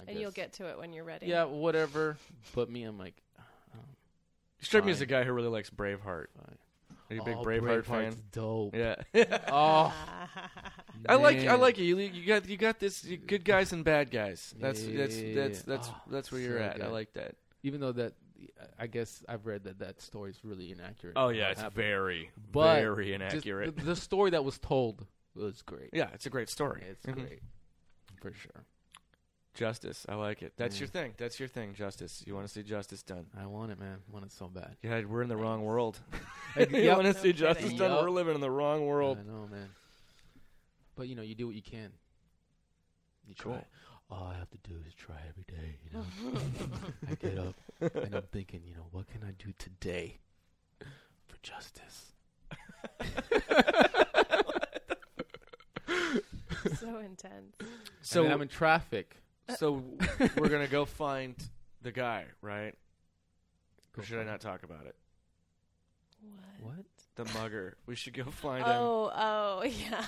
[0.00, 1.26] I And you'll get to it when you're ready.
[1.26, 2.16] Yeah, whatever.
[2.54, 3.14] But me, I'm like.
[3.72, 3.80] um,
[4.60, 6.26] You strike me as a guy who really likes Braveheart.
[6.36, 6.58] fine.
[7.10, 8.16] Are you a big Oh, Braveheart Braveheart's fan?
[8.32, 8.74] Dope.
[8.74, 8.96] Yeah.
[9.52, 9.94] Oh,
[11.08, 11.84] I like I like it.
[11.84, 14.54] You you got you got this you, good guys and bad guys.
[14.58, 15.34] That's that's Yeah.
[15.34, 16.82] that's that's Oh, that's where you're so at.
[16.82, 17.36] I like that.
[17.62, 18.14] even though that
[18.78, 21.14] I guess I've read that that story is really inaccurate.
[21.16, 21.76] Oh yeah, it's happened.
[21.76, 23.76] very But very Just inaccurate.
[23.76, 25.90] the, the story that was told was great.
[25.92, 26.82] yeah, it's a great story.
[26.88, 27.14] it's Mhm.
[27.14, 27.40] great
[28.20, 28.64] for sure.
[29.54, 30.52] Justice, I like it.
[30.56, 30.80] That's Yeah.
[30.80, 31.14] your thing.
[31.16, 31.74] That's your thing.
[31.74, 32.24] Justice.
[32.26, 33.26] You want to see justice done.
[33.38, 33.98] I want it, man.
[34.08, 34.76] I want it so bad.
[34.82, 36.00] Yeah, we're in the wrong world.
[36.56, 36.96] Yep.
[36.96, 37.92] want to see justice done?
[37.92, 38.02] Yep.
[38.02, 39.18] We're living in the wrong world.
[39.18, 39.68] I know, man.
[40.96, 41.92] But you know, you do what you can.
[43.26, 43.64] You try.
[44.08, 44.18] Cool.
[44.18, 45.78] All I have to do is try every day.
[45.84, 46.04] You know,
[47.10, 47.54] I get up
[48.04, 50.18] and I'm thinking, you know, what can I do today
[51.26, 52.12] for justice?
[56.78, 57.56] so intense.
[58.02, 59.16] So So I'm in traffic.
[59.48, 59.82] Uh, so
[60.36, 61.34] we're gonna go find
[61.82, 62.74] the guy, right?
[63.96, 64.96] Or should I not talk about it?
[66.60, 66.76] What?
[66.76, 66.84] What?
[67.16, 67.76] The mugger.
[67.86, 68.72] We should go find him.
[68.72, 70.04] Oh, oh, yeah,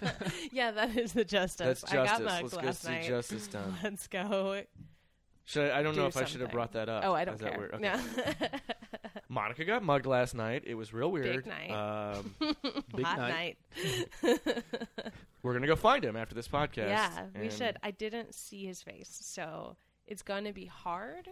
[0.52, 0.70] yeah.
[0.72, 1.82] That is the justice.
[1.82, 2.24] That's I got justice.
[2.26, 3.06] mugged Let's go last see night.
[3.06, 3.74] justice done.
[3.82, 4.62] Let's go.
[5.44, 7.04] Should I, I don't know do if I should have brought that up.
[7.06, 7.58] Oh, I don't Is that care.
[7.58, 7.74] weird?
[7.74, 7.82] Okay.
[7.82, 8.00] No.
[9.30, 10.64] Monica got mugged last night.
[10.66, 11.46] It was real weird.
[11.46, 11.70] night.
[11.70, 12.34] Um,
[12.94, 13.56] Big Hot night.
[14.22, 14.64] night.
[15.42, 16.88] we're gonna go find him after this podcast.
[16.88, 17.76] yeah, we should.
[17.82, 21.28] I didn't see his face, so it's going to be hard,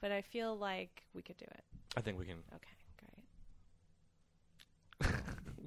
[0.00, 1.62] but I feel like we could do it.
[1.96, 2.36] I think we can.
[2.54, 2.75] Okay, great.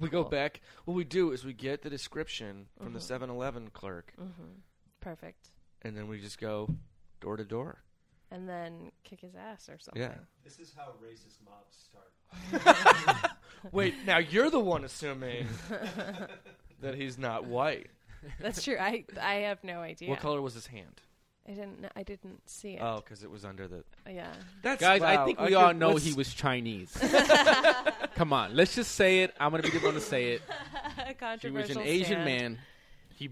[0.00, 0.30] We go Cool.
[0.30, 0.60] back.
[0.86, 3.02] What we do is we get the description from the Mhm.
[3.02, 4.60] 7-Eleven clerk, Mm-hmm.
[5.00, 5.50] Perfect.
[5.82, 6.68] and then we just go
[7.20, 7.82] door to door.
[8.32, 10.00] And then kick his ass or something.
[10.02, 10.14] Yeah.
[10.44, 13.30] This is how racist mobs start.
[13.72, 15.48] Wait, now you're the one assuming
[16.80, 17.90] that he's not white.
[18.38, 18.76] That's true.
[18.78, 20.08] I I have no idea.
[20.10, 21.00] What color was his hand?
[21.48, 21.78] I didn't.
[21.80, 22.80] kn- I didn't see it.
[22.82, 23.82] Oh, because it was under the.
[24.08, 24.28] yeah.
[24.62, 26.96] That's Guys, I wow, think we could- all know let's- he was Chinese.
[28.14, 29.34] Come on, let's just say it.
[29.40, 30.42] I'm gonna be the one to say it.
[31.00, 32.58] He was Controversial an Asian man.
[33.14, 33.30] He.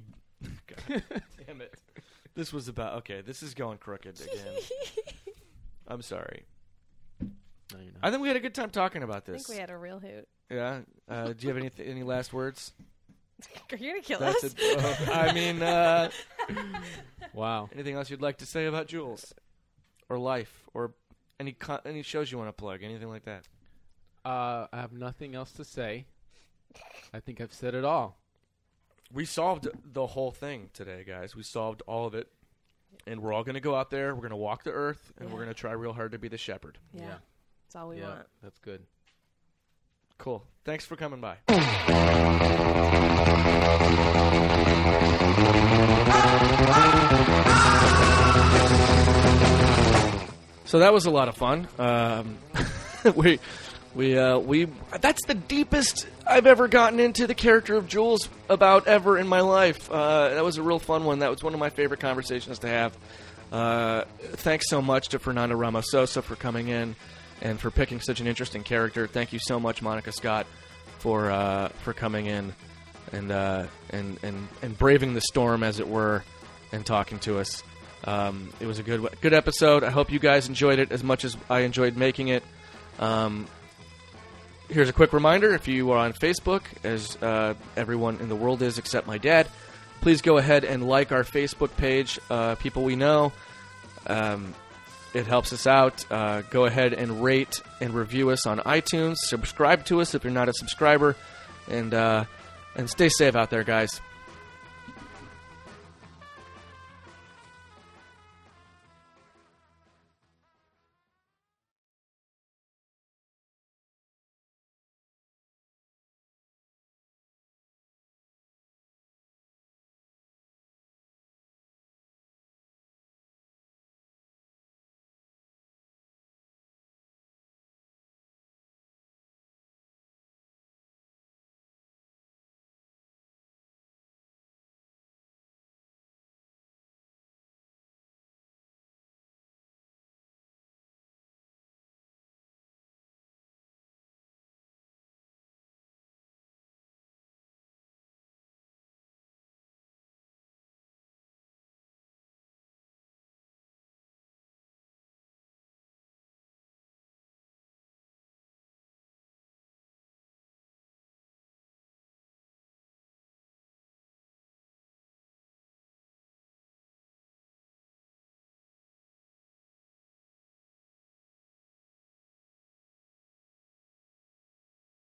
[0.66, 1.02] God
[1.46, 1.74] damn it!
[2.34, 3.20] This was about okay.
[3.20, 4.54] This is going crooked again.
[5.86, 6.44] I'm sorry.
[7.20, 7.28] No,
[7.80, 8.00] you're not.
[8.02, 9.34] I think we had a good time talking about this.
[9.34, 9.46] I this.
[9.46, 10.26] think we had a real hoot.
[10.50, 10.80] yeah.
[11.08, 12.72] Uh, do you have any any last words?
[13.78, 14.54] You're gonna kill That's us.
[14.58, 14.78] it.
[15.08, 16.10] Uh, I mean, uh,
[17.34, 17.68] wow.
[17.72, 19.32] anything else you'd like to say about Jules,
[20.08, 20.92] or life, or
[21.38, 22.82] any co- any shows you want to plug?
[22.82, 23.44] Anything like that?
[24.24, 26.06] Uh, I have nothing else to say.
[27.14, 28.18] I think I've said it all.
[29.12, 31.34] We solved the whole thing today, guys.
[31.36, 32.28] We solved all of it.
[33.06, 34.14] And we're all going to go out there.
[34.14, 35.44] We're going to walk the earth, and we're Yeah.
[35.44, 36.78] going to try real hard to be the shepherd.
[36.92, 37.02] yeah.
[37.02, 37.14] Yeah.
[37.64, 38.26] That's all we yeah, want.
[38.42, 38.82] that's good.
[40.18, 40.42] Cool.
[40.64, 41.36] Thanks for coming by.
[50.68, 51.66] So that was a lot of fun.
[51.78, 52.36] Um,
[53.16, 53.40] we,
[53.94, 54.66] we, uh, we.
[55.00, 59.40] That's the deepest I've ever gotten into the character of Jules about ever in my
[59.40, 59.90] life.
[59.90, 61.20] Uh, that was a real fun one.
[61.20, 62.98] That was one of my favorite conversations to have.
[63.50, 66.96] Uh, thanks so much to Fernando Ramos Sosa for coming in
[67.40, 69.06] and for picking such an interesting character.
[69.06, 70.46] Thank you so much, Monica Scott,
[70.98, 72.52] for uh, for coming in
[73.12, 76.24] and uh, and and and braving the storm, as it were,
[76.72, 77.62] and talking to us.
[78.04, 79.84] Um, it was a good good episode.
[79.84, 82.42] I hope you guys enjoyed it as much as I enjoyed making it.
[82.98, 83.46] Um,
[84.68, 88.62] here's a quick reminder: if you are on Facebook, as uh, everyone in the world
[88.62, 89.48] is except my dad,
[90.00, 92.18] please go ahead and like our Facebook page.
[92.30, 93.32] Uh, people we know.
[94.06, 94.54] Um,
[95.14, 96.04] it helps us out.
[96.10, 99.16] Uh, go ahead and rate and review us on iTunes.
[99.16, 101.16] Subscribe to us if you're not a subscriber,
[101.68, 102.24] and uh,
[102.76, 104.00] and stay safe out there, guys.